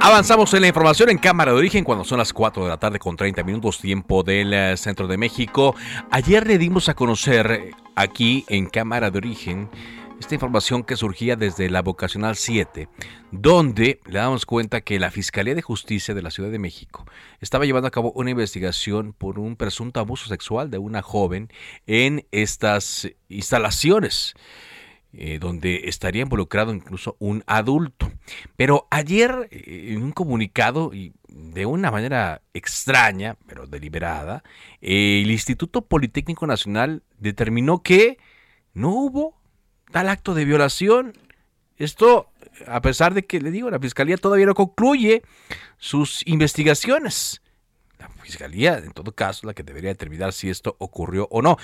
Avanzamos 0.01 0.53
en 0.55 0.63
la 0.63 0.67
información 0.67 1.11
en 1.11 1.19
Cámara 1.19 1.53
de 1.53 1.59
Origen 1.59 1.85
cuando 1.85 2.03
son 2.03 2.19
las 2.19 2.33
4 2.33 2.65
de 2.65 2.71
la 2.71 2.77
tarde 2.77 2.99
con 2.99 3.17
30 3.17 3.45
minutos 3.45 3.79
tiempo 3.79 4.25
del 4.25 4.53
eh, 4.53 4.77
centro 4.77 5.07
de 5.07 5.17
México. 5.17 5.77
Ayer 6.11 6.45
le 6.45 6.59
dimos 6.59 6.89
a 6.89 6.95
conocer 6.95 7.71
aquí 7.95 8.45
en 8.49 8.67
Cámara 8.67 9.13
de 9.13 9.19
Origen 9.19 9.69
esta 10.19 10.35
información 10.35 10.83
que 10.83 10.97
surgía 10.97 11.37
desde 11.37 11.71
la 11.71 11.83
vocacional 11.83 12.37
7, 12.37 12.89
donde 13.31 14.01
le 14.07 14.19
damos 14.19 14.47
cuenta 14.47 14.81
que 14.81 14.99
la 14.99 15.11
Fiscalía 15.11 15.55
de 15.55 15.63
Justicia 15.63 16.15
de 16.15 16.23
la 16.23 16.31
Ciudad 16.31 16.51
de 16.51 16.59
México 16.59 17.05
estaba 17.41 17.65
llevando 17.65 17.89
a 17.89 17.93
cabo 17.93 18.13
una 18.13 18.31
investigación 18.31 19.13
por 19.13 19.39
un 19.39 19.57
presunto 19.57 20.01
abuso 20.01 20.29
sexual 20.29 20.71
de 20.71 20.79
una 20.79 21.03
joven 21.03 21.49
en 21.87 22.27
estas 22.33 23.09
instalaciones. 23.29 24.35
Eh, 25.15 25.39
donde 25.39 25.89
estaría 25.89 26.21
involucrado 26.21 26.75
incluso 26.75 27.17
un 27.19 27.43
adulto. 27.47 28.13
Pero 28.57 28.87
ayer, 28.91 29.49
eh, 29.51 29.95
en 29.95 30.03
un 30.03 30.13
comunicado, 30.13 30.93
y 30.93 31.15
de 31.29 31.65
una 31.65 31.91
manera 31.91 32.43
extraña, 32.53 33.39
pero 33.47 33.67
deliberada, 33.67 34.45
el 34.83 35.31
Instituto 35.31 35.87
Politécnico 35.87 36.47
Nacional 36.47 37.03
determinó 37.19 37.83
que 37.83 38.19
no 38.75 38.91
hubo 38.91 39.38
tal 39.91 40.09
acto 40.09 40.35
de 40.35 40.45
violación. 40.45 41.13
Esto, 41.77 42.31
a 42.67 42.81
pesar 42.81 43.15
de 43.15 43.25
que 43.25 43.41
le 43.41 43.51
digo, 43.51 43.71
la 43.71 43.79
fiscalía 43.79 44.17
todavía 44.17 44.47
no 44.47 44.55
concluye 44.55 45.23
sus 45.79 46.27
investigaciones. 46.27 47.41
La 47.99 48.09
fiscalía, 48.09 48.79
en 48.79 48.93
todo 48.93 49.13
caso, 49.13 49.47
la 49.47 49.55
que 49.55 49.63
debería 49.63 49.91
determinar 49.91 50.33
si 50.33 50.51
esto 50.51 50.77
ocurrió 50.79 51.29
o 51.31 51.43
no. 51.43 51.57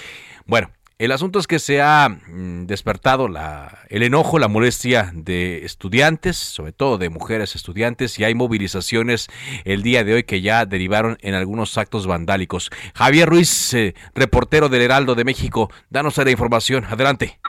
Bueno, 0.47 0.71
el 0.97 1.11
asunto 1.11 1.41
es 1.41 1.49
que 1.49 1.59
se 1.59 1.83
ha 1.83 2.09
mm, 2.09 2.67
despertado 2.67 3.27
la, 3.27 3.81
el 3.89 4.05
enojo, 4.05 4.39
la 4.39 4.47
molestia 4.47 5.11
de 5.13 5.65
estudiantes, 5.65 6.37
sobre 6.37 6.71
todo 6.71 6.99
de 6.99 7.09
mujeres 7.09 7.57
estudiantes, 7.57 8.17
y 8.21 8.25
hay 8.25 8.37
movilizaciones 8.37 9.27
el 9.65 9.83
día 9.83 10.05
de 10.05 10.15
hoy 10.15 10.23
que 10.23 10.41
ya 10.41 10.67
derivaron 10.67 11.19
en 11.21 11.35
algunos 11.35 11.77
actos 11.79 12.07
vandálicos. 12.07 12.71
Javier 12.95 13.29
Ruiz, 13.29 13.75
eh, 13.75 13.95
reportero 14.15 14.69
del 14.69 14.83
Heraldo 14.83 15.17
de 15.17 15.25
México, 15.25 15.69
danos 15.91 16.17
la 16.17 16.31
información. 16.31 16.85
Adelante. 16.85 17.41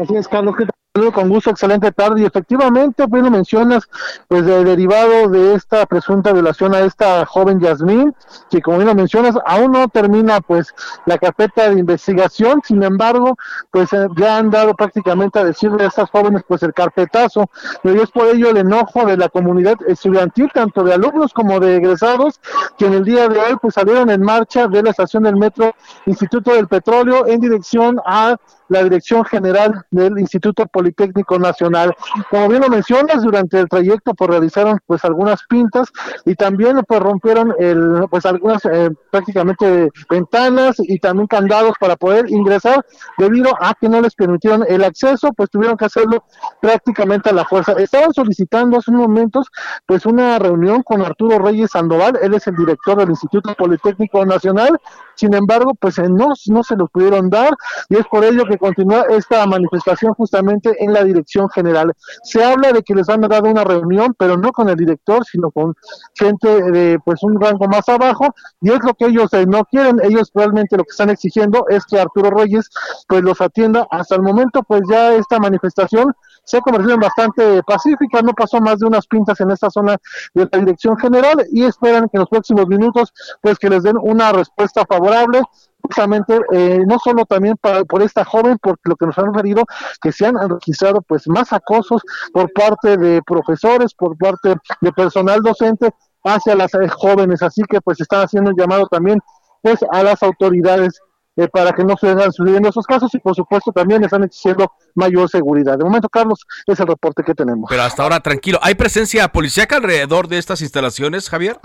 Así 0.00 0.14
es, 0.16 0.28
Carlos, 0.28 0.54
¿qué 0.56 0.64
con 1.12 1.28
gusto, 1.28 1.50
excelente 1.50 1.92
tarde. 1.92 2.22
Y 2.22 2.24
efectivamente, 2.24 3.06
pues 3.08 3.22
lo 3.22 3.30
mencionas, 3.30 3.88
pues 4.26 4.44
de, 4.44 4.64
derivado 4.64 5.28
de 5.28 5.54
esta 5.54 5.86
presunta 5.86 6.32
violación 6.32 6.74
a 6.74 6.80
esta 6.80 7.24
joven 7.24 7.60
Yasmín, 7.60 8.14
que 8.50 8.60
como 8.60 8.78
bien 8.78 8.88
lo 8.88 8.94
mencionas, 8.94 9.36
aún 9.46 9.72
no 9.72 9.88
termina 9.88 10.40
pues 10.40 10.74
la 11.06 11.18
carpeta 11.18 11.70
de 11.70 11.78
investigación, 11.78 12.60
sin 12.64 12.82
embargo, 12.82 13.36
pues 13.70 13.92
eh, 13.92 14.08
ya 14.16 14.38
han 14.38 14.50
dado 14.50 14.74
prácticamente 14.74 15.38
a 15.38 15.44
decirle 15.44 15.84
a 15.84 15.88
estas 15.88 16.10
jóvenes 16.10 16.42
pues 16.46 16.62
el 16.62 16.74
carpetazo, 16.74 17.48
y 17.84 17.88
es 17.90 18.10
por 18.10 18.26
ello 18.26 18.50
el 18.50 18.56
enojo 18.56 19.06
de 19.06 19.16
la 19.16 19.28
comunidad 19.28 19.76
estudiantil, 19.86 20.50
tanto 20.52 20.82
de 20.82 20.94
alumnos 20.94 21.32
como 21.32 21.60
de 21.60 21.76
egresados, 21.76 22.40
que 22.76 22.86
en 22.86 22.94
el 22.94 23.04
día 23.04 23.28
de 23.28 23.38
hoy 23.38 23.56
pues 23.60 23.74
salieron 23.74 24.10
en 24.10 24.22
marcha 24.22 24.66
de 24.66 24.82
la 24.82 24.90
estación 24.90 25.22
del 25.22 25.36
metro 25.36 25.74
Instituto 26.06 26.52
del 26.54 26.66
Petróleo 26.66 27.26
en 27.26 27.40
dirección 27.40 28.00
a 28.04 28.36
la 28.68 28.82
Dirección 28.82 29.24
General 29.24 29.84
del 29.90 30.18
Instituto 30.18 30.66
Politécnico 30.66 31.38
Nacional. 31.38 31.94
Como 32.30 32.48
bien 32.48 32.62
lo 32.62 32.68
mencionas, 32.68 33.22
durante 33.22 33.58
el 33.58 33.68
trayecto 33.68 34.14
pues 34.14 34.30
realizaron 34.30 34.78
pues 34.86 35.04
algunas 35.04 35.42
pintas 35.48 35.88
y 36.24 36.34
también 36.34 36.80
pues 36.86 37.00
rompieron 37.00 37.54
el, 37.58 38.04
pues 38.10 38.26
algunas 38.26 38.64
eh, 38.64 38.90
prácticamente 39.10 39.90
ventanas 40.08 40.76
y 40.78 40.98
también 40.98 41.26
candados 41.26 41.74
para 41.80 41.96
poder 41.96 42.30
ingresar 42.30 42.84
debido 43.16 43.52
a 43.60 43.74
que 43.74 43.88
no 43.88 44.00
les 44.00 44.14
permitieron 44.14 44.64
el 44.68 44.84
acceso, 44.84 45.32
pues 45.32 45.50
tuvieron 45.50 45.76
que 45.76 45.86
hacerlo 45.86 46.24
prácticamente 46.60 47.30
a 47.30 47.32
la 47.32 47.44
fuerza. 47.44 47.72
Estaban 47.72 48.12
solicitando 48.12 48.78
hace 48.78 48.90
unos 48.90 49.08
momentos 49.08 49.46
pues 49.86 50.06
una 50.06 50.38
reunión 50.38 50.82
con 50.82 51.02
Arturo 51.02 51.38
Reyes 51.38 51.70
Sandoval, 51.70 52.18
él 52.22 52.34
es 52.34 52.46
el 52.46 52.56
director 52.56 52.98
del 52.98 53.10
Instituto 53.10 53.54
Politécnico 53.54 54.24
Nacional, 54.24 54.78
sin 55.18 55.34
embargo 55.34 55.74
pues 55.74 55.98
eh, 55.98 56.08
no, 56.08 56.28
no 56.46 56.62
se 56.62 56.76
lo 56.76 56.86
pudieron 56.86 57.28
dar 57.28 57.50
y 57.88 57.96
es 57.96 58.06
por 58.06 58.24
ello 58.24 58.44
que 58.44 58.56
continúa 58.56 59.04
esta 59.10 59.44
manifestación 59.46 60.14
justamente 60.14 60.82
en 60.82 60.92
la 60.92 61.04
dirección 61.04 61.48
general. 61.50 61.92
Se 62.22 62.44
habla 62.44 62.72
de 62.72 62.82
que 62.82 62.94
les 62.94 63.08
han 63.08 63.22
dado 63.22 63.50
una 63.50 63.64
reunión, 63.64 64.14
pero 64.18 64.36
no 64.36 64.52
con 64.52 64.68
el 64.68 64.76
director, 64.76 65.24
sino 65.24 65.50
con 65.50 65.74
gente 66.14 66.48
de 66.70 66.98
pues 67.04 67.22
un 67.22 67.40
rango 67.40 67.66
más 67.66 67.88
abajo, 67.88 68.34
y 68.60 68.70
es 68.70 68.78
lo 68.84 68.94
que 68.94 69.06
ellos 69.06 69.32
eh, 69.32 69.46
no 69.46 69.64
quieren. 69.64 70.00
Ellos 70.02 70.30
realmente 70.34 70.76
lo 70.76 70.84
que 70.84 70.90
están 70.90 71.10
exigiendo 71.10 71.66
es 71.68 71.84
que 71.84 71.98
Arturo 71.98 72.30
Reyes 72.30 72.68
pues 73.06 73.22
los 73.22 73.40
atienda. 73.40 73.86
Hasta 73.90 74.16
el 74.16 74.22
momento, 74.22 74.62
pues 74.62 74.82
ya 74.88 75.14
esta 75.14 75.38
manifestación 75.38 76.12
se 76.48 76.56
ha 76.56 76.60
convertido 76.62 76.94
en 76.94 77.00
bastante 77.00 77.62
pacífica, 77.62 78.22
no 78.22 78.32
pasó 78.32 78.58
más 78.58 78.78
de 78.78 78.86
unas 78.86 79.06
pintas 79.06 79.38
en 79.40 79.50
esta 79.50 79.68
zona 79.68 79.98
de 80.32 80.48
la 80.50 80.58
dirección 80.58 80.96
general 80.96 81.46
y 81.52 81.64
esperan 81.64 82.04
que 82.04 82.16
en 82.16 82.20
los 82.20 82.28
próximos 82.30 82.66
minutos 82.66 83.12
pues 83.42 83.58
que 83.58 83.68
les 83.68 83.82
den 83.82 83.98
una 84.00 84.32
respuesta 84.32 84.86
favorable 84.88 85.42
justamente 85.82 86.40
eh, 86.52 86.80
no 86.86 86.98
solo 86.98 87.26
también 87.26 87.56
para, 87.60 87.84
por 87.84 88.02
esta 88.02 88.24
joven, 88.24 88.56
porque 88.62 88.80
lo 88.84 88.96
que 88.96 89.06
nos 89.06 89.18
han 89.18 89.32
referido, 89.32 89.64
que 90.00 90.10
se 90.10 90.26
han 90.26 90.36
registrado 90.48 91.02
pues 91.02 91.28
más 91.28 91.52
acosos 91.52 92.02
por 92.32 92.50
parte 92.52 92.96
de 92.96 93.20
profesores, 93.22 93.92
por 93.94 94.16
parte 94.16 94.56
de 94.80 94.92
personal 94.92 95.42
docente 95.42 95.90
hacia 96.24 96.54
las 96.54 96.72
eh, 96.74 96.88
jóvenes, 96.88 97.42
así 97.42 97.62
que 97.68 97.80
pues 97.82 98.00
están 98.00 98.22
haciendo 98.22 98.50
un 98.50 98.56
llamado 98.56 98.86
también 98.86 99.20
pues 99.62 99.80
a 99.92 100.02
las 100.02 100.22
autoridades 100.22 101.00
eh, 101.38 101.46
para 101.46 101.72
que 101.72 101.84
no 101.84 101.96
se 101.96 102.10
sigan 102.10 102.32
sucediendo 102.32 102.68
esos 102.68 102.84
casos 102.84 103.14
y 103.14 103.18
por 103.20 103.32
supuesto 103.32 103.70
también 103.70 104.02
están 104.02 104.24
exigiendo 104.24 104.72
mayor 104.96 105.30
seguridad. 105.30 105.78
De 105.78 105.84
momento, 105.84 106.08
Carlos, 106.08 106.44
es 106.66 106.80
el 106.80 106.88
reporte 106.88 107.22
que 107.22 107.32
tenemos. 107.32 107.66
Pero 107.70 107.82
hasta 107.82 108.02
ahora 108.02 108.18
tranquilo. 108.18 108.58
¿Hay 108.60 108.74
presencia 108.74 109.28
policíaca 109.28 109.76
alrededor 109.76 110.26
de 110.26 110.38
estas 110.38 110.62
instalaciones, 110.62 111.30
Javier? 111.30 111.60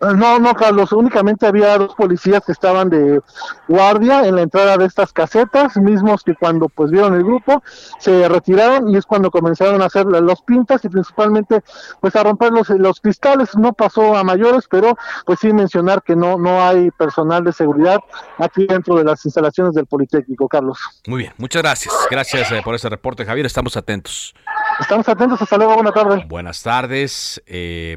Eh, 0.00 0.14
no, 0.14 0.38
no, 0.38 0.54
Carlos, 0.54 0.92
únicamente 0.92 1.48
había 1.48 1.76
dos 1.76 1.96
policías 1.96 2.44
que 2.44 2.52
estaban 2.52 2.90
de 2.90 3.20
guardia 3.66 4.24
en 4.24 4.36
la 4.36 4.42
entrada 4.42 4.76
de 4.76 4.84
estas 4.84 5.12
casetas, 5.12 5.76
mismos 5.76 6.22
que 6.22 6.36
cuando 6.36 6.68
pues 6.68 6.92
vieron 6.92 7.14
el 7.14 7.24
grupo 7.24 7.64
se 7.98 8.28
retiraron 8.28 8.88
y 8.88 8.96
es 8.96 9.04
cuando 9.04 9.32
comenzaron 9.32 9.82
a 9.82 9.86
hacer 9.86 10.06
los 10.06 10.42
pintas 10.42 10.84
y 10.84 10.88
principalmente 10.88 11.64
pues 12.00 12.14
a 12.14 12.22
romper 12.22 12.52
los, 12.52 12.68
los 12.70 13.00
cristales, 13.00 13.56
no 13.56 13.72
pasó 13.72 14.16
a 14.16 14.22
mayores, 14.22 14.68
pero 14.70 14.96
pues 15.26 15.40
sí 15.40 15.52
mencionar 15.52 16.04
que 16.04 16.14
no, 16.14 16.38
no 16.38 16.62
hay 16.62 16.92
personal 16.92 17.42
de 17.42 17.52
seguridad 17.52 17.98
aquí 18.38 18.66
dentro 18.66 18.94
de 18.94 19.07
las 19.08 19.24
instalaciones 19.24 19.74
del 19.74 19.86
Politécnico, 19.86 20.48
Carlos. 20.48 20.78
Muy 21.06 21.22
bien, 21.22 21.32
muchas 21.38 21.62
gracias, 21.62 21.94
gracias 22.10 22.52
eh, 22.52 22.60
por 22.64 22.74
ese 22.74 22.88
reporte, 22.88 23.24
Javier, 23.24 23.46
estamos 23.46 23.76
atentos. 23.76 24.34
Estamos 24.80 25.08
atentos, 25.08 25.40
hasta 25.42 25.56
luego, 25.56 25.74
buenas 25.74 25.94
tardes. 25.94 26.28
Buenas 26.28 26.62
tardes, 26.62 27.42
eh, 27.46 27.96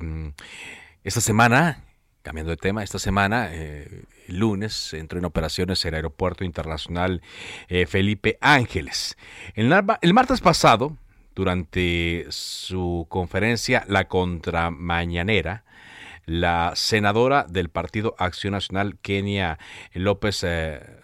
esta 1.04 1.22
semana 1.22 1.84
Cambiando 2.24 2.52
de 2.52 2.58
tema, 2.58 2.84
esta 2.84 3.00
semana, 3.00 3.50
eh, 3.52 4.04
el 4.28 4.38
lunes, 4.38 4.94
entró 4.94 5.18
en 5.18 5.26
operaciones 5.26 5.84
el 5.86 5.96
Aeropuerto 5.96 6.44
Internacional 6.44 7.24
eh, 7.68 7.88
Felipe 7.88 8.38
Ángeles. 8.42 9.18
El, 9.56 9.74
el, 10.02 10.14
martes 10.14 10.40
pasado, 10.40 10.98
durante 11.34 12.28
su 12.30 13.08
conferencia 13.10 13.86
La 13.88 14.08
Contramañanera, 14.08 15.64
la 16.28 16.74
senadora 16.76 17.48
del 17.50 17.70
Partido 17.70 18.14
Acción 18.20 18.54
Nacional, 18.54 19.00
Kenia 19.02 19.58
López, 19.96 20.44
eh, 20.44 21.01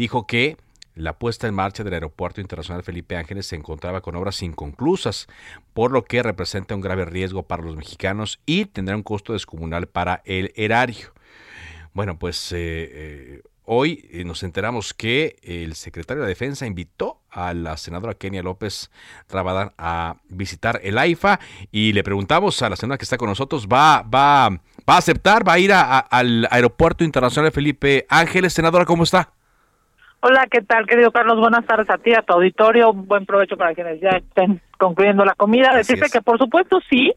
dijo 0.00 0.26
que 0.26 0.56
la 0.94 1.18
puesta 1.18 1.46
en 1.46 1.54
marcha 1.54 1.84
del 1.84 1.92
Aeropuerto 1.92 2.40
Internacional 2.40 2.82
Felipe 2.82 3.16
Ángeles 3.16 3.46
se 3.46 3.56
encontraba 3.56 4.00
con 4.00 4.16
obras 4.16 4.42
inconclusas, 4.42 5.28
por 5.74 5.92
lo 5.92 6.04
que 6.04 6.22
representa 6.22 6.74
un 6.74 6.80
grave 6.80 7.04
riesgo 7.04 7.42
para 7.42 7.62
los 7.62 7.76
mexicanos 7.76 8.40
y 8.46 8.64
tendrá 8.64 8.96
un 8.96 9.02
costo 9.02 9.34
descomunal 9.34 9.88
para 9.88 10.22
el 10.24 10.52
erario. 10.56 11.12
Bueno, 11.92 12.18
pues 12.18 12.50
eh, 12.52 12.56
eh, 12.58 13.42
hoy 13.66 14.08
eh, 14.10 14.24
nos 14.24 14.42
enteramos 14.42 14.94
que 14.94 15.36
el 15.42 15.74
secretario 15.74 16.22
de 16.22 16.30
Defensa 16.30 16.66
invitó 16.66 17.20
a 17.28 17.52
la 17.52 17.76
senadora 17.76 18.14
Kenia 18.14 18.42
López 18.42 18.90
Rabadán 19.28 19.72
a 19.76 20.16
visitar 20.30 20.80
el 20.82 20.96
AIFA 20.96 21.40
y 21.70 21.92
le 21.92 22.02
preguntamos 22.02 22.62
a 22.62 22.70
la 22.70 22.76
senadora 22.76 22.96
que 22.96 23.04
está 23.04 23.18
con 23.18 23.28
nosotros, 23.28 23.68
¿va, 23.68 24.02
va, 24.02 24.48
va 24.48 24.94
a 24.94 24.98
aceptar, 24.98 25.46
va 25.46 25.54
a 25.54 25.58
ir 25.58 25.72
al 25.74 26.48
Aeropuerto 26.50 27.04
Internacional 27.04 27.52
Felipe 27.52 28.06
Ángeles? 28.08 28.54
Senadora, 28.54 28.86
¿cómo 28.86 29.02
está? 29.02 29.34
Hola, 30.22 30.46
¿qué 30.50 30.60
tal, 30.60 30.86
querido 30.86 31.12
Carlos? 31.12 31.40
Buenas 31.40 31.64
tardes 31.64 31.88
a 31.88 31.96
ti, 31.96 32.12
a 32.12 32.20
tu 32.20 32.34
auditorio. 32.34 32.92
Buen 32.92 33.24
provecho 33.24 33.56
para 33.56 33.74
quienes 33.74 34.02
ya 34.02 34.10
estén 34.10 34.60
concluyendo 34.78 35.24
la 35.24 35.34
comida. 35.34 35.74
Decirte 35.74 36.10
que, 36.12 36.20
por 36.20 36.36
supuesto, 36.36 36.78
sí, 36.90 37.14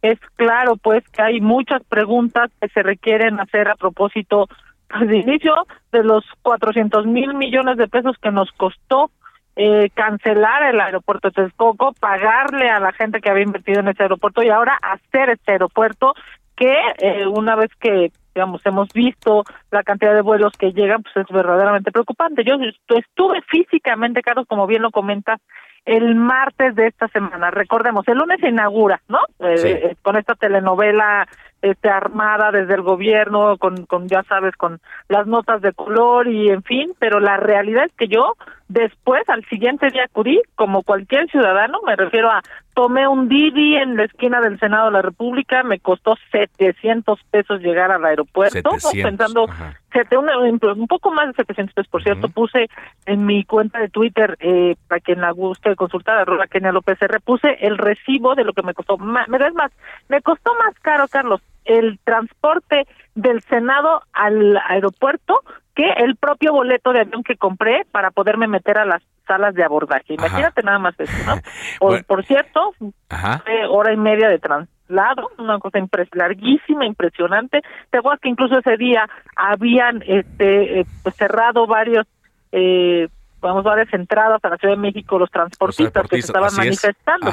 es 0.00 0.18
claro, 0.36 0.76
pues, 0.76 1.06
que 1.10 1.20
hay 1.20 1.42
muchas 1.42 1.84
preguntas 1.84 2.50
que 2.58 2.68
se 2.68 2.82
requieren 2.82 3.38
hacer 3.40 3.68
a 3.68 3.74
propósito 3.74 4.48
pues, 4.88 5.06
de 5.06 5.18
inicio 5.18 5.54
de 5.92 6.02
los 6.02 6.24
400 6.40 7.04
mil 7.04 7.34
millones 7.34 7.76
de 7.76 7.88
pesos 7.88 8.16
que 8.22 8.30
nos 8.30 8.50
costó 8.52 9.10
eh, 9.54 9.90
cancelar 9.92 10.62
el 10.62 10.80
aeropuerto 10.80 11.28
de 11.28 11.34
Texcoco, 11.34 11.92
pagarle 12.00 12.70
a 12.70 12.80
la 12.80 12.92
gente 12.92 13.20
que 13.20 13.28
había 13.28 13.44
invertido 13.44 13.80
en 13.80 13.88
ese 13.88 14.02
aeropuerto 14.02 14.42
y 14.42 14.48
ahora 14.48 14.78
hacer 14.80 15.28
este 15.28 15.52
aeropuerto 15.52 16.14
que 16.56 16.74
eh, 17.00 17.26
una 17.26 17.54
vez 17.54 17.70
que 17.78 18.12
digamos, 18.36 18.60
hemos 18.66 18.92
visto 18.92 19.44
la 19.70 19.82
cantidad 19.82 20.14
de 20.14 20.20
vuelos 20.20 20.52
que 20.58 20.72
llegan, 20.72 21.02
pues 21.02 21.16
es 21.16 21.34
verdaderamente 21.34 21.90
preocupante. 21.90 22.44
Yo 22.44 22.56
estuve 22.94 23.40
físicamente, 23.48 24.20
Carlos, 24.20 24.46
como 24.46 24.66
bien 24.66 24.82
lo 24.82 24.90
comentas, 24.90 25.40
el 25.86 26.14
martes 26.14 26.74
de 26.74 26.88
esta 26.88 27.08
semana. 27.08 27.50
Recordemos, 27.50 28.06
el 28.06 28.18
lunes 28.18 28.38
se 28.40 28.50
inaugura, 28.50 29.00
¿no? 29.08 29.20
Eh, 29.38 29.54
eh, 29.64 29.96
con 30.02 30.18
esta 30.18 30.34
telenovela 30.34 31.26
este, 31.70 31.88
armada 31.88 32.50
desde 32.50 32.74
el 32.74 32.82
gobierno, 32.82 33.56
con, 33.58 33.86
con, 33.86 34.08
ya 34.08 34.22
sabes, 34.24 34.54
con 34.56 34.80
las 35.08 35.26
notas 35.26 35.62
de 35.62 35.72
color 35.72 36.28
y 36.28 36.50
en 36.50 36.62
fin, 36.62 36.92
pero 36.98 37.20
la 37.20 37.36
realidad 37.36 37.84
es 37.86 37.92
que 37.94 38.08
yo 38.08 38.34
después, 38.68 39.28
al 39.28 39.44
siguiente 39.46 39.88
día 39.90 40.04
acudí, 40.04 40.40
como 40.54 40.82
cualquier 40.82 41.30
ciudadano, 41.30 41.78
me 41.86 41.94
refiero 41.96 42.30
a, 42.30 42.42
tomé 42.74 43.06
un 43.06 43.28
Didi 43.28 43.76
en 43.76 43.96
la 43.96 44.04
esquina 44.04 44.40
del 44.40 44.58
Senado 44.58 44.86
de 44.86 44.92
la 44.92 45.02
República, 45.02 45.62
me 45.62 45.78
costó 45.78 46.16
700 46.32 47.18
pesos 47.30 47.60
llegar 47.60 47.90
al 47.92 48.04
aeropuerto, 48.04 48.70
pensando, 48.92 49.46
un, 49.46 50.86
poco 50.88 51.12
más 51.12 51.28
de 51.28 51.34
700 51.34 51.74
pesos, 51.74 51.90
por 51.90 52.02
cierto, 52.02 52.28
puse 52.28 52.68
en 53.06 53.24
mi 53.24 53.44
cuenta 53.44 53.78
de 53.78 53.88
Twitter, 53.88 54.36
eh, 54.40 54.76
para 54.88 55.00
quien 55.00 55.20
la 55.20 55.30
guste 55.30 55.76
consultar, 55.76 56.18
arroba 56.18 56.46
Kenia 56.46 56.72
López 56.72 57.00
R, 57.00 57.20
puse 57.20 57.56
el 57.60 57.78
recibo 57.78 58.34
de 58.34 58.44
lo 58.44 58.52
que 58.52 58.62
me 58.62 58.74
costó, 58.74 58.98
me 58.98 59.38
das 59.38 59.54
más, 59.54 59.70
me 60.08 60.20
costó 60.22 60.52
más 60.56 60.74
caro, 60.80 61.06
Carlos, 61.08 61.40
el 61.66 61.98
transporte 62.04 62.86
del 63.14 63.42
Senado 63.42 64.02
al 64.12 64.56
aeropuerto 64.68 65.42
que 65.74 65.90
el 65.98 66.16
propio 66.16 66.52
boleto 66.52 66.92
de 66.92 67.00
avión 67.00 67.22
que 67.22 67.36
compré 67.36 67.86
para 67.92 68.10
poderme 68.10 68.48
meter 68.48 68.78
a 68.78 68.86
las 68.86 69.02
salas 69.26 69.54
de 69.54 69.62
abordaje. 69.62 70.14
Imagínate 70.14 70.62
nada 70.62 70.78
más 70.78 70.98
eso, 70.98 71.12
¿no? 71.26 71.40
Por, 72.06 72.24
cierto, 72.24 72.72
fue 72.78 73.66
hora 73.68 73.92
y 73.92 73.96
media 73.96 74.28
de 74.28 74.38
traslado, 74.38 75.30
una 75.38 75.58
cosa 75.58 75.78
larguísima, 76.12 76.86
impresionante. 76.86 77.60
Te 77.90 77.98
acuerdas 77.98 78.20
que 78.20 78.28
incluso 78.28 78.58
ese 78.58 78.76
día 78.76 79.08
habían 79.34 80.02
este 80.06 80.80
eh, 80.80 80.86
pues 81.02 81.14
cerrado 81.16 81.66
varios 81.66 82.06
eh, 82.52 83.08
vamos 83.40 83.64
varias 83.64 83.92
entradas 83.92 84.42
a 84.44 84.48
la 84.48 84.56
Ciudad 84.56 84.74
de 84.74 84.80
México 84.80 85.18
los 85.18 85.30
transportistas, 85.30 86.08
que 86.08 86.22
se 86.22 86.26
estaban 86.26 86.54
manifestando. 86.56 87.32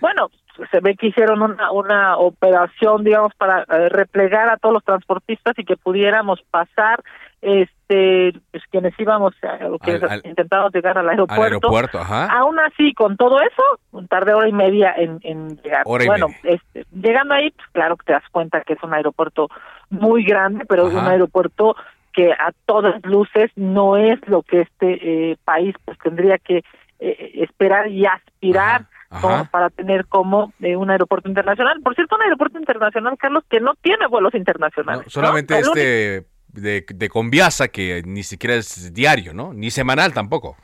Bueno, 0.00 0.30
se 0.70 0.80
ve 0.80 0.96
que 0.96 1.08
hicieron 1.08 1.42
una, 1.42 1.70
una 1.72 2.16
operación, 2.16 3.04
digamos, 3.04 3.32
para 3.34 3.62
eh, 3.62 3.88
replegar 3.88 4.48
a 4.48 4.56
todos 4.56 4.74
los 4.74 4.84
transportistas 4.84 5.58
y 5.58 5.64
que 5.64 5.76
pudiéramos 5.76 6.40
pasar, 6.50 7.02
este, 7.40 8.32
pues 8.50 8.62
quienes 8.70 8.98
íbamos, 8.98 9.34
o 9.70 9.78
que 9.78 10.00
intentamos 10.24 10.72
llegar 10.72 10.98
al 10.98 11.08
aeropuerto. 11.08 11.68
Aún 12.30 12.58
así, 12.60 12.92
con 12.94 13.16
todo 13.16 13.40
eso, 13.40 14.06
tardé 14.08 14.34
hora 14.34 14.48
y 14.48 14.52
media 14.52 14.94
en, 14.96 15.20
en 15.22 15.56
llegar. 15.62 15.84
bueno, 15.84 16.28
este, 16.42 16.84
llegando 16.92 17.34
ahí, 17.34 17.50
pues 17.50 17.68
claro 17.72 17.96
que 17.96 18.06
te 18.06 18.12
das 18.12 18.28
cuenta 18.30 18.62
que 18.62 18.74
es 18.74 18.82
un 18.82 18.94
aeropuerto 18.94 19.48
muy 19.88 20.24
grande, 20.24 20.64
pero 20.66 20.88
es 20.88 20.94
un 20.94 21.06
aeropuerto 21.06 21.76
que 22.12 22.32
a 22.32 22.52
todas 22.66 23.00
luces 23.04 23.50
no 23.56 23.96
es 23.96 24.18
lo 24.26 24.42
que 24.42 24.62
este 24.62 25.30
eh, 25.30 25.36
país 25.44 25.74
pues 25.84 25.96
tendría 25.98 26.38
que 26.38 26.64
eh, 26.98 27.30
esperar 27.34 27.88
y 27.88 28.04
aspirar 28.04 28.86
para 29.50 29.70
tener 29.70 30.06
como 30.06 30.52
eh, 30.60 30.76
un 30.76 30.90
aeropuerto 30.90 31.28
internacional. 31.28 31.80
Por 31.82 31.94
cierto, 31.94 32.16
un 32.16 32.22
aeropuerto 32.22 32.58
internacional, 32.58 33.16
Carlos, 33.18 33.44
que 33.50 33.60
no 33.60 33.74
tiene 33.80 34.06
vuelos 34.06 34.34
internacionales. 34.34 35.04
solamente 35.08 35.58
este 35.58 36.26
de, 36.48 36.84
de 36.88 37.08
Conviasa, 37.08 37.68
que 37.68 38.02
ni 38.04 38.22
siquiera 38.22 38.56
es 38.56 38.92
diario, 38.94 39.34
¿no? 39.34 39.52
Ni 39.52 39.70
semanal 39.70 40.12
tampoco. 40.12 40.56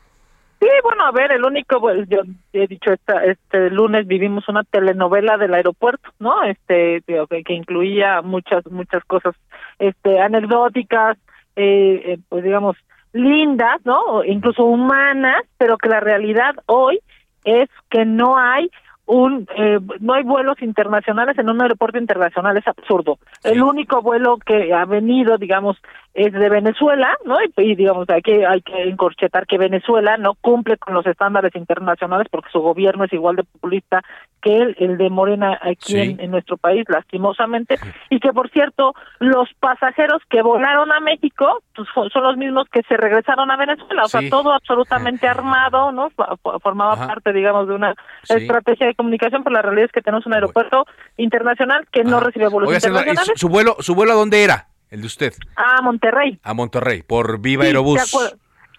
Sí, 0.60 0.68
bueno, 0.82 1.04
a 1.04 1.12
ver, 1.12 1.32
el 1.32 1.44
único, 1.44 1.80
pues, 1.80 2.08
yo 2.08 2.20
he 2.52 2.66
dicho, 2.66 2.90
esta, 2.90 3.24
este 3.24 3.68
lunes 3.70 4.06
vivimos 4.06 4.48
una 4.48 4.64
telenovela 4.64 5.36
del 5.36 5.52
aeropuerto, 5.52 6.08
¿no? 6.18 6.42
Este, 6.44 7.02
que, 7.02 7.44
que 7.44 7.52
incluía 7.52 8.22
muchas, 8.22 8.64
muchas 8.70 9.04
cosas, 9.04 9.34
este, 9.78 10.18
anecdóticas, 10.18 11.18
eh, 11.56 12.02
eh, 12.06 12.18
pues 12.28 12.42
digamos, 12.42 12.76
lindas, 13.12 13.80
¿no? 13.84 14.24
Incluso 14.24 14.64
humanas, 14.64 15.42
pero 15.58 15.76
que 15.76 15.88
la 15.88 16.00
realidad 16.00 16.54
hoy 16.66 17.00
es 17.46 17.70
que 17.88 18.04
no 18.04 18.36
hay 18.36 18.70
un 19.06 19.46
eh, 19.56 19.78
no 20.00 20.14
hay 20.14 20.24
vuelos 20.24 20.60
internacionales 20.60 21.38
en 21.38 21.48
un 21.48 21.62
aeropuerto 21.62 21.96
internacional 21.96 22.56
es 22.56 22.66
absurdo. 22.66 23.18
El 23.44 23.62
único 23.62 24.02
vuelo 24.02 24.36
que 24.38 24.74
ha 24.74 24.84
venido 24.84 25.38
digamos 25.38 25.76
es 26.16 26.32
de 26.32 26.48
Venezuela, 26.48 27.14
¿no? 27.26 27.36
Y, 27.58 27.74
digamos, 27.74 28.08
hay 28.08 28.22
que, 28.22 28.46
hay 28.46 28.62
que 28.62 28.84
encorchetar 28.84 29.46
que 29.46 29.58
Venezuela 29.58 30.16
no 30.16 30.34
cumple 30.34 30.78
con 30.78 30.94
los 30.94 31.06
estándares 31.06 31.54
internacionales 31.54 32.26
porque 32.30 32.48
su 32.50 32.60
gobierno 32.60 33.04
es 33.04 33.12
igual 33.12 33.36
de 33.36 33.44
populista 33.44 34.02
que 34.40 34.56
el, 34.56 34.76
el 34.78 34.96
de 34.96 35.10
Morena 35.10 35.58
aquí 35.60 35.96
en, 35.96 36.30
nuestro 36.30 36.56
país, 36.56 36.84
lastimosamente, 36.88 37.78
y 38.08 38.18
que, 38.18 38.32
por 38.32 38.48
cierto, 38.50 38.94
los 39.18 39.48
pasajeros 39.60 40.22
que 40.30 40.40
volaron 40.40 40.90
a 40.90 41.00
México 41.00 41.62
pues, 41.74 41.88
son 41.92 42.22
los 42.22 42.36
mismos 42.38 42.66
que 42.72 42.82
se 42.88 42.96
regresaron 42.96 43.50
a 43.50 43.56
Venezuela, 43.56 44.04
o 44.04 44.08
sea, 44.08 44.22
todo 44.30 44.52
absolutamente 44.52 45.28
armado, 45.28 45.92
¿no? 45.92 46.08
Formaba 46.62 47.06
parte, 47.06 47.32
digamos, 47.34 47.68
de 47.68 47.74
una 47.74 47.94
estrategia 48.26 48.86
de 48.86 48.94
comunicación, 48.94 49.44
pero 49.44 49.54
la 49.54 49.62
realidad 49.62 49.86
es 49.86 49.92
que 49.92 50.00
tenemos 50.00 50.24
un 50.24 50.32
aeropuerto 50.32 50.86
internacional 51.18 51.86
que 51.92 52.04
no 52.04 52.20
recibe 52.20 52.48
vuelos 52.48 52.72
internacionales. 52.72 53.32
¿su, 53.34 53.48
vuelo, 53.48 53.76
¿Su 53.80 53.94
vuelo 53.94 54.12
a 54.12 54.16
dónde 54.16 54.42
era? 54.42 54.68
El 54.90 55.00
de 55.00 55.06
usted. 55.06 55.32
A 55.56 55.82
Monterrey. 55.82 56.38
A 56.42 56.54
Monterrey, 56.54 57.02
por 57.02 57.40
Viva 57.40 57.64
Aerobús. 57.64 58.00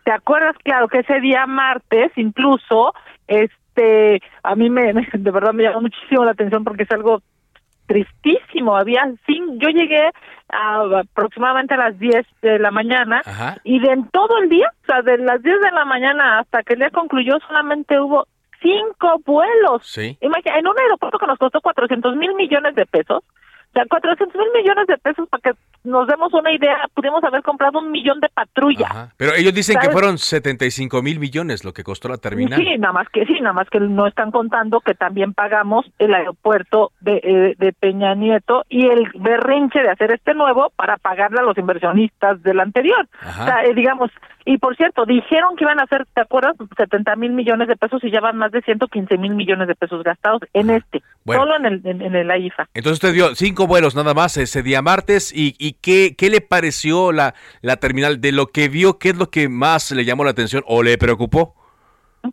¿te, 0.03 0.11
acuerdas? 0.11 0.55
Claro, 0.63 0.87
que 0.87 0.99
ese 0.99 1.19
día 1.19 1.45
martes, 1.45 2.11
incluso, 2.15 2.93
este, 3.27 4.21
a 4.43 4.55
mí 4.55 4.69
me, 4.69 4.93
de 4.93 5.31
verdad 5.31 5.53
me 5.53 5.63
llamó 5.63 5.81
muchísimo 5.81 6.23
la 6.23 6.31
atención 6.31 6.63
porque 6.63 6.83
es 6.83 6.91
algo 6.91 7.21
tristísimo. 7.87 8.77
Había, 8.77 9.03
sin, 9.25 9.59
yo 9.59 9.69
llegué 9.69 10.11
a, 10.49 10.99
aproximadamente 10.99 11.73
a 11.73 11.77
las 11.77 11.99
10 11.99 12.25
de 12.41 12.59
la 12.59 12.71
mañana 12.71 13.21
y 13.63 13.79
de 13.79 13.91
en 13.91 14.07
todo 14.09 14.37
el 14.41 14.49
día, 14.49 14.69
o 14.83 14.85
sea, 14.85 15.01
de 15.01 15.17
las 15.17 15.41
10 15.41 15.61
de 15.61 15.71
la 15.71 15.85
mañana 15.85 16.39
hasta 16.39 16.63
que 16.63 16.73
el 16.73 16.79
día 16.79 16.89
concluyó, 16.91 17.39
solamente 17.47 17.99
hubo 17.99 18.27
cinco 18.61 19.21
vuelos. 19.25 19.85
Sí. 19.85 20.17
Imagina, 20.21 20.59
en 20.59 20.67
un 20.67 20.79
aeropuerto 20.79 21.17
que 21.17 21.27
nos 21.27 21.39
costó 21.39 21.61
400 21.61 22.15
mil 22.15 22.33
millones 22.35 22.75
de 22.75 22.85
pesos, 22.85 23.23
o 23.23 23.73
sea, 23.73 23.85
400 23.89 24.35
mil 24.35 24.51
millones 24.53 24.87
de 24.87 24.97
pesos 24.97 25.27
para 25.29 25.41
que 25.41 25.51
nos 25.88 26.07
demos 26.07 26.33
una 26.33 26.51
idea, 26.51 26.88
pudimos 26.93 27.23
haber 27.23 27.41
comprado 27.41 27.79
un 27.79 27.91
millón 27.91 28.19
de 28.19 28.29
patrullas. 28.29 29.13
Pero 29.17 29.33
ellos 29.33 29.53
dicen 29.53 29.77
que 29.79 29.89
fueron 29.89 30.17
75 30.17 31.01
mil 31.01 31.19
millones 31.19 31.63
lo 31.63 31.73
que 31.73 31.83
costó 31.83 32.09
la 32.09 32.17
terminal. 32.17 32.59
Sí, 32.59 32.77
nada 32.77 32.93
más 32.93 33.07
que 33.09 33.25
sí, 33.25 33.39
nada 33.39 33.53
más 33.53 33.69
que 33.69 33.79
no 33.79 34.05
están 34.07 34.31
contando 34.31 34.81
que 34.81 34.93
también 34.93 35.33
pagamos 35.33 35.85
el 35.97 36.13
aeropuerto 36.13 36.91
de, 36.99 37.21
eh, 37.23 37.55
de 37.57 37.73
Peña 37.73 38.13
Nieto 38.15 38.65
y 38.69 38.85
el 38.88 39.09
berrinche 39.15 39.79
de 39.79 39.89
hacer 39.89 40.11
este 40.11 40.33
nuevo 40.33 40.71
para 40.75 40.97
pagarle 40.97 41.39
a 41.39 41.43
los 41.43 41.57
inversionistas 41.57 42.43
del 42.43 42.59
anterior. 42.59 43.07
O 43.21 43.45
sea, 43.45 43.63
eh, 43.63 43.73
digamos, 43.73 44.11
y 44.47 44.57
por 44.59 44.77
cierto, 44.77 45.05
dijeron 45.05 45.57
que 45.57 45.65
iban 45.65 45.79
a 45.79 45.83
hacer, 45.83 46.05
¿te 46.13 46.21
acuerdas? 46.21 46.55
70 46.77 47.17
mil 47.17 47.33
millones 47.33 47.67
de 47.67 47.75
pesos 47.75 48.01
y 48.03 48.11
ya 48.11 48.21
van 48.21 48.38
más 48.38 48.51
de 48.51 48.61
115 48.61 49.17
mil 49.17 49.35
millones 49.35 49.67
de 49.67 49.75
pesos 49.75 50.03
gastados 50.03 50.41
en 50.53 50.69
este, 50.69 51.03
solo 51.25 51.57
en 51.57 51.65
el, 51.65 51.81
en, 51.83 52.15
el 52.15 52.31
AIFA. 52.31 52.69
Entonces 52.73 52.93
usted 52.93 53.13
dio 53.13 53.35
cinco 53.35 53.67
vuelos 53.67 53.93
nada 53.93 54.13
más 54.13 54.38
ese 54.38 54.63
día 54.63 54.81
martes 54.81 55.33
y, 55.35 55.53
y 55.59 55.73
¿qué, 55.82 56.15
le 56.19 56.41
pareció 56.41 57.11
la, 57.11 57.34
la 57.61 57.78
terminal? 57.78 58.21
De 58.21 58.32
lo 58.32 58.47
que 58.47 58.69
vio, 58.69 58.99
¿qué 58.99 59.09
es 59.09 59.17
lo 59.17 59.30
que 59.30 59.49
más 59.49 59.91
le 59.91 60.05
llamó 60.05 60.23
la 60.23 60.32
atención 60.32 60.63
o 60.67 60.84
le 60.84 60.97
preocupó? 60.97 61.55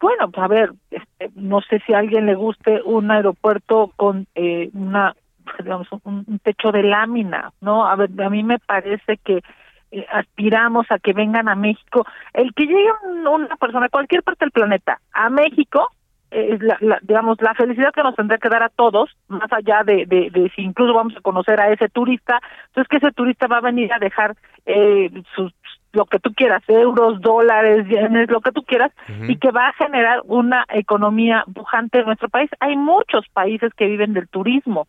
Bueno, 0.00 0.30
a 0.34 0.48
ver, 0.48 0.72
este, 0.90 1.30
no 1.34 1.60
sé 1.60 1.80
si 1.86 1.92
a 1.92 1.98
alguien 1.98 2.26
le 2.26 2.34
guste 2.34 2.82
un 2.84 3.10
aeropuerto 3.10 3.92
con 3.96 4.26
eh, 4.34 4.70
una, 4.72 5.14
digamos, 5.58 5.88
un, 6.04 6.24
techo 6.42 6.72
de 6.72 6.82
lámina, 6.82 7.52
¿no? 7.60 7.86
A 7.86 7.94
ver, 7.96 8.10
a 8.20 8.30
mí 8.30 8.42
me 8.42 8.58
parece 8.58 9.18
que 9.18 9.42
eh, 9.90 10.06
aspiramos 10.10 10.86
a 10.90 10.98
que 10.98 11.12
vengan 11.12 11.48
a 11.48 11.54
México. 11.54 12.04
El 12.32 12.52
que 12.54 12.66
llegue 12.66 12.90
una 13.26 13.56
persona, 13.56 13.88
cualquier 13.88 14.22
parte 14.22 14.44
del 14.44 14.52
planeta, 14.52 15.00
a 15.12 15.30
México, 15.30 15.90
es 16.34 16.60
la, 16.60 16.98
digamos, 17.02 17.40
la 17.40 17.54
felicidad 17.54 17.92
que 17.92 18.02
nos 18.02 18.16
tendría 18.16 18.38
que 18.38 18.48
dar 18.48 18.62
a 18.62 18.68
todos, 18.68 19.16
más 19.28 19.52
allá 19.52 19.82
de, 19.84 20.04
de, 20.06 20.52
si 20.54 20.62
incluso 20.62 20.92
vamos 20.92 21.16
a 21.16 21.20
conocer 21.20 21.60
a 21.60 21.70
ese 21.70 21.88
turista, 21.88 22.40
entonces 22.66 22.88
que 22.88 22.96
ese 22.96 23.12
turista 23.12 23.46
va 23.46 23.58
a 23.58 23.62
venir 23.62 23.92
a 23.92 23.98
dejar 23.98 24.36
eh, 24.66 25.10
sus 25.34 25.52
lo 25.92 26.06
que 26.06 26.18
tú 26.18 26.34
quieras, 26.34 26.62
euros, 26.66 27.20
dólares, 27.20 27.86
yenes, 27.86 28.28
lo 28.28 28.40
que 28.40 28.50
tú 28.50 28.64
quieras, 28.64 28.90
y 29.28 29.36
que 29.36 29.52
va 29.52 29.68
a 29.68 29.72
generar 29.74 30.22
una 30.24 30.64
economía 30.70 31.44
pujante 31.54 32.00
en 32.00 32.06
nuestro 32.06 32.28
país. 32.28 32.50
Hay 32.58 32.76
muchos 32.76 33.28
países 33.32 33.72
que 33.74 33.86
viven 33.86 34.12
del 34.12 34.26
turismo. 34.26 34.88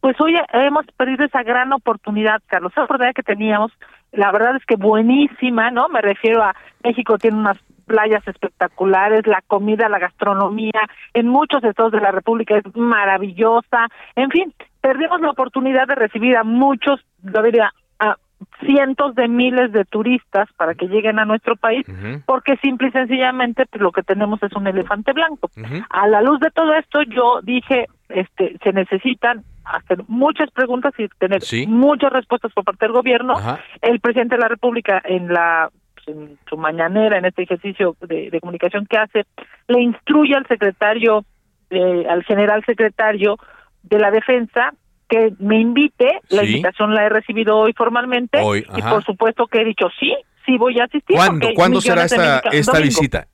Pues 0.00 0.18
hoy 0.20 0.34
hemos 0.52 0.86
perdido 0.96 1.26
esa 1.26 1.42
gran 1.42 1.74
oportunidad, 1.74 2.40
Carlos. 2.46 2.72
Esa 2.72 2.84
oportunidad 2.84 3.14
que 3.14 3.22
teníamos, 3.22 3.72
la 4.12 4.32
verdad 4.32 4.56
es 4.56 4.64
que 4.64 4.76
buenísima, 4.76 5.70
¿no? 5.70 5.88
Me 5.88 6.00
refiero 6.00 6.42
a 6.42 6.54
México 6.82 7.18
tiene 7.18 7.36
unas 7.36 7.58
playas 7.86 8.26
espectaculares, 8.26 9.26
la 9.26 9.42
comida, 9.46 9.88
la 9.88 9.98
gastronomía 9.98 10.88
en 11.14 11.28
muchos 11.28 11.62
estados 11.64 11.92
de 11.92 12.00
la 12.00 12.10
República 12.10 12.56
es 12.58 12.76
maravillosa, 12.76 13.88
en 14.14 14.30
fin, 14.30 14.52
perdimos 14.80 15.20
la 15.20 15.30
oportunidad 15.30 15.86
de 15.86 15.94
recibir 15.94 16.36
a 16.36 16.44
muchos, 16.44 17.00
yo 17.22 17.42
diría, 17.42 17.72
a 17.98 18.16
cientos 18.64 19.14
de 19.14 19.28
miles 19.28 19.72
de 19.72 19.84
turistas 19.84 20.48
para 20.56 20.74
que 20.74 20.86
lleguen 20.86 21.18
a 21.18 21.24
nuestro 21.24 21.56
país, 21.56 21.86
porque 22.26 22.56
simple 22.58 22.88
y 22.88 22.92
sencillamente 22.92 23.66
pues, 23.66 23.80
lo 23.80 23.92
que 23.92 24.02
tenemos 24.02 24.42
es 24.42 24.52
un 24.52 24.66
elefante 24.66 25.12
blanco. 25.12 25.50
A 25.90 26.06
la 26.06 26.20
luz 26.22 26.40
de 26.40 26.50
todo 26.50 26.74
esto, 26.74 27.02
yo 27.02 27.40
dije, 27.42 27.86
este, 28.08 28.56
se 28.62 28.72
necesitan 28.72 29.42
hacer 29.64 29.98
muchas 30.06 30.50
preguntas 30.50 30.92
y 30.98 31.08
tener 31.18 31.42
muchas 31.66 32.12
respuestas 32.12 32.52
por 32.52 32.64
parte 32.64 32.86
del 32.86 32.94
gobierno. 32.94 33.34
El 33.80 34.00
presidente 34.00 34.36
de 34.36 34.42
la 34.42 34.48
República 34.48 35.02
en 35.04 35.28
la 35.32 35.70
en 36.06 36.38
su 36.48 36.56
mañanera, 36.56 37.18
en 37.18 37.24
este 37.24 37.42
ejercicio 37.42 37.96
de, 38.00 38.38
comunicación 38.40 38.86
que 38.86 38.96
hace, 38.96 39.24
le 39.68 39.80
instruye 39.80 40.34
al 40.34 40.46
secretario, 40.46 41.24
eh, 41.70 42.06
al 42.08 42.24
general 42.24 42.64
secretario 42.64 43.36
de 43.82 43.98
la 43.98 44.10
defensa 44.10 44.72
que 45.08 45.32
me 45.38 45.60
invite, 45.60 46.20
la 46.30 46.44
invitación 46.44 46.94
la 46.94 47.06
he 47.06 47.08
recibido 47.08 47.56
hoy 47.56 47.72
formalmente 47.72 48.40
y 48.42 48.82
por 48.82 49.04
supuesto 49.04 49.46
que 49.46 49.60
he 49.60 49.64
dicho 49.64 49.86
sí, 50.00 50.16
sí 50.44 50.58
voy 50.58 50.80
a 50.80 50.84
asistir. 50.84 51.16
¿Cuándo, 51.16 51.48
¿Cuándo 51.54 51.80
será 51.80 52.04
esta, 52.04 52.40
esta 52.50 52.80
visita? 52.80 53.28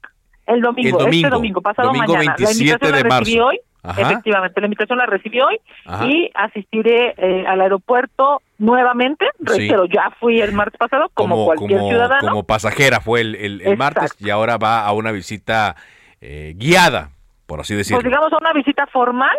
El 0.46 0.60
domingo, 0.60 1.06
este 1.08 1.30
domingo, 1.30 1.62
pasado 1.62 1.92
mañana. 1.94 2.18
la 2.18 2.24
invitación 2.24 2.78
la 2.82 3.18
recibí 3.18 3.38
Efectivamente, 3.84 4.60
la 4.60 4.66
invitación 4.66 4.98
la 4.98 5.06
recibí 5.06 5.40
hoy 5.40 5.60
y 6.06 6.30
asistiré 6.34 7.14
eh, 7.16 7.44
al 7.46 7.60
aeropuerto 7.60 8.40
nuevamente. 8.58 9.26
Reitero, 9.40 9.86
ya 9.86 10.10
fui 10.20 10.40
el 10.40 10.52
martes 10.52 10.78
pasado 10.78 11.10
como, 11.14 11.44
cualquier 11.46 11.80
ciudadano. 11.80 12.28
Como 12.28 12.44
pasajera 12.44 13.00
fue 13.00 13.22
el, 13.22 13.60
el, 13.60 13.76
martes 13.76 14.14
y 14.20 14.30
ahora 14.30 14.56
va 14.56 14.86
a 14.86 14.92
una 14.92 15.10
visita 15.10 15.74
eh, 16.20 16.54
guiada, 16.56 17.10
por 17.46 17.60
así 17.60 17.74
decirlo. 17.74 18.00
Pues 18.00 18.08
digamos 18.08 18.32
a 18.32 18.36
una 18.36 18.52
visita 18.52 18.86
formal, 18.86 19.36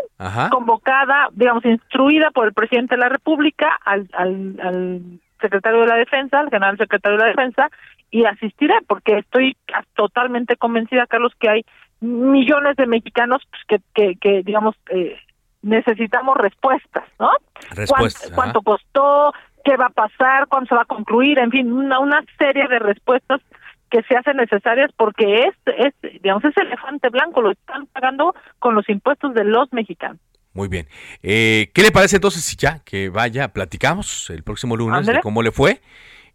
convocada, 0.51 1.29
digamos, 1.31 1.63
instruida 1.63 2.31
por 2.31 2.47
el 2.47 2.53
presidente 2.53 2.95
de 2.95 2.99
la 2.99 3.09
República 3.09 3.77
al, 3.85 4.09
al, 4.11 4.59
al 4.61 5.01
secretario 5.39 5.79
de 5.81 5.87
la 5.87 5.95
Defensa, 5.95 6.41
al 6.41 6.49
general 6.49 6.77
secretario 6.77 7.17
de 7.17 7.23
la 7.23 7.29
Defensa, 7.29 7.69
y 8.11 8.25
asistiré 8.25 8.75
porque 8.87 9.17
estoy 9.17 9.57
totalmente 9.95 10.55
convencida, 10.57 11.07
Carlos, 11.07 11.33
que 11.39 11.49
hay 11.49 11.65
millones 12.03 12.75
de 12.75 12.85
mexicanos 12.85 13.41
pues, 13.49 13.81
que, 13.93 14.15
que, 14.15 14.43
digamos, 14.43 14.75
eh, 14.89 15.17
necesitamos 15.61 16.37
respuestas, 16.37 17.05
¿no? 17.19 17.29
Respuestas. 17.71 18.31
¿Cuánto, 18.31 18.61
costó? 18.61 19.33
¿Qué 19.63 19.77
va 19.77 19.85
a 19.85 19.89
pasar? 19.89 20.47
¿Cuándo 20.47 20.67
se 20.67 20.75
va 20.75 20.81
a 20.81 20.85
concluir? 20.85 21.39
En 21.39 21.49
fin, 21.49 21.71
una, 21.71 21.99
una 21.99 22.21
serie 22.37 22.67
de 22.67 22.79
respuestas 22.79 23.41
que 23.89 24.03
se 24.03 24.17
hacen 24.17 24.37
necesarias 24.37 24.91
porque 24.97 25.45
es, 25.45 25.55
es, 25.77 25.93
digamos, 26.21 26.43
ese 26.43 26.61
elefante 26.61 27.09
blanco 27.09 27.41
lo 27.41 27.51
están 27.51 27.85
pagando 27.87 28.35
con 28.59 28.75
los 28.75 28.89
impuestos 28.89 29.33
de 29.33 29.45
los 29.45 29.71
mexicanos. 29.71 30.19
Muy 30.53 30.67
bien. 30.67 30.87
Eh, 31.21 31.71
¿Qué 31.73 31.81
le 31.81 31.91
parece 31.91 32.17
entonces 32.17 32.43
si 32.43 32.57
ya 32.57 32.79
que 32.83 33.09
vaya, 33.09 33.53
platicamos 33.53 34.29
el 34.29 34.43
próximo 34.43 34.75
lunes 34.75 35.05
de 35.05 35.21
cómo 35.21 35.41
le 35.41 35.51
fue 35.51 35.81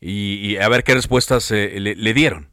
y, 0.00 0.56
a 0.56 0.68
ver 0.68 0.82
qué 0.82 0.94
respuestas 0.94 1.50
eh, 1.50 1.78
le 1.78 2.14
dieron? 2.14 2.48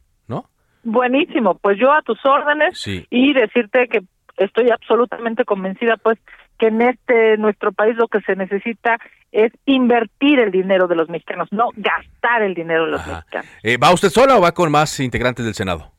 Buenísimo, 0.86 1.56
pues 1.56 1.78
yo 1.78 1.92
a 1.92 2.00
tus 2.02 2.24
órdenes 2.24 2.80
y 3.10 3.32
decirte 3.32 3.88
que 3.88 4.02
estoy 4.36 4.70
absolutamente 4.70 5.44
convencida 5.44 5.96
pues 5.96 6.16
que 6.58 6.68
en 6.68 6.80
este 6.80 7.36
nuestro 7.38 7.72
país 7.72 7.96
lo 7.96 8.06
que 8.06 8.20
se 8.20 8.36
necesita 8.36 8.96
es 9.32 9.52
invertir 9.64 10.38
el 10.38 10.52
dinero 10.52 10.86
de 10.86 10.94
los 10.94 11.08
mexicanos, 11.08 11.48
no 11.50 11.70
gastar 11.74 12.42
el 12.42 12.54
dinero 12.54 12.84
de 12.84 12.92
los 12.92 13.04
mexicanos. 13.04 13.50
Eh, 13.64 13.76
¿Va 13.78 13.92
usted 13.92 14.10
sola 14.10 14.36
o 14.36 14.40
va 14.40 14.52
con 14.52 14.70
más 14.70 15.00
integrantes 15.00 15.44
del 15.44 15.54
Senado? 15.54 15.90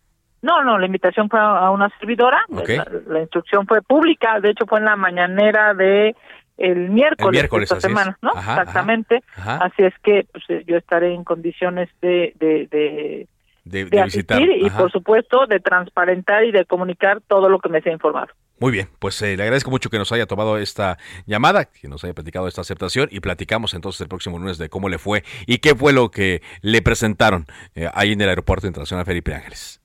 No, 0.41 0.63
no, 0.63 0.79
la 0.79 0.85
invitación 0.85 1.29
fue 1.29 1.41
a 1.41 1.69
una 1.69 1.89
servidora, 1.99 2.39
la, 2.47 3.19
instrucción 3.19 3.67
fue 3.67 3.81
pública, 3.81 4.39
de 4.39 4.51
hecho 4.51 4.65
fue 4.67 4.79
en 4.79 4.85
la 4.85 4.95
mañanera 4.95 5.73
de 5.73 6.15
el 6.57 6.89
miércoles, 6.91 7.49
de 7.51 7.63
esta 7.63 7.81
semana, 7.81 8.17
¿no? 8.21 8.31
Exactamente. 8.31 9.21
Así 9.35 9.83
es 9.83 9.93
que 10.01 10.25
pues, 10.31 10.65
yo 10.65 10.77
estaré 10.77 11.13
en 11.13 11.25
condiciones 11.25 11.89
de, 12.01 12.33
de 12.39 12.67
de, 12.71 13.27
visitar. 13.67 14.41
y 14.41 14.69
por 14.69 14.91
supuesto 14.91 15.45
de 15.47 15.59
transparentar 15.59 16.43
y 16.45 16.51
de 16.51 16.65
comunicar 16.65 17.21
todo 17.27 17.49
lo 17.49 17.59
que 17.59 17.69
me 17.69 17.81
sea 17.81 17.93
informado. 17.93 18.27
Muy 18.59 18.71
bien, 18.71 18.89
pues 18.99 19.21
eh, 19.21 19.37
le 19.37 19.43
agradezco 19.43 19.69
mucho 19.69 19.89
que 19.89 19.99
nos 19.99 20.11
haya 20.11 20.25
tomado 20.25 20.57
esta 20.57 20.97
llamada, 21.27 21.65
que 21.65 21.87
nos 21.87 22.03
haya 22.03 22.15
platicado 22.15 22.47
esta 22.47 22.61
aceptación 22.61 23.07
y 23.11 23.19
platicamos 23.19 23.75
entonces 23.75 24.01
el 24.01 24.07
próximo 24.07 24.39
lunes 24.39 24.57
de 24.57 24.67
cómo 24.67 24.89
le 24.89 24.97
fue 24.97 25.23
y 25.45 25.59
qué 25.59 25.75
fue 25.75 25.93
lo 25.93 26.09
que 26.09 26.41
le 26.61 26.81
presentaron 26.81 27.45
eh, 27.75 27.87
ahí 27.93 28.13
en 28.13 28.21
el 28.21 28.29
Aeropuerto 28.29 28.65
Internacional 28.65 29.05
Felipe 29.05 29.35
Ángeles. 29.35 29.79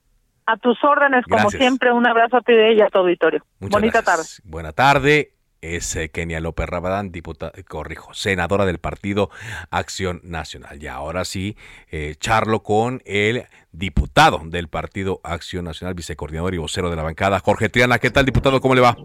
A 0.45 0.57
tus 0.57 0.83
órdenes, 0.83 1.23
como 1.25 1.49
siempre, 1.51 1.91
un 1.93 2.05
abrazo 2.05 2.37
a 2.37 2.41
ti 2.41 2.53
y 2.53 2.81
a 2.81 2.87
tu 2.87 2.99
auditorio. 2.99 3.45
Muchas 3.59 3.79
Bonita 3.79 4.01
tarde. 4.01 4.23
Buena 4.43 4.73
tarde. 4.73 5.33
Es 5.63 5.95
eh, 5.95 6.09
Kenia 6.09 6.39
López 6.39 6.67
Rabadán, 6.67 7.11
diputada, 7.11 7.53
corrijo, 7.67 8.13
senadora 8.13 8.65
del 8.65 8.79
Partido 8.79 9.29
Acción 9.71 10.21
Nacional. 10.23 10.81
Y 10.83 10.87
ahora 10.87 11.25
sí, 11.25 11.55
eh, 11.91 12.15
charlo 12.19 12.63
con 12.63 13.01
el 13.05 13.45
diputado 13.71 14.41
del 14.43 14.67
Partido 14.67 15.21
Acción 15.23 15.65
Nacional, 15.65 15.93
vicecoordinador 15.93 16.53
y 16.53 16.57
vocero 16.57 16.89
de 16.89 16.95
la 16.95 17.03
bancada, 17.03 17.39
Jorge 17.39 17.69
Triana. 17.69 17.99
¿Qué 17.99 18.11
tal, 18.11 18.25
diputado? 18.25 18.61
¿Cómo 18.61 18.75
le 18.75 18.81
va? 18.81 18.97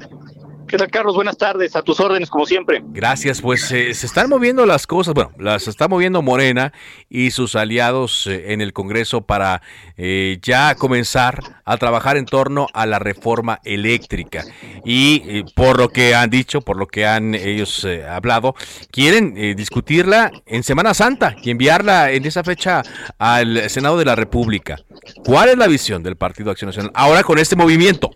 ¿Qué 0.69 0.77
tal, 0.77 0.91
Carlos? 0.91 1.15
Buenas 1.15 1.39
tardes, 1.39 1.75
a 1.77 1.83
tus 1.83 1.99
órdenes, 1.99 2.29
como 2.29 2.45
siempre. 2.45 2.83
Gracias, 2.89 3.41
pues 3.41 3.73
eh, 3.73 3.95
se 3.95 4.05
están 4.05 4.29
moviendo 4.29 4.67
las 4.67 4.87
cosas, 4.87 5.15
bueno, 5.15 5.33
las 5.39 5.67
está 5.67 5.89
moviendo 5.89 6.21
Morena 6.21 6.75
y 7.09 7.31
sus 7.31 7.57
aliados 7.57 8.27
eh, 8.27 8.53
en 8.53 8.61
el 8.61 8.75
Congreso 8.75 9.23
para 9.23 9.63
eh, 9.97 10.39
ya 10.43 10.75
comenzar 10.75 11.41
a 11.65 11.79
trabajar 11.79 12.19
en 12.19 12.27
torno 12.27 12.67
a 12.75 12.85
la 12.85 12.99
reforma 12.99 13.61
eléctrica. 13.65 14.45
Y 14.85 15.43
por 15.55 15.79
lo 15.79 15.89
que 15.89 16.15
han 16.15 16.29
dicho, 16.29 16.61
por 16.61 16.77
lo 16.77 16.87
que 16.87 17.07
han 17.07 17.35
ellos 17.35 17.87
hablado, 18.07 18.55
quieren 18.91 19.57
discutirla 19.57 20.31
en 20.45 20.63
Semana 20.63 20.93
Santa 20.93 21.35
y 21.43 21.51
enviarla 21.51 22.13
en 22.13 22.27
esa 22.27 22.45
fecha 22.45 22.83
al 23.19 23.71
Senado 23.71 23.97
de 23.97 24.05
la 24.05 24.17
República. 24.17 24.77
¿Cuál 25.25 25.49
es 25.49 25.57
la 25.57 25.67
visión 25.67 26.03
del 26.03 26.17
Partido 26.17 26.51
Acción 26.51 26.69
Nacional 26.69 26.93
ahora 26.95 27.23
con 27.23 27.39
este 27.39 27.57
movimiento? 27.57 28.11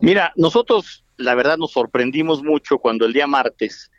Mira, 0.00 0.32
nosotros 0.34 1.01
la 1.16 1.34
verdad 1.34 1.58
nos 1.58 1.72
sorprendimos 1.72 2.42
mucho 2.42 2.78
cuando 2.78 3.06
el 3.06 3.12
día 3.12 3.26
martes, 3.26 3.90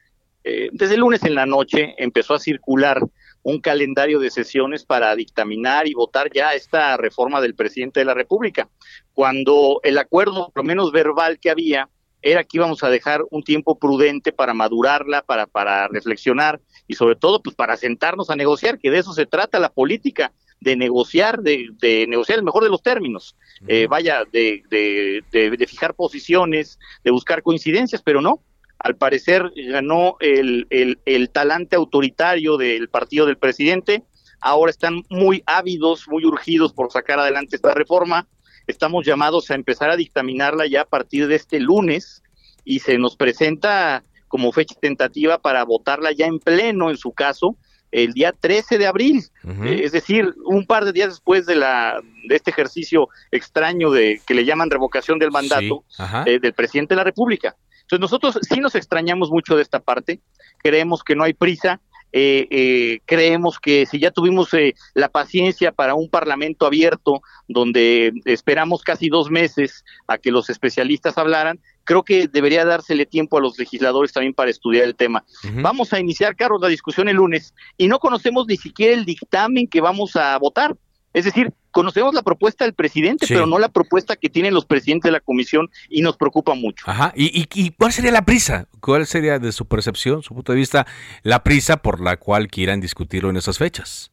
eh, 0.44 0.70
desde 0.72 0.96
el 0.96 1.02
lunes 1.02 1.24
en 1.24 1.36
la 1.36 1.46
noche, 1.46 1.96
empezó 1.98 2.34
a 2.34 2.40
circular 2.40 3.00
un 3.44 3.60
calendario 3.60 4.20
de 4.20 4.32
sesiones 4.32 4.86
para 4.86 5.16
dictaminar 5.16 5.88
y 5.88 5.94
votar 5.94 6.32
ya 6.34 6.54
esta 6.54 6.96
reforma 6.98 7.42
del 7.42 7.56
presidente 7.56 8.00
de 8.00 8.06
la 8.06 8.14
República, 8.14 8.70
cuando 9.14 9.80
el 9.84 9.98
acuerdo, 9.98 10.50
por 10.54 10.64
lo 10.64 10.68
menos 10.68 10.92
verbal 10.92 11.40
que 11.40 11.50
había, 11.50 11.90
era 12.22 12.46
que 12.46 12.58
íbamos 12.58 12.84
a 12.84 12.90
dejar 12.90 13.22
un 13.32 13.44
tiempo 13.44 13.78
prudente 13.78 14.32
para 14.32 14.54
madurarla, 14.54 15.22
para, 15.24 15.46
para 15.46 15.90
reflexionar 15.90 16.62
y 16.88 16.96
sobre 16.96 17.18
todo 17.18 17.44
pues 17.44 17.54
para 17.54 17.76
sentarnos 17.76 18.30
a 18.30 18.38
negociar, 18.38 18.80
que 18.80 18.90
de 18.90 19.00
eso 19.00 19.12
se 19.12 19.26
trata 19.26 19.60
la 19.60 19.70
política, 19.70 20.32
de 20.64 20.78
negociar, 20.78 21.42
de, 21.42 21.70
de 21.80 22.08
negociar 22.08 22.40
el 22.40 22.46
mejor 22.46 22.64
de 22.64 22.70
los 22.70 22.82
términos, 22.82 23.36
eh, 23.68 23.86
vaya, 23.88 24.24
de, 24.32 24.64
de, 24.70 25.22
de, 25.32 25.68
fijar 25.68 25.94
posiciones, 25.94 26.80
de 27.04 27.12
buscar 27.12 27.44
coincidencias, 27.44 28.02
pero 28.02 28.22
no. 28.22 28.42
Al 28.80 28.96
parecer 28.96 29.52
ganó 29.56 30.16
el, 30.20 30.68
el, 30.70 31.00
el 31.06 31.30
talante 31.30 31.76
autoritario 31.76 32.58
del 32.58 32.90
partido 32.90 33.26
del 33.26 33.38
presidente. 33.38 34.04
Ahora 34.42 34.72
están 34.72 35.04
muy 35.10 35.44
ávidos, 35.46 36.08
muy 36.08 36.26
urgidos 36.26 36.74
por 36.74 36.92
sacar 36.92 37.20
adelante 37.20 37.56
esta 37.56 37.74
reforma. 37.74 38.28
Estamos 38.68 39.06
llamados 39.06 39.52
a 39.52 39.56
empezar 39.56 39.90
a 39.90 39.98
dictaminarla 39.98 40.66
ya 40.68 40.82
a 40.82 40.86
partir 40.86 41.28
de 41.28 41.36
este 41.36 41.60
lunes 41.60 42.24
y 42.66 42.80
se 42.80 42.98
nos 42.98 43.16
presenta 43.16 44.04
como 44.28 44.52
fecha 44.52 44.76
tentativa 44.80 45.38
para 45.38 45.64
votarla 45.64 46.12
ya 46.12 46.26
en 46.26 46.40
pleno, 46.40 46.90
en 46.90 46.98
su 46.98 47.12
caso, 47.12 47.58
el 47.94 48.14
día 48.14 48.34
13 48.38 48.78
de 48.78 48.88
abril, 48.88 49.24
eh, 49.44 49.82
es 49.84 49.92
decir, 49.92 50.34
un 50.46 50.66
par 50.66 50.84
de 50.84 50.92
días 50.92 51.10
después 51.10 51.46
de 51.46 51.56
la 51.56 52.02
de 52.28 52.36
este 52.36 52.52
ejercicio 52.52 53.08
extraño 53.32 53.92
de 53.92 54.20
que 54.26 54.34
le 54.34 54.46
llaman 54.46 54.72
revocación 54.72 55.20
del 55.20 55.32
mandato 55.32 55.84
eh, 56.26 56.40
del 56.40 56.54
presidente 56.54 56.96
de 56.96 56.98
la 56.98 57.04
República. 57.04 57.56
Entonces 57.82 58.00
nosotros 58.00 58.40
sí 58.42 58.60
nos 58.60 58.76
extrañamos 58.76 59.30
mucho 59.30 59.56
de 59.56 59.62
esta 59.62 59.80
parte, 59.80 60.22
creemos 60.58 61.04
que 61.04 61.16
no 61.16 61.24
hay 61.24 61.34
prisa, 61.34 61.82
eh, 62.12 63.00
creemos 63.06 63.60
que 63.60 63.86
si 63.86 64.00
ya 64.00 64.12
tuvimos 64.12 64.50
la 64.94 65.10
paciencia 65.10 65.72
para 65.72 65.94
un 65.94 66.10
parlamento 66.10 66.66
abierto, 66.66 67.22
donde 67.48 68.14
esperamos 68.26 68.82
casi 68.82 69.10
dos 69.10 69.30
meses 69.30 69.84
a 70.08 70.18
que 70.18 70.32
los 70.32 70.50
especialistas 70.50 71.18
hablaran, 71.18 71.60
creo 71.84 72.04
que 72.04 72.28
debería 72.28 72.66
dársele 72.66 73.06
tiempo 73.06 73.38
a 73.38 73.42
los 73.42 73.58
legisladores 73.58 74.14
también 74.14 74.34
para 74.34 74.52
estudiar 74.52 74.86
el 74.86 74.96
tema. 74.96 75.24
Vamos 75.56 75.94
a 75.94 76.00
iniciar, 76.00 76.36
Carlos, 76.36 76.62
la 76.62 76.68
discusión 76.68 77.10
el 77.10 77.18
lunes 77.18 77.54
y 77.78 77.88
no 77.88 78.00
conocemos 78.00 78.48
ni 78.48 78.58
siquiera 78.58 78.94
el 78.94 79.06
dictamen 79.06 79.68
que 79.68 79.82
vamos 79.82 80.16
a 80.16 80.38
votar. 80.38 80.76
Es 81.14 81.26
decir, 81.26 81.54
conocemos 81.72 82.16
la 82.16 82.24
propuesta 82.24 82.66
del 82.66 82.74
presidente, 82.74 83.28
pero 83.28 83.46
no 83.46 83.60
la 83.60 83.70
propuesta 83.70 84.16
que 84.16 84.30
tienen 84.30 84.54
los 84.54 84.66
presidentes 84.66 85.10
de 85.10 85.12
la 85.12 85.20
comisión 85.20 85.70
y 85.90 86.02
nos 86.02 86.18
preocupa 86.18 86.56
mucho. 86.56 86.86
Ajá. 86.88 87.14
¿Y, 87.16 87.48
y, 87.54 87.70
cuál 87.72 87.94
sería 87.94 88.12
la 88.12 88.26
prisa? 88.26 88.68
¿Cuál 88.80 89.06
sería, 89.06 89.38
de 89.38 89.52
su 89.52 89.68
percepción, 89.68 90.24
su 90.24 90.34
punto 90.34 90.54
de 90.54 90.58
vista, 90.58 90.88
la 91.22 91.44
prisa 91.44 91.78
por 91.78 92.02
la 92.02 92.18
cual 92.18 92.48
quieran 92.48 92.82
discutirlo 92.82 93.30
en 93.30 93.38
esas 93.38 93.60
fechas? 93.60 94.12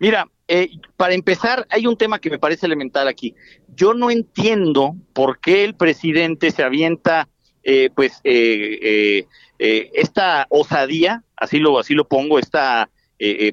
Mira, 0.00 0.28
eh, 0.52 0.68
para 0.96 1.14
empezar, 1.14 1.64
hay 1.70 1.86
un 1.86 1.96
tema 1.96 2.18
que 2.18 2.28
me 2.28 2.40
parece 2.40 2.66
elemental 2.66 3.06
aquí. 3.06 3.36
Yo 3.76 3.94
no 3.94 4.10
entiendo 4.10 4.96
por 5.12 5.38
qué 5.38 5.62
el 5.62 5.76
presidente 5.76 6.50
se 6.50 6.64
avienta, 6.64 7.28
eh, 7.62 7.88
pues, 7.94 8.20
eh, 8.24 9.26
esta 9.58 10.48
osadía, 10.50 11.22
así 11.36 11.60
lo, 11.60 11.78
así 11.78 11.94
lo 11.94 12.08
pongo, 12.08 12.40
esta, 12.40 12.90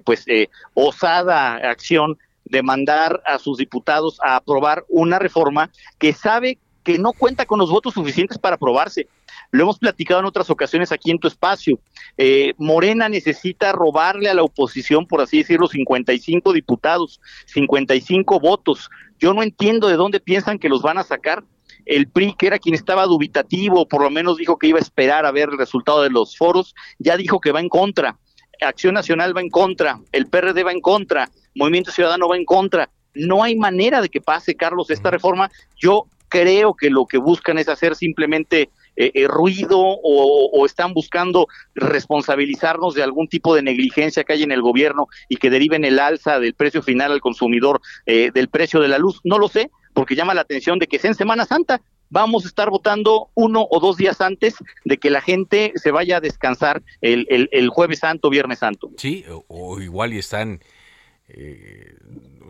pues, 0.04 0.26
osada 0.74 1.58
acción 1.70 2.18
de 2.46 2.64
mandar 2.64 3.22
a 3.28 3.38
sus 3.38 3.60
diputados 3.60 4.20
a 4.24 4.38
aprobar 4.38 4.84
una 4.90 5.20
reforma 5.20 5.70
que 6.00 6.14
sabe 6.14 6.58
que 6.88 6.98
no 6.98 7.12
cuenta 7.12 7.46
con 7.46 7.60
los 7.60 7.70
votos 7.70 7.96
suficientes 7.96 8.38
para 8.38 8.56
aprobarse. 8.56 9.10
Lo 9.52 9.64
hemos 9.64 9.78
platicado 9.78 10.22
en 10.22 10.26
otras 10.26 10.50
ocasiones 10.50 10.94
aquí 10.94 11.12
en 11.12 11.20
tu 11.20 11.28
espacio. 11.28 11.82
Eh, 12.18 12.54
Morena 12.58 13.10
necesita 13.10 13.74
robarle 13.74 14.30
a 14.30 14.34
la 14.34 14.44
oposición, 14.44 15.06
por 15.06 15.20
así 15.20 15.40
decirlo, 15.40 15.68
55 15.68 16.54
diputados, 16.54 17.20
55 17.48 18.40
votos. 18.40 18.90
Yo 19.20 19.34
no 19.34 19.44
entiendo 19.44 19.90
de 19.90 19.98
dónde 19.98 20.22
piensan 20.22 20.60
que 20.60 20.70
los 20.70 20.82
van 20.82 20.98
a 20.98 21.04
sacar. 21.04 21.44
El 21.86 22.08
PRI, 22.08 22.36
que 22.36 22.48
era 22.48 22.58
quien 22.58 22.74
estaba 22.74 23.06
dubitativo, 23.06 23.86
por 23.86 24.02
lo 24.02 24.10
menos 24.10 24.38
dijo 24.38 24.58
que 24.58 24.68
iba 24.68 24.80
a 24.80 24.82
esperar 24.82 25.26
a 25.26 25.32
ver 25.32 25.50
el 25.50 25.58
resultado 25.58 26.04
de 26.04 26.10
los 26.10 26.38
foros, 26.38 26.74
ya 27.00 27.18
dijo 27.18 27.42
que 27.42 27.52
va 27.52 27.60
en 27.60 27.68
contra. 27.68 28.18
Acción 28.62 28.94
Nacional 28.94 29.36
va 29.36 29.42
en 29.42 29.50
contra, 29.50 30.00
el 30.14 30.28
PRD 30.28 30.64
va 30.64 30.72
en 30.72 30.80
contra, 30.80 31.30
Movimiento 31.54 31.92
Ciudadano 31.92 32.30
va 32.30 32.38
en 32.38 32.46
contra. 32.46 32.90
No 33.14 33.44
hay 33.44 33.58
manera 33.58 34.00
de 34.00 34.08
que 34.08 34.22
pase, 34.22 34.56
Carlos, 34.56 34.90
esta 34.90 35.12
reforma. 35.12 35.52
Yo 35.76 36.08
creo 36.30 36.74
que 36.74 36.90
lo 36.90 37.06
que 37.06 37.18
buscan 37.18 37.58
es 37.58 37.70
hacer 37.70 37.96
simplemente 37.96 38.70
eh, 39.00 39.12
eh, 39.14 39.28
ruido 39.28 39.78
o, 39.80 40.66
están 40.66 40.94
buscando 40.94 41.48
responsabilizarnos 41.76 42.96
de 42.96 43.04
algún 43.04 43.28
tipo 43.28 43.54
de 43.54 43.62
negligencia 43.62 44.24
que 44.24 44.34
hay 44.34 44.42
en 44.42 44.52
el 44.52 44.64
gobierno 44.64 45.08
y 45.30 45.38
que 45.38 45.52
deriven 45.52 45.86
el 45.86 46.00
alza 46.00 46.40
del 46.40 46.56
precio 46.56 46.82
final 46.82 47.12
al 47.12 47.22
consumidor 47.22 47.80
eh, 48.08 48.32
del 48.34 48.50
precio 48.50 48.80
de 48.80 48.88
la 48.88 48.98
luz. 48.98 49.22
No 49.24 49.38
lo 49.38 49.50
sé, 49.50 49.70
porque 49.94 50.16
llama 50.16 50.34
la 50.34 50.42
atención 50.42 50.80
de 50.80 50.88
que 50.88 50.98
es 50.98 51.06
en 51.06 51.14
Semana 51.14 51.46
Santa. 51.46 51.80
Vamos 52.10 52.46
a 52.46 52.48
estar 52.48 52.72
votando 52.72 53.30
uno 53.36 53.68
o 53.70 53.80
dos 53.80 53.98
días 53.98 54.20
antes 54.20 54.56
de 54.84 54.98
que 54.98 55.12
la 55.12 55.22
gente 55.22 55.74
se 55.76 55.92
vaya 55.92 56.18
a 56.18 56.22
descansar 56.22 56.82
el, 57.02 57.70
jueves 57.70 58.00
santo, 58.00 58.32
viernes 58.32 58.60
santo. 58.60 58.90
Sí, 58.98 59.26
o, 59.48 59.80
igual 59.80 60.14
y 60.14 60.18
están 60.18 60.60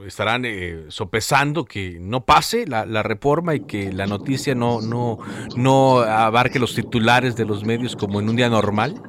estarán 0.05 0.45
eh, 0.45 0.85
sopesando 0.89 1.65
que 1.65 1.97
no 1.99 2.25
pase 2.25 2.67
la, 2.67 2.85
la, 2.85 3.01
reforma 3.01 3.55
y 3.55 3.61
que 3.61 3.91
la 3.91 4.05
noticia 4.05 4.53
no, 4.53 4.81
no, 4.81 5.17
no 5.55 5.99
abarque 5.99 6.59
los 6.59 6.75
titulares 6.75 7.35
de 7.35 7.45
los 7.45 7.63
medios 7.65 7.95
como 7.95 8.19
en 8.19 8.29
un 8.29 8.35
día 8.35 8.49
normal? 8.49 9.01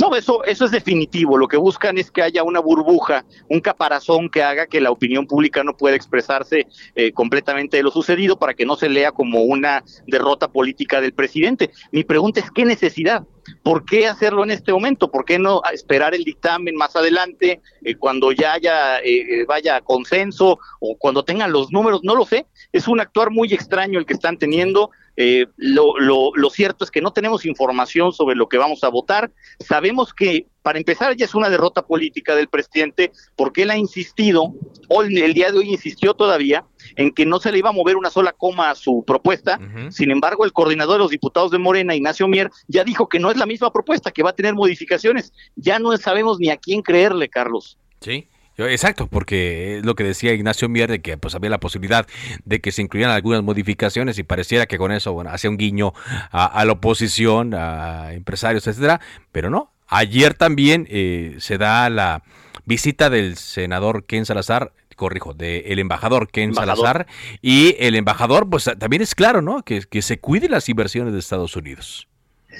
No, 0.00 0.14
eso, 0.16 0.42
eso 0.44 0.64
es 0.64 0.70
definitivo. 0.70 1.38
Lo 1.38 1.46
que 1.46 1.56
buscan 1.56 1.98
es 1.98 2.10
que 2.10 2.22
haya 2.22 2.42
una 2.42 2.60
burbuja, 2.60 3.24
un 3.48 3.60
caparazón 3.60 4.28
que 4.28 4.42
haga 4.42 4.66
que 4.66 4.80
la 4.80 4.90
opinión 4.90 5.26
pública 5.26 5.62
no 5.62 5.76
pueda 5.76 5.94
expresarse 5.94 6.66
eh, 6.94 7.12
completamente 7.12 7.76
de 7.76 7.82
lo 7.82 7.90
sucedido 7.90 8.38
para 8.38 8.54
que 8.54 8.66
no 8.66 8.76
se 8.76 8.88
lea 8.88 9.12
como 9.12 9.42
una 9.42 9.84
derrota 10.06 10.48
política 10.48 11.00
del 11.00 11.12
presidente. 11.12 11.70
Mi 11.92 12.02
pregunta 12.02 12.40
es, 12.40 12.50
¿qué 12.50 12.64
necesidad? 12.64 13.24
¿Por 13.62 13.84
qué 13.84 14.06
hacerlo 14.06 14.42
en 14.42 14.50
este 14.50 14.72
momento? 14.72 15.10
¿Por 15.10 15.24
qué 15.24 15.38
no 15.38 15.62
esperar 15.72 16.14
el 16.14 16.24
dictamen 16.24 16.74
más 16.74 16.96
adelante, 16.96 17.60
eh, 17.82 17.94
cuando 17.96 18.32
ya 18.32 18.54
haya, 18.54 18.98
eh, 19.00 19.44
vaya 19.46 19.80
consenso 19.80 20.58
o 20.80 20.96
cuando 20.96 21.24
tengan 21.24 21.52
los 21.52 21.70
números? 21.70 22.00
No 22.02 22.14
lo 22.14 22.24
sé. 22.24 22.46
Es 22.72 22.88
un 22.88 23.00
actuar 23.00 23.30
muy 23.30 23.52
extraño 23.52 23.98
el 23.98 24.06
que 24.06 24.14
están 24.14 24.38
teniendo. 24.38 24.90
Eh, 25.16 25.46
lo, 25.56 25.98
lo, 25.98 26.32
lo, 26.34 26.50
cierto 26.50 26.84
es 26.84 26.90
que 26.90 27.00
no 27.00 27.12
tenemos 27.12 27.46
información 27.46 28.12
sobre 28.12 28.34
lo 28.34 28.48
que 28.48 28.58
vamos 28.58 28.82
a 28.82 28.88
votar. 28.88 29.30
Sabemos 29.60 29.83
que, 30.16 30.46
para 30.62 30.78
empezar, 30.78 31.16
ya 31.16 31.24
es 31.24 31.34
una 31.34 31.50
derrota 31.50 31.86
política 31.86 32.34
del 32.34 32.48
presidente 32.48 33.12
porque 33.36 33.62
él 33.62 33.70
ha 33.70 33.76
insistido, 33.76 34.54
o 34.88 35.02
el 35.02 35.34
día 35.34 35.50
de 35.50 35.58
hoy 35.58 35.70
insistió 35.70 36.14
todavía, 36.14 36.64
en 36.96 37.12
que 37.12 37.26
no 37.26 37.40
se 37.40 37.52
le 37.52 37.58
iba 37.58 37.70
a 37.70 37.72
mover 37.72 37.96
una 37.96 38.10
sola 38.10 38.32
coma 38.32 38.70
a 38.70 38.74
su 38.74 39.04
propuesta. 39.06 39.58
Sin 39.90 40.10
embargo, 40.10 40.44
el 40.44 40.52
coordinador 40.52 40.94
de 40.94 40.98
los 41.00 41.10
diputados 41.10 41.50
de 41.50 41.58
Morena, 41.58 41.94
Ignacio 41.94 42.28
Mier, 42.28 42.50
ya 42.68 42.84
dijo 42.84 43.08
que 43.08 43.18
no 43.18 43.30
es 43.30 43.36
la 43.36 43.46
misma 43.46 43.72
propuesta, 43.72 44.10
que 44.10 44.22
va 44.22 44.30
a 44.30 44.34
tener 44.34 44.54
modificaciones. 44.54 45.32
Ya 45.56 45.78
no 45.78 45.96
sabemos 45.96 46.38
ni 46.38 46.50
a 46.50 46.56
quién 46.56 46.82
creerle, 46.82 47.28
Carlos. 47.28 47.78
Sí. 48.00 48.28
Exacto, 48.56 49.08
porque 49.08 49.78
es 49.78 49.84
lo 49.84 49.96
que 49.96 50.04
decía 50.04 50.32
Ignacio 50.32 50.68
Mier 50.68 50.88
de 50.88 51.02
que 51.02 51.16
pues 51.18 51.34
había 51.34 51.50
la 51.50 51.58
posibilidad 51.58 52.06
de 52.44 52.60
que 52.60 52.70
se 52.70 52.82
incluyeran 52.82 53.12
algunas 53.12 53.42
modificaciones 53.42 54.16
y 54.18 54.22
pareciera 54.22 54.66
que 54.66 54.78
con 54.78 54.92
eso 54.92 55.12
bueno, 55.12 55.30
hacía 55.30 55.50
un 55.50 55.56
guiño 55.56 55.92
a, 56.30 56.64
la 56.64 56.72
oposición, 56.72 57.54
a 57.54 58.12
empresarios, 58.12 58.66
etcétera, 58.66 59.00
pero 59.32 59.50
no. 59.50 59.73
Ayer 59.86 60.34
también 60.34 60.86
eh, 60.90 61.36
se 61.38 61.58
da 61.58 61.88
la 61.90 62.22
visita 62.64 63.10
del 63.10 63.36
senador 63.36 64.04
Ken 64.04 64.26
Salazar, 64.26 64.72
corrijo, 64.96 65.34
del 65.34 65.62
el 65.66 65.78
embajador 65.78 66.30
Ken 66.30 66.54
Salazar. 66.54 67.06
Y 67.42 67.76
el 67.78 67.94
embajador, 67.94 68.48
pues 68.48 68.70
también 68.78 69.02
es 69.02 69.14
claro, 69.14 69.42
¿no? 69.42 69.62
Que, 69.62 69.82
que 69.82 70.02
se 70.02 70.18
cuide 70.18 70.48
las 70.48 70.68
inversiones 70.68 71.12
de 71.12 71.18
Estados 71.18 71.56
Unidos. 71.56 72.08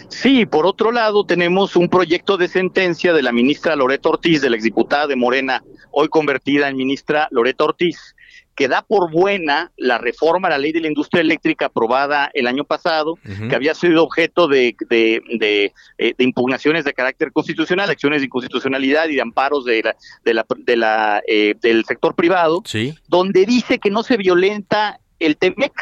Sí, 0.09 0.47
por 0.47 0.66
otro 0.66 0.93
lado 0.93 1.25
tenemos 1.25 1.77
un 1.77 1.89
proyecto 1.89 2.37
de 2.37 2.49
sentencia 2.49 3.12
de 3.12 3.22
la 3.22 3.33
ministra 3.33 3.77
Loreta 3.77 4.09
Ortiz, 4.09 4.43
de 4.43 4.51
la 4.51 4.57
exdiputada 4.57 5.07
de 5.07 5.16
Morena, 5.16 5.62
hoy 5.91 6.09
convertida 6.09 6.68
en 6.68 6.77
ministra 6.77 7.29
Loreta 7.31 7.64
Ortiz, 7.64 8.14
que 8.55 8.68
da 8.68 8.82
por 8.82 9.11
buena 9.11 9.72
la 9.76 9.98
reforma 9.98 10.48
a 10.48 10.52
la 10.52 10.59
ley 10.59 10.72
de 10.72 10.80
la 10.80 10.88
industria 10.88 11.20
eléctrica 11.20 11.66
aprobada 11.66 12.30
el 12.34 12.46
año 12.46 12.64
pasado, 12.64 13.18
que 13.48 13.55
había 13.55 13.74
sido 13.74 14.02
objeto 14.02 14.46
de, 14.46 14.76
de, 14.88 15.20
de, 15.38 15.72
eh, 15.98 16.14
de, 16.16 16.24
impugnaciones 16.24 16.84
de 16.84 16.92
carácter 16.92 17.32
constitucional, 17.32 17.90
acciones 17.90 18.20
de 18.20 18.26
inconstitucionalidad 18.26 19.09
y 19.09 19.16
de 19.16 19.22
amparos 19.22 19.64
de 19.64 19.82
la, 19.82 19.96
de 20.24 20.34
la, 20.34 20.46
de 20.57 20.76
la, 20.76 21.22
eh, 21.26 21.55
del 21.61 21.84
sector 21.84 22.14
privado, 22.14 22.62
donde 23.09 23.44
dice 23.44 23.78
que 23.78 23.90
no 23.90 24.02
se 24.02 24.16
violenta 24.16 25.00
el 25.18 25.36
TEMEC. 25.36 25.72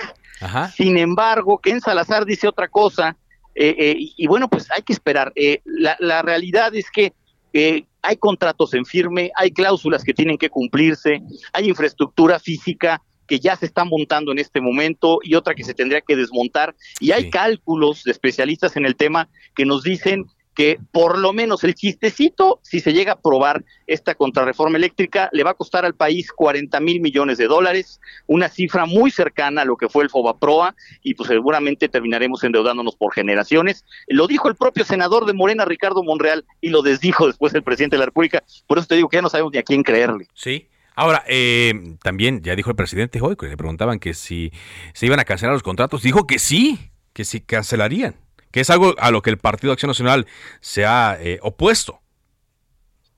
Sin 0.75 0.97
embargo, 0.97 1.59
Ken 1.59 1.81
Salazar 1.81 2.25
dice 2.25 2.49
otra 2.49 2.69
cosa, 2.69 3.17
eh, 3.55 3.95
y, 3.97 4.27
bueno, 4.27 4.49
pues 4.49 4.71
hay 4.71 4.83
que 4.83 4.93
esperar. 4.93 5.33
La, 5.65 5.97
la, 6.01 6.23
realidad 6.23 6.75
es 6.75 6.91
que 6.91 7.13
hay 8.03 8.17
contratos 8.17 8.75
en 8.75 8.85
firme, 8.85 9.31
hay 9.37 9.53
cláusulas 9.53 10.05
que 10.05 10.13
tienen 10.13 10.37
que 10.37 10.51
cumplirse, 10.51 11.23
hay 11.53 11.69
infraestructura 11.69 12.39
física 12.39 13.01
que 13.27 13.39
ya 13.39 13.57
se 13.57 13.67
está 13.67 13.85
montando 13.85 14.33
en 14.33 14.39
este 14.39 14.61
momento 14.61 15.21
y 15.23 15.37
otra 15.37 15.55
que 15.55 15.65
se 15.65 15.73
tendría 15.73 16.01
que 16.01 16.17
desmontar. 16.17 16.75
Y 17.01 17.13
hay 17.13 17.31
cálculos 17.31 18.03
de 18.05 18.11
especialistas 18.11 18.77
en 18.77 18.85
el 18.85 18.97
tema 18.97 19.29
que 19.55 19.65
nos 19.65 19.83
dicen 19.85 20.27
que 20.55 20.79
por 20.91 21.19
lo 21.19 21.33
menos 21.33 21.65
el 21.65 21.75
chistecito, 21.75 22.61
si 22.63 22.81
se 22.81 22.93
llega 22.93 23.13
a 23.13 23.15
aprobar 23.15 23.65
esta 23.87 24.15
contrarreforma 24.15 24.77
eléctrica, 24.77 25.29
le 25.33 25.45
va 25.45 25.51
a 25.51 25.55
costar 25.55 25.85
al 25.85 25.95
país 25.95 26.31
40 26.33 26.79
mil 26.81 27.01
millones 27.01 27.39
de 27.39 27.47
dólares, 27.47 28.01
una 28.27 28.49
cifra 28.49 28.87
muy 28.87 29.11
cercana 29.11 29.63
a 29.63 29.65
lo 29.65 29.77
que 29.77 29.89
fue 29.89 30.05
el 30.05 30.11
FOBAPROA, 30.11 30.75
y 31.03 31.15
pues 31.15 31.29
seguramente 31.29 31.89
terminaremos 31.89 32.45
endeudándonos 32.45 32.97
por 32.97 33.13
generaciones. 33.13 33.85
Lo 34.09 34.27
dijo 34.27 34.49
el 34.49 34.57
propio 34.57 34.85
senador 34.85 35.27
de 35.27 35.33
Morena, 35.33 35.65
Ricardo 35.65 36.03
Monreal, 36.03 36.45
y 36.61 36.69
lo 36.69 36.83
desdijo 36.83 37.27
después 37.27 37.55
el 37.55 37.63
presidente 37.63 37.97
de 37.97 38.01
la 38.01 38.07
República. 38.07 38.43
Por 38.67 38.79
eso 38.79 38.87
te 38.87 38.97
digo 38.97 39.09
que 39.09 39.17
ya 39.17 39.23
no 39.23 39.31
sabemos 39.31 39.53
ni 39.53 39.59
a 39.59 39.63
quién 39.63 39.83
creerle. 39.83 40.27
Sí. 40.35 40.69
Ahora, 40.95 41.25
eh, 41.27 41.97
también 42.03 42.43
ya 42.43 42.55
dijo 42.55 42.69
el 42.69 42.77
presidente 42.77 43.19
hoy, 43.23 43.37
que 43.37 43.47
le 43.47 43.57
preguntaban 43.57 43.99
que 43.99 44.13
si 44.13 44.53
se 44.93 45.07
iban 45.07 45.19
a 45.21 45.25
cancelar 45.25 45.55
los 45.55 45.63
contratos, 45.63 46.03
dijo 46.03 46.27
que 46.27 46.39
sí, 46.39 46.91
que 47.15 47.25
sí 47.25 47.41
cancelarían 47.41 48.15
que 48.53 48.61
es 48.61 48.71
algo 48.71 48.95
a 48.99 49.11
lo 49.11 49.23
que 49.23 49.31
el 49.31 49.39
Partido 49.39 49.73
Acción 49.73 49.89
Nacional 49.89 50.27
se 50.61 50.85
ha 50.85 51.17
eh, 51.21 51.39
opuesto. 51.43 52.03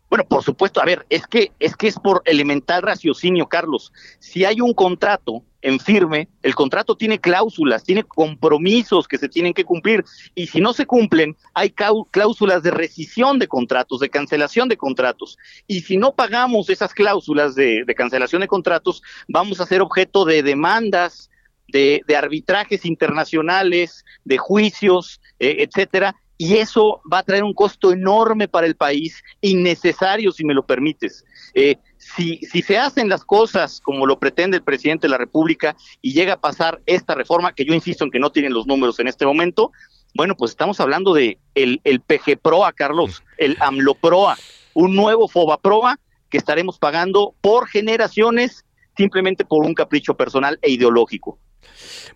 Bueno, 0.09 0.29
por 0.29 0.45
supuesto, 0.45 0.81
a 0.81 0.85
ver, 0.85 1.05
es 1.11 1.27
que 1.27 1.51
es 1.59 1.77
que 1.77 1.89
es 1.89 1.99
por 1.99 2.23
elemental 2.25 2.83
raciocinio, 2.83 3.49
Carlos. 3.49 3.93
Si 4.21 4.45
hay 4.45 4.61
un 4.61 4.73
contrato 4.73 5.43
en 5.61 5.81
firme, 5.81 6.29
el 6.43 6.55
contrato 6.55 6.97
tiene 6.97 7.19
cláusulas, 7.19 7.83
tiene 7.83 8.05
compromisos 8.05 9.09
que 9.09 9.19
se 9.19 9.29
tienen 9.29 9.55
que 9.55 9.65
cumplir 9.65 10.05
y 10.37 10.47
si 10.47 10.61
no 10.61 10.73
se 10.73 10.87
cumplen, 10.87 11.37
hay 11.53 11.75
cláusulas 12.11 12.63
de 12.63 12.71
rescisión 12.71 13.41
de 13.41 13.49
contratos, 13.49 13.99
de 13.99 14.11
cancelación 14.11 14.69
de 14.69 14.77
contratos. 14.77 15.37
Y 15.67 15.81
si 15.81 15.97
no 15.97 16.15
pagamos 16.15 16.71
esas 16.71 16.95
cláusulas 16.95 17.57
de, 17.57 17.83
de 17.85 17.95
cancelación 17.97 18.43
de 18.43 18.47
contratos, 18.47 19.03
vamos 19.27 19.61
a 19.61 19.67
ser 19.67 19.81
objeto 19.81 20.25
de 20.25 20.45
demandas, 20.45 21.29
de, 21.69 22.03
arbitrajes 22.17 22.85
internacionales, 22.85 24.05
de 24.25 24.39
juicios, 24.39 25.21
eh, 25.39 25.57
etcétera, 25.61 26.15
y 26.37 26.57
eso 26.57 27.01
va 27.11 27.19
a 27.19 27.23
traer 27.23 27.45
un 27.45 27.55
costo 27.55 27.93
enorme 27.93 28.49
para 28.49 28.67
el 28.67 28.75
país, 28.75 29.23
innecesario 29.41 30.33
si 30.33 30.45
me 30.45 30.55
lo 30.55 30.67
permites. 30.67 31.25
Eh, 31.55 31.77
si, 31.97 32.39
si 32.39 32.63
se 32.63 32.77
hacen 32.77 33.09
las 33.09 33.25
cosas 33.25 33.81
como 33.81 34.07
lo 34.07 34.19
pretende 34.19 34.57
el 34.57 34.63
presidente 34.63 35.07
de 35.07 35.13
la 35.13 35.19
República 35.19 35.77
y 36.03 36.13
llega 36.13 36.35
a 36.35 36.41
pasar 36.41 36.83
esta 36.87 37.15
reforma, 37.15 37.55
que 37.55 37.65
yo 37.65 37.73
insisto 37.73 38.05
en 38.05 38.11
que 38.11 38.19
no 38.19 38.31
tienen 38.31 38.53
los 38.53 38.67
números 38.67 38.99
en 38.99 39.09
este 39.09 39.25
momento, 39.25 39.71
bueno, 40.15 40.37
pues 40.37 40.53
estamos 40.53 40.81
hablando 40.81 41.15
de 41.15 41.39
el, 41.55 41.81
el 41.85 42.01
PGPROA, 42.01 42.73
Carlos, 42.73 43.23
el 43.39 43.57
AMLOPROA, 43.61 44.37
un 44.75 44.95
nuevo 44.95 45.29
FOBAPROA 45.29 45.99
que 46.31 46.39
estaremos 46.39 46.79
pagando 46.79 47.35
por 47.41 47.69
generaciones 47.69 48.65
simplemente 48.97 49.45
por 49.45 49.65
un 49.65 49.75
capricho 49.75 50.17
personal 50.17 50.59
e 50.63 50.71
ideológico. 50.71 51.39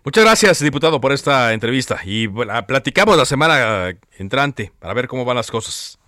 Muchas 0.03 0.23
gracias, 0.23 0.59
diputado, 0.61 1.01
por 1.01 1.11
esta 1.11 1.53
entrevista 1.53 1.99
y 2.05 2.27
platicamos 2.27 3.17
la 3.17 3.25
semana 3.25 3.97
entrante 4.17 4.71
para 4.79 4.93
ver 4.93 5.07
cómo 5.07 5.25
van 5.25 5.35
las 5.35 5.51
cosas. 5.51 5.99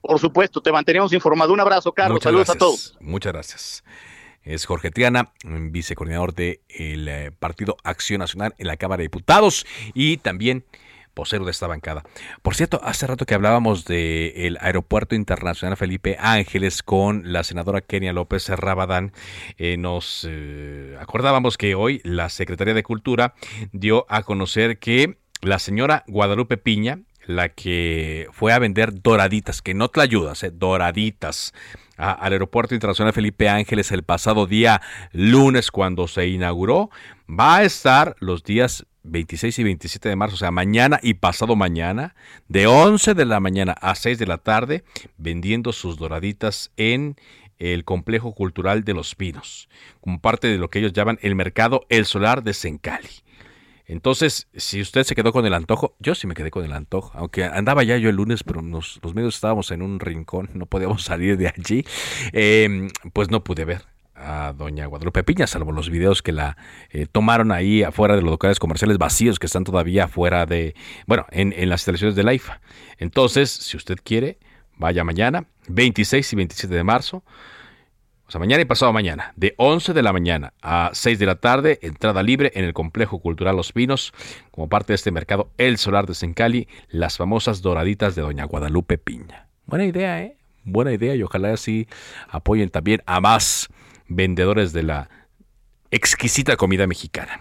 Por 0.00 0.18
supuesto, 0.18 0.60
te 0.60 0.70
mantenemos 0.70 1.12
informado. 1.12 1.52
Un 1.52 1.60
abrazo, 1.60 1.92
Carlos. 1.92 2.22
Saludos 2.22 2.50
a 2.50 2.54
todos. 2.54 2.96
Muchas 3.00 3.32
gracias. 3.32 3.84
Es 4.42 4.66
Jorge 4.66 4.90
Triana, 4.90 5.32
vicecoordinador 5.42 6.34
del 6.34 6.58
eh, 6.68 7.30
Partido 7.38 7.78
Acción 7.82 8.18
Nacional 8.18 8.54
en 8.58 8.66
la 8.66 8.76
Cámara 8.76 8.98
de 8.98 9.04
Diputados 9.04 9.64
y 9.94 10.18
también 10.18 10.64
vocero 11.14 11.44
de 11.44 11.50
esta 11.50 11.66
bancada. 11.66 12.02
Por 12.42 12.54
cierto, 12.54 12.80
hace 12.82 13.06
rato 13.06 13.26
que 13.26 13.34
hablábamos 13.34 13.84
del 13.84 14.58
Aeropuerto 14.60 15.14
Internacional 15.14 15.76
Felipe 15.76 16.16
Ángeles 16.18 16.82
con 16.82 17.32
la 17.32 17.44
senadora 17.44 17.80
Kenia 17.80 18.12
López 18.12 18.48
Rabadán, 18.48 19.12
eh, 19.56 19.76
nos 19.76 20.26
eh, 20.28 20.96
acordábamos 21.00 21.56
que 21.56 21.74
hoy 21.74 22.00
la 22.04 22.28
Secretaría 22.28 22.74
de 22.74 22.82
Cultura 22.82 23.34
dio 23.72 24.06
a 24.08 24.22
conocer 24.22 24.78
que 24.78 25.18
la 25.40 25.58
señora 25.58 26.04
Guadalupe 26.06 26.56
Piña, 26.56 27.00
la 27.26 27.48
que 27.50 28.28
fue 28.32 28.52
a 28.52 28.58
vender 28.58 29.02
doraditas, 29.02 29.62
que 29.62 29.74
no 29.74 29.88
te 29.88 30.00
ayudas, 30.00 30.42
eh, 30.42 30.50
doraditas, 30.52 31.52
al 31.96 32.32
Aeropuerto 32.32 32.74
Internacional 32.74 33.12
Felipe 33.12 33.48
Ángeles 33.48 33.92
el 33.92 34.02
pasado 34.02 34.46
día 34.46 34.82
lunes 35.12 35.70
cuando 35.70 36.08
se 36.08 36.26
inauguró, 36.26 36.90
va 37.28 37.58
a 37.58 37.62
estar 37.62 38.16
los 38.18 38.42
días 38.42 38.84
26 39.04 39.58
y 39.58 39.64
27 39.64 40.08
de 40.08 40.16
marzo, 40.16 40.34
o 40.34 40.38
sea, 40.38 40.50
mañana 40.50 40.98
y 41.02 41.14
pasado 41.14 41.56
mañana, 41.56 42.14
de 42.48 42.66
11 42.66 43.14
de 43.14 43.24
la 43.24 43.38
mañana 43.38 43.72
a 43.72 43.94
6 43.94 44.18
de 44.18 44.26
la 44.26 44.38
tarde, 44.38 44.84
vendiendo 45.18 45.72
sus 45.72 45.96
doraditas 45.96 46.72
en 46.76 47.16
el 47.58 47.84
complejo 47.84 48.34
cultural 48.34 48.82
de 48.84 48.94
Los 48.94 49.14
Pinos, 49.14 49.68
como 50.00 50.20
parte 50.20 50.48
de 50.48 50.58
lo 50.58 50.70
que 50.70 50.80
ellos 50.80 50.92
llaman 50.92 51.18
el 51.22 51.34
mercado 51.34 51.86
El 51.88 52.06
Solar 52.06 52.42
de 52.42 52.54
Sencali. 52.54 53.08
Entonces, 53.86 54.48
si 54.54 54.80
usted 54.80 55.04
se 55.04 55.14
quedó 55.14 55.32
con 55.32 55.44
el 55.44 55.52
antojo, 55.52 55.94
yo 56.00 56.14
sí 56.14 56.26
me 56.26 56.34
quedé 56.34 56.50
con 56.50 56.64
el 56.64 56.72
antojo, 56.72 57.12
aunque 57.14 57.44
andaba 57.44 57.84
ya 57.84 57.98
yo 57.98 58.08
el 58.08 58.16
lunes, 58.16 58.42
pero 58.42 58.62
los 58.62 59.14
medios 59.14 59.34
estábamos 59.34 59.70
en 59.70 59.82
un 59.82 60.00
rincón, 60.00 60.48
no 60.54 60.64
podíamos 60.64 61.02
salir 61.04 61.36
de 61.36 61.48
allí, 61.48 61.84
eh, 62.32 62.88
pues 63.12 63.30
no 63.30 63.44
pude 63.44 63.66
ver 63.66 63.93
a 64.14 64.52
doña 64.56 64.86
Guadalupe 64.86 65.24
Piña, 65.24 65.46
salvo 65.46 65.72
los 65.72 65.90
videos 65.90 66.22
que 66.22 66.32
la 66.32 66.56
eh, 66.90 67.06
tomaron 67.10 67.52
ahí 67.52 67.82
afuera 67.82 68.16
de 68.16 68.22
los 68.22 68.30
locales 68.30 68.58
comerciales 68.58 68.98
vacíos 68.98 69.38
que 69.38 69.46
están 69.46 69.64
todavía 69.64 70.04
afuera 70.04 70.46
de, 70.46 70.74
bueno, 71.06 71.26
en, 71.30 71.52
en 71.56 71.68
las 71.68 71.80
instalaciones 71.80 72.14
de 72.16 72.22
la 72.22 72.34
IFA. 72.34 72.60
Entonces, 72.98 73.50
si 73.50 73.76
usted 73.76 73.98
quiere, 74.02 74.38
vaya 74.76 75.04
mañana, 75.04 75.46
26 75.68 76.32
y 76.32 76.36
27 76.36 76.74
de 76.74 76.84
marzo, 76.84 77.24
o 78.26 78.30
sea, 78.30 78.38
mañana 78.38 78.62
y 78.62 78.64
pasado 78.64 78.92
mañana, 78.92 79.34
de 79.36 79.54
11 79.58 79.92
de 79.92 80.02
la 80.02 80.12
mañana 80.12 80.54
a 80.62 80.90
6 80.94 81.18
de 81.18 81.26
la 81.26 81.34
tarde, 81.36 81.78
entrada 81.82 82.22
libre 82.22 82.52
en 82.54 82.64
el 82.64 82.72
Complejo 82.72 83.18
Cultural 83.18 83.54
Los 83.54 83.72
Pinos, 83.72 84.14
como 84.50 84.68
parte 84.68 84.92
de 84.92 84.94
este 84.94 85.10
mercado 85.10 85.50
El 85.58 85.76
Solar 85.76 86.06
de 86.06 86.14
Sencali, 86.14 86.66
las 86.88 87.18
famosas 87.18 87.60
doraditas 87.60 88.14
de 88.14 88.22
doña 88.22 88.44
Guadalupe 88.44 88.96
Piña. 88.96 89.48
Buena 89.66 89.84
idea, 89.84 90.22
¿eh? 90.22 90.36
Buena 90.64 90.92
idea 90.92 91.14
y 91.14 91.22
ojalá 91.22 91.52
así 91.52 91.86
apoyen 92.30 92.70
también 92.70 93.02
a 93.04 93.20
más 93.20 93.68
vendedores 94.14 94.72
de 94.72 94.82
la 94.82 95.08
exquisita 95.90 96.56
comida 96.56 96.86
mexicana. 96.86 97.40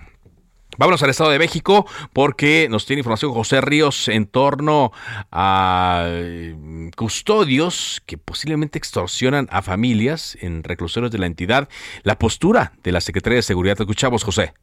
Vámonos 0.78 1.04
al 1.04 1.12
Estado 1.12 1.30
de 1.30 1.38
México 1.38 1.86
porque 2.14 2.68
nos 2.70 2.86
tiene 2.86 3.02
información 3.02 3.32
José 3.32 3.62
Ríos 3.62 4.08
en 4.08 4.26
torno 4.26 4.92
a 5.32 6.06
eh, 6.08 6.90
custodios 6.96 8.02
que 8.08 8.18
posiblemente 8.18 8.80
extorsionan 8.80 9.48
a 9.52 9.62
familias 9.62 10.36
en 10.42 10.64
reclusorios 10.64 11.12
de 11.12 11.20
la 11.20 11.28
entidad. 11.28 11.70
La 12.02 12.18
postura 12.18 12.74
de 12.84 12.92
la 12.92 13.02
Secretaría 13.02 13.38
de 13.38 13.44
Seguridad. 13.44 13.80
Escuchamos, 13.80 14.24
José. 14.24 14.54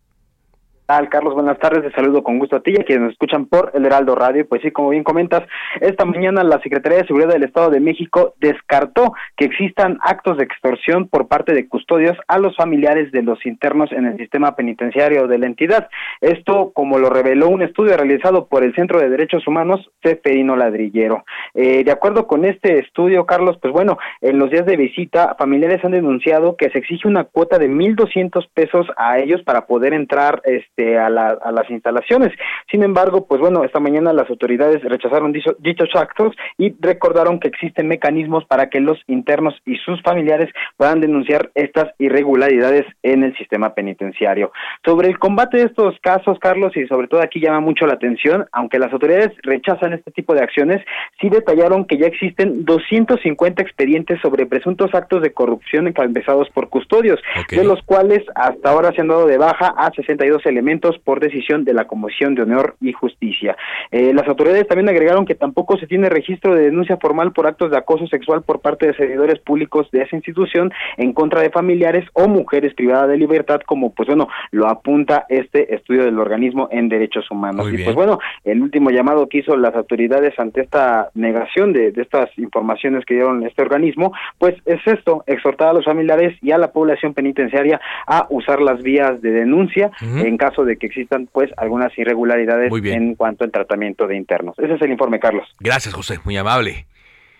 Carlos? 0.90 1.34
Buenas 1.34 1.58
tardes, 1.60 1.84
te 1.84 1.92
saludo 1.92 2.24
con 2.24 2.40
gusto 2.40 2.56
a 2.56 2.62
ti 2.62 2.72
y 2.76 2.80
a 2.80 2.84
quienes 2.84 3.04
nos 3.04 3.12
escuchan 3.12 3.46
por 3.46 3.70
el 3.74 3.86
Heraldo 3.86 4.16
Radio. 4.16 4.46
Pues 4.48 4.60
sí, 4.60 4.72
como 4.72 4.88
bien 4.88 5.04
comentas, 5.04 5.44
esta 5.80 6.04
mañana 6.04 6.42
la 6.42 6.60
Secretaría 6.62 6.98
de 6.98 7.06
Seguridad 7.06 7.32
del 7.32 7.44
Estado 7.44 7.70
de 7.70 7.78
México 7.78 8.34
descartó 8.40 9.12
que 9.36 9.44
existan 9.44 9.98
actos 10.02 10.36
de 10.36 10.44
extorsión 10.44 11.06
por 11.06 11.28
parte 11.28 11.54
de 11.54 11.68
custodios 11.68 12.16
a 12.26 12.38
los 12.38 12.56
familiares 12.56 13.12
de 13.12 13.22
los 13.22 13.46
internos 13.46 13.92
en 13.92 14.04
el 14.04 14.16
sistema 14.16 14.56
penitenciario 14.56 15.28
de 15.28 15.38
la 15.38 15.46
entidad. 15.46 15.88
Esto, 16.20 16.72
como 16.74 16.98
lo 16.98 17.08
reveló 17.08 17.48
un 17.48 17.62
estudio 17.62 17.96
realizado 17.96 18.48
por 18.48 18.64
el 18.64 18.74
Centro 18.74 18.98
de 18.98 19.10
Derechos 19.10 19.46
Humanos 19.46 19.88
Ceferino 20.02 20.56
Ladrillero. 20.56 21.24
Eh, 21.54 21.84
de 21.84 21.92
acuerdo 21.92 22.26
con 22.26 22.44
este 22.44 22.80
estudio, 22.80 23.26
Carlos, 23.26 23.58
pues 23.62 23.72
bueno, 23.72 23.96
en 24.20 24.40
los 24.40 24.50
días 24.50 24.66
de 24.66 24.76
visita, 24.76 25.36
familiares 25.38 25.84
han 25.84 25.92
denunciado 25.92 26.56
que 26.56 26.68
se 26.70 26.78
exige 26.78 27.06
una 27.06 27.24
cuota 27.24 27.58
de 27.58 27.70
1.200 27.70 28.48
pesos 28.52 28.88
a 28.96 29.20
ellos 29.20 29.42
para 29.44 29.66
poder 29.66 29.94
entrar 29.94 30.42
este, 30.44 30.79
a, 30.98 31.06
a 31.06 31.52
las 31.52 31.70
instalaciones. 31.70 32.32
Sin 32.70 32.82
embargo, 32.82 33.26
pues 33.26 33.40
bueno, 33.40 33.64
esta 33.64 33.80
mañana 33.80 34.12
las 34.12 34.28
autoridades 34.30 34.82
rechazaron 34.82 35.32
dichos 35.32 35.88
actos 35.94 36.34
y 36.58 36.74
recordaron 36.80 37.40
que 37.40 37.48
existen 37.48 37.88
mecanismos 37.88 38.44
para 38.44 38.68
que 38.68 38.80
los 38.80 38.98
internos 39.06 39.54
y 39.66 39.76
sus 39.76 40.00
familiares 40.02 40.48
puedan 40.76 41.00
denunciar 41.00 41.50
estas 41.54 41.92
irregularidades 41.98 42.86
en 43.02 43.24
el 43.24 43.36
sistema 43.36 43.74
penitenciario. 43.74 44.52
Sobre 44.84 45.08
el 45.08 45.18
combate 45.18 45.58
de 45.58 45.64
estos 45.64 45.98
casos, 46.00 46.38
Carlos, 46.40 46.76
y 46.76 46.86
sobre 46.86 47.08
todo 47.08 47.22
aquí 47.22 47.40
llama 47.40 47.60
mucho 47.60 47.86
la 47.86 47.94
atención, 47.94 48.46
aunque 48.52 48.78
las 48.78 48.92
autoridades 48.92 49.32
rechazan 49.42 49.92
este 49.92 50.10
tipo 50.10 50.34
de 50.34 50.42
acciones, 50.42 50.82
sí 51.20 51.28
detallaron 51.28 51.84
que 51.84 51.98
ya 51.98 52.06
existen 52.06 52.64
250 52.64 53.62
expedientes 53.62 54.20
sobre 54.20 54.46
presuntos 54.46 54.94
actos 54.94 55.22
de 55.22 55.32
corrupción 55.32 55.88
encabezados 55.88 56.48
por 56.50 56.68
custodios, 56.68 57.20
de 57.50 57.64
los 57.64 57.82
cuales 57.82 58.20
hasta 58.34 58.70
ahora 58.70 58.92
se 58.92 59.00
han 59.00 59.08
dado 59.08 59.26
de 59.26 59.38
baja 59.38 59.74
a 59.76 59.90
62 59.92 60.44
elementos 60.46 60.69
por 61.04 61.20
decisión 61.20 61.64
de 61.64 61.74
la 61.74 61.86
Comisión 61.86 62.34
de 62.34 62.42
Honor 62.42 62.76
y 62.80 62.92
Justicia. 62.92 63.56
Eh, 63.90 64.12
las 64.14 64.28
autoridades 64.28 64.68
también 64.68 64.88
agregaron 64.88 65.26
que 65.26 65.34
tampoco 65.34 65.78
se 65.78 65.86
tiene 65.86 66.08
registro 66.08 66.54
de 66.54 66.64
denuncia 66.64 66.96
formal 66.96 67.32
por 67.32 67.46
actos 67.46 67.70
de 67.70 67.78
acoso 67.78 68.06
sexual 68.06 68.42
por 68.42 68.60
parte 68.60 68.86
de 68.86 68.94
servidores 68.94 69.40
públicos 69.40 69.90
de 69.90 70.02
esa 70.02 70.16
institución 70.16 70.72
en 70.96 71.12
contra 71.12 71.40
de 71.40 71.50
familiares 71.50 72.04
o 72.12 72.28
mujeres 72.28 72.74
privadas 72.74 73.08
de 73.08 73.16
libertad, 73.16 73.60
como 73.66 73.92
pues 73.92 74.06
bueno, 74.06 74.28
lo 74.50 74.68
apunta 74.68 75.26
este 75.28 75.74
estudio 75.74 76.04
del 76.04 76.18
organismo 76.18 76.68
en 76.70 76.88
derechos 76.88 77.30
humanos. 77.30 77.66
y 77.72 77.82
pues 77.82 77.94
bueno, 77.94 78.18
el 78.44 78.62
último 78.62 78.90
llamado 78.90 79.28
que 79.28 79.38
hizo 79.38 79.56
las 79.56 79.74
autoridades 79.74 80.38
ante 80.38 80.62
esta 80.62 81.10
negación 81.14 81.72
de, 81.72 81.92
estas 81.96 82.30
informaciones 82.38 83.04
que 83.04 83.14
dieron 83.14 83.44
este 83.44 83.62
organismo, 83.62 84.12
pues 84.38 84.54
es 84.64 84.80
esto, 84.86 85.24
exhortar 85.26 85.68
a 85.68 85.72
los 85.74 85.84
familiares 85.84 86.36
y 86.42 86.52
a 86.52 86.58
la 86.58 86.72
población 86.72 87.14
penitenciaria 87.14 87.80
a 88.06 88.26
usar 88.30 88.60
las 88.60 88.82
vías 88.82 89.20
de 89.20 89.30
denuncia 89.30 89.90
en 90.00 90.36
caso 90.36 90.49
de 90.58 90.76
que 90.76 90.86
existan 90.86 91.28
pues 91.32 91.50
algunas 91.56 91.96
irregularidades 91.98 92.72
en 92.84 93.14
cuanto 93.14 93.44
al 93.44 93.50
tratamiento 93.50 94.06
de 94.06 94.16
internos. 94.16 94.58
Ese 94.58 94.74
es 94.74 94.82
el 94.82 94.90
informe, 94.90 95.18
Carlos. 95.20 95.46
Gracias, 95.60 95.94
José, 95.94 96.18
muy 96.24 96.36
amable. 96.36 96.86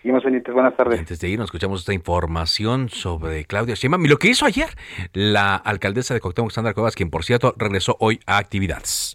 Seguimos 0.03 0.23
pendientes, 0.23 0.55
buenas 0.55 0.75
tardes. 0.77 0.99
Antes 0.99 1.21
de 1.21 1.29
ir, 1.29 1.39
nos 1.39 1.49
escuchamos 1.49 1.81
esta 1.81 1.93
información 1.93 2.89
sobre 2.89 3.45
Claudia 3.45 3.75
Sheinbaum 3.75 4.07
y 4.07 4.09
lo 4.09 4.17
que 4.17 4.29
hizo 4.29 4.47
ayer 4.47 4.69
la 5.13 5.57
alcaldesa 5.57 6.15
de 6.15 6.21
Cuauhtémoc, 6.21 6.53
Sandra 6.53 6.73
Cuevas, 6.73 6.97
quien 6.97 7.11
por 7.11 7.25
cierto 7.25 7.55
regresó 7.59 7.97
hoy 8.01 8.19
a 8.27 8.39
actividades. 8.39 9.15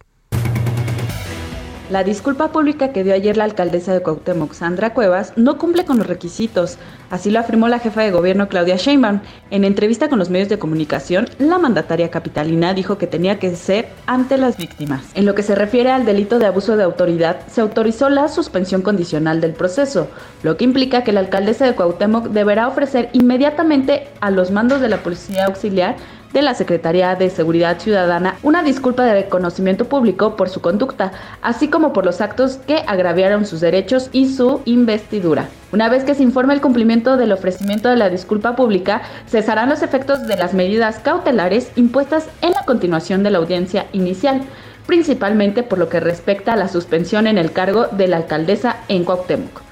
La 1.92 2.04
disculpa 2.04 2.52
pública 2.52 2.92
que 2.92 3.04
dio 3.04 3.14
ayer 3.14 3.38
la 3.38 3.44
alcaldesa 3.44 3.94
de 3.94 4.02
Cuauhtémoc, 4.02 4.54
Sandra 4.54 4.96
Cuevas, 4.96 5.34
no 5.36 5.60
cumple 5.60 5.86
con 5.86 6.00
los 6.00 6.08
requisitos. 6.08 6.80
Así 7.12 7.30
lo 7.30 7.40
afirmó 7.40 7.68
la 7.68 7.78
jefa 7.78 8.02
de 8.02 8.10
gobierno 8.10 8.48
Claudia 8.48 8.76
Sheinbaum. 8.76 9.20
En 9.52 9.64
entrevista 9.64 10.10
con 10.10 10.18
los 10.18 10.32
medios 10.32 10.50
de 10.50 10.58
comunicación, 10.58 11.30
la 11.38 11.60
mandataria 11.60 12.10
capitalina 12.10 12.74
dijo 12.74 12.98
que 12.98 13.06
tenía 13.06 13.38
que 13.38 13.56
ser 13.56 13.90
ante 14.08 14.40
las 14.40 14.58
víctimas. 14.58 15.04
En 15.14 15.28
lo 15.28 15.36
que 15.36 15.44
se 15.44 15.54
refiere 15.54 15.92
al 15.92 16.06
delito 16.06 16.40
de 16.40 16.48
abuso 16.48 16.76
de 16.76 16.82
autoridad, 16.82 17.46
se 17.52 17.62
autorizó 17.62 18.10
la 18.10 18.30
suspensión 18.30 18.82
condicional 18.82 19.40
del 19.40 19.54
proceso, 19.54 20.08
lo 20.42 20.58
que 20.58 20.64
implica 20.64 21.04
que 21.04 21.12
la 21.12 21.20
alcaldesa 21.20 21.68
de 21.68 21.76
Cuauhtémoc 21.76 22.30
deberá 22.30 22.68
ofrecer 22.68 23.10
inmediatamente 23.14 24.08
a 24.22 24.32
los 24.32 24.50
mandos 24.50 24.82
de 24.82 24.90
la 24.90 25.04
policía 25.04 25.46
auxiliar 25.46 25.98
de 26.36 26.42
la 26.42 26.54
Secretaría 26.54 27.16
de 27.16 27.30
Seguridad 27.30 27.80
Ciudadana 27.80 28.36
una 28.44 28.62
disculpa 28.62 29.06
de 29.06 29.14
reconocimiento 29.14 29.86
público 29.86 30.36
por 30.36 30.50
su 30.50 30.60
conducta, 30.60 31.14
así 31.42 31.70
como 31.70 31.94
por 31.94 32.06
los 32.06 32.20
actos 32.20 32.58
que 32.68 32.84
agraviaron 32.88 33.46
sus 33.46 33.62
derechos 33.62 34.10
y 34.12 34.28
su 34.28 34.62
investidura. 34.66 35.48
Una 35.72 35.88
vez 35.88 36.04
que 36.04 36.14
se 36.14 36.24
informe 36.24 36.54
el 36.54 36.60
cumplimiento 36.60 37.16
del 37.16 37.32
ofrecimiento 37.32 37.88
de 37.88 37.96
la 37.96 38.10
disculpa 38.10 38.58
pública, 38.58 39.02
cesarán 39.28 39.70
los 39.70 39.82
efectos 39.82 40.28
de 40.28 40.36
las 40.36 40.54
medidas 40.54 41.00
cautelares 41.00 41.72
impuestas 41.78 42.28
en 42.42 42.52
la 42.52 42.66
continuación 42.66 43.24
de 43.24 43.30
la 43.30 43.38
audiencia 43.38 43.86
inicial, 43.94 44.42
principalmente 44.88 45.64
por 45.64 45.80
lo 45.80 45.88
que 45.88 46.02
respecta 46.02 46.52
a 46.52 46.58
la 46.58 46.68
suspensión 46.68 47.28
en 47.28 47.38
el 47.38 47.54
cargo 47.54 47.88
de 47.94 48.10
la 48.10 48.18
alcaldesa 48.18 48.76
en 48.90 49.06
Cuauhtémoc. 49.06 49.65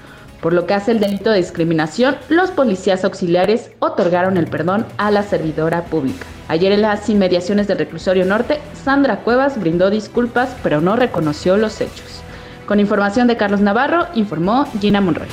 Por 0.44 0.52
lo 0.52 0.66
que 0.66 0.74
hace 0.74 0.90
el 0.90 1.00
delito 1.00 1.30
de 1.30 1.38
discriminación, 1.38 2.18
los 2.28 2.50
policías 2.50 3.02
auxiliares 3.02 3.70
otorgaron 3.78 4.36
el 4.36 4.46
perdón 4.46 4.84
a 4.98 5.10
la 5.10 5.22
servidora 5.22 5.86
pública. 5.86 6.26
Ayer 6.48 6.70
en 6.72 6.82
las 6.82 7.08
inmediaciones 7.08 7.66
del 7.66 7.78
reclusorio 7.78 8.26
norte, 8.26 8.60
Sandra 8.74 9.20
Cuevas 9.20 9.58
brindó 9.58 9.88
disculpas, 9.88 10.54
pero 10.62 10.82
no 10.82 10.96
reconoció 10.96 11.56
los 11.56 11.80
hechos. 11.80 12.22
Con 12.66 12.78
información 12.78 13.26
de 13.26 13.38
Carlos 13.38 13.62
Navarro, 13.62 14.06
informó 14.14 14.66
Gina 14.82 15.00
Monroy. 15.00 15.28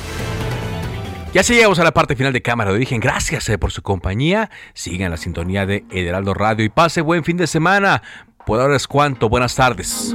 Ya 1.34 1.42
se 1.42 1.56
llegamos 1.56 1.78
a 1.78 1.84
la 1.84 1.92
parte 1.92 2.16
final 2.16 2.32
de 2.32 2.40
Cámara 2.40 2.70
de 2.70 2.76
Origen. 2.76 2.98
Gracias 2.98 3.46
eh, 3.50 3.58
por 3.58 3.70
su 3.70 3.82
compañía. 3.82 4.48
Sigan 4.72 5.10
la 5.10 5.18
sintonía 5.18 5.66
de 5.66 5.84
Heraldo 5.90 6.32
Radio 6.32 6.64
y 6.64 6.70
pase 6.70 7.02
buen 7.02 7.22
fin 7.22 7.36
de 7.36 7.46
semana. 7.46 8.02
Por 8.46 8.60
ahora 8.60 8.76
es 8.76 8.88
cuanto. 8.88 9.28
Buenas 9.28 9.54
tardes. 9.56 10.14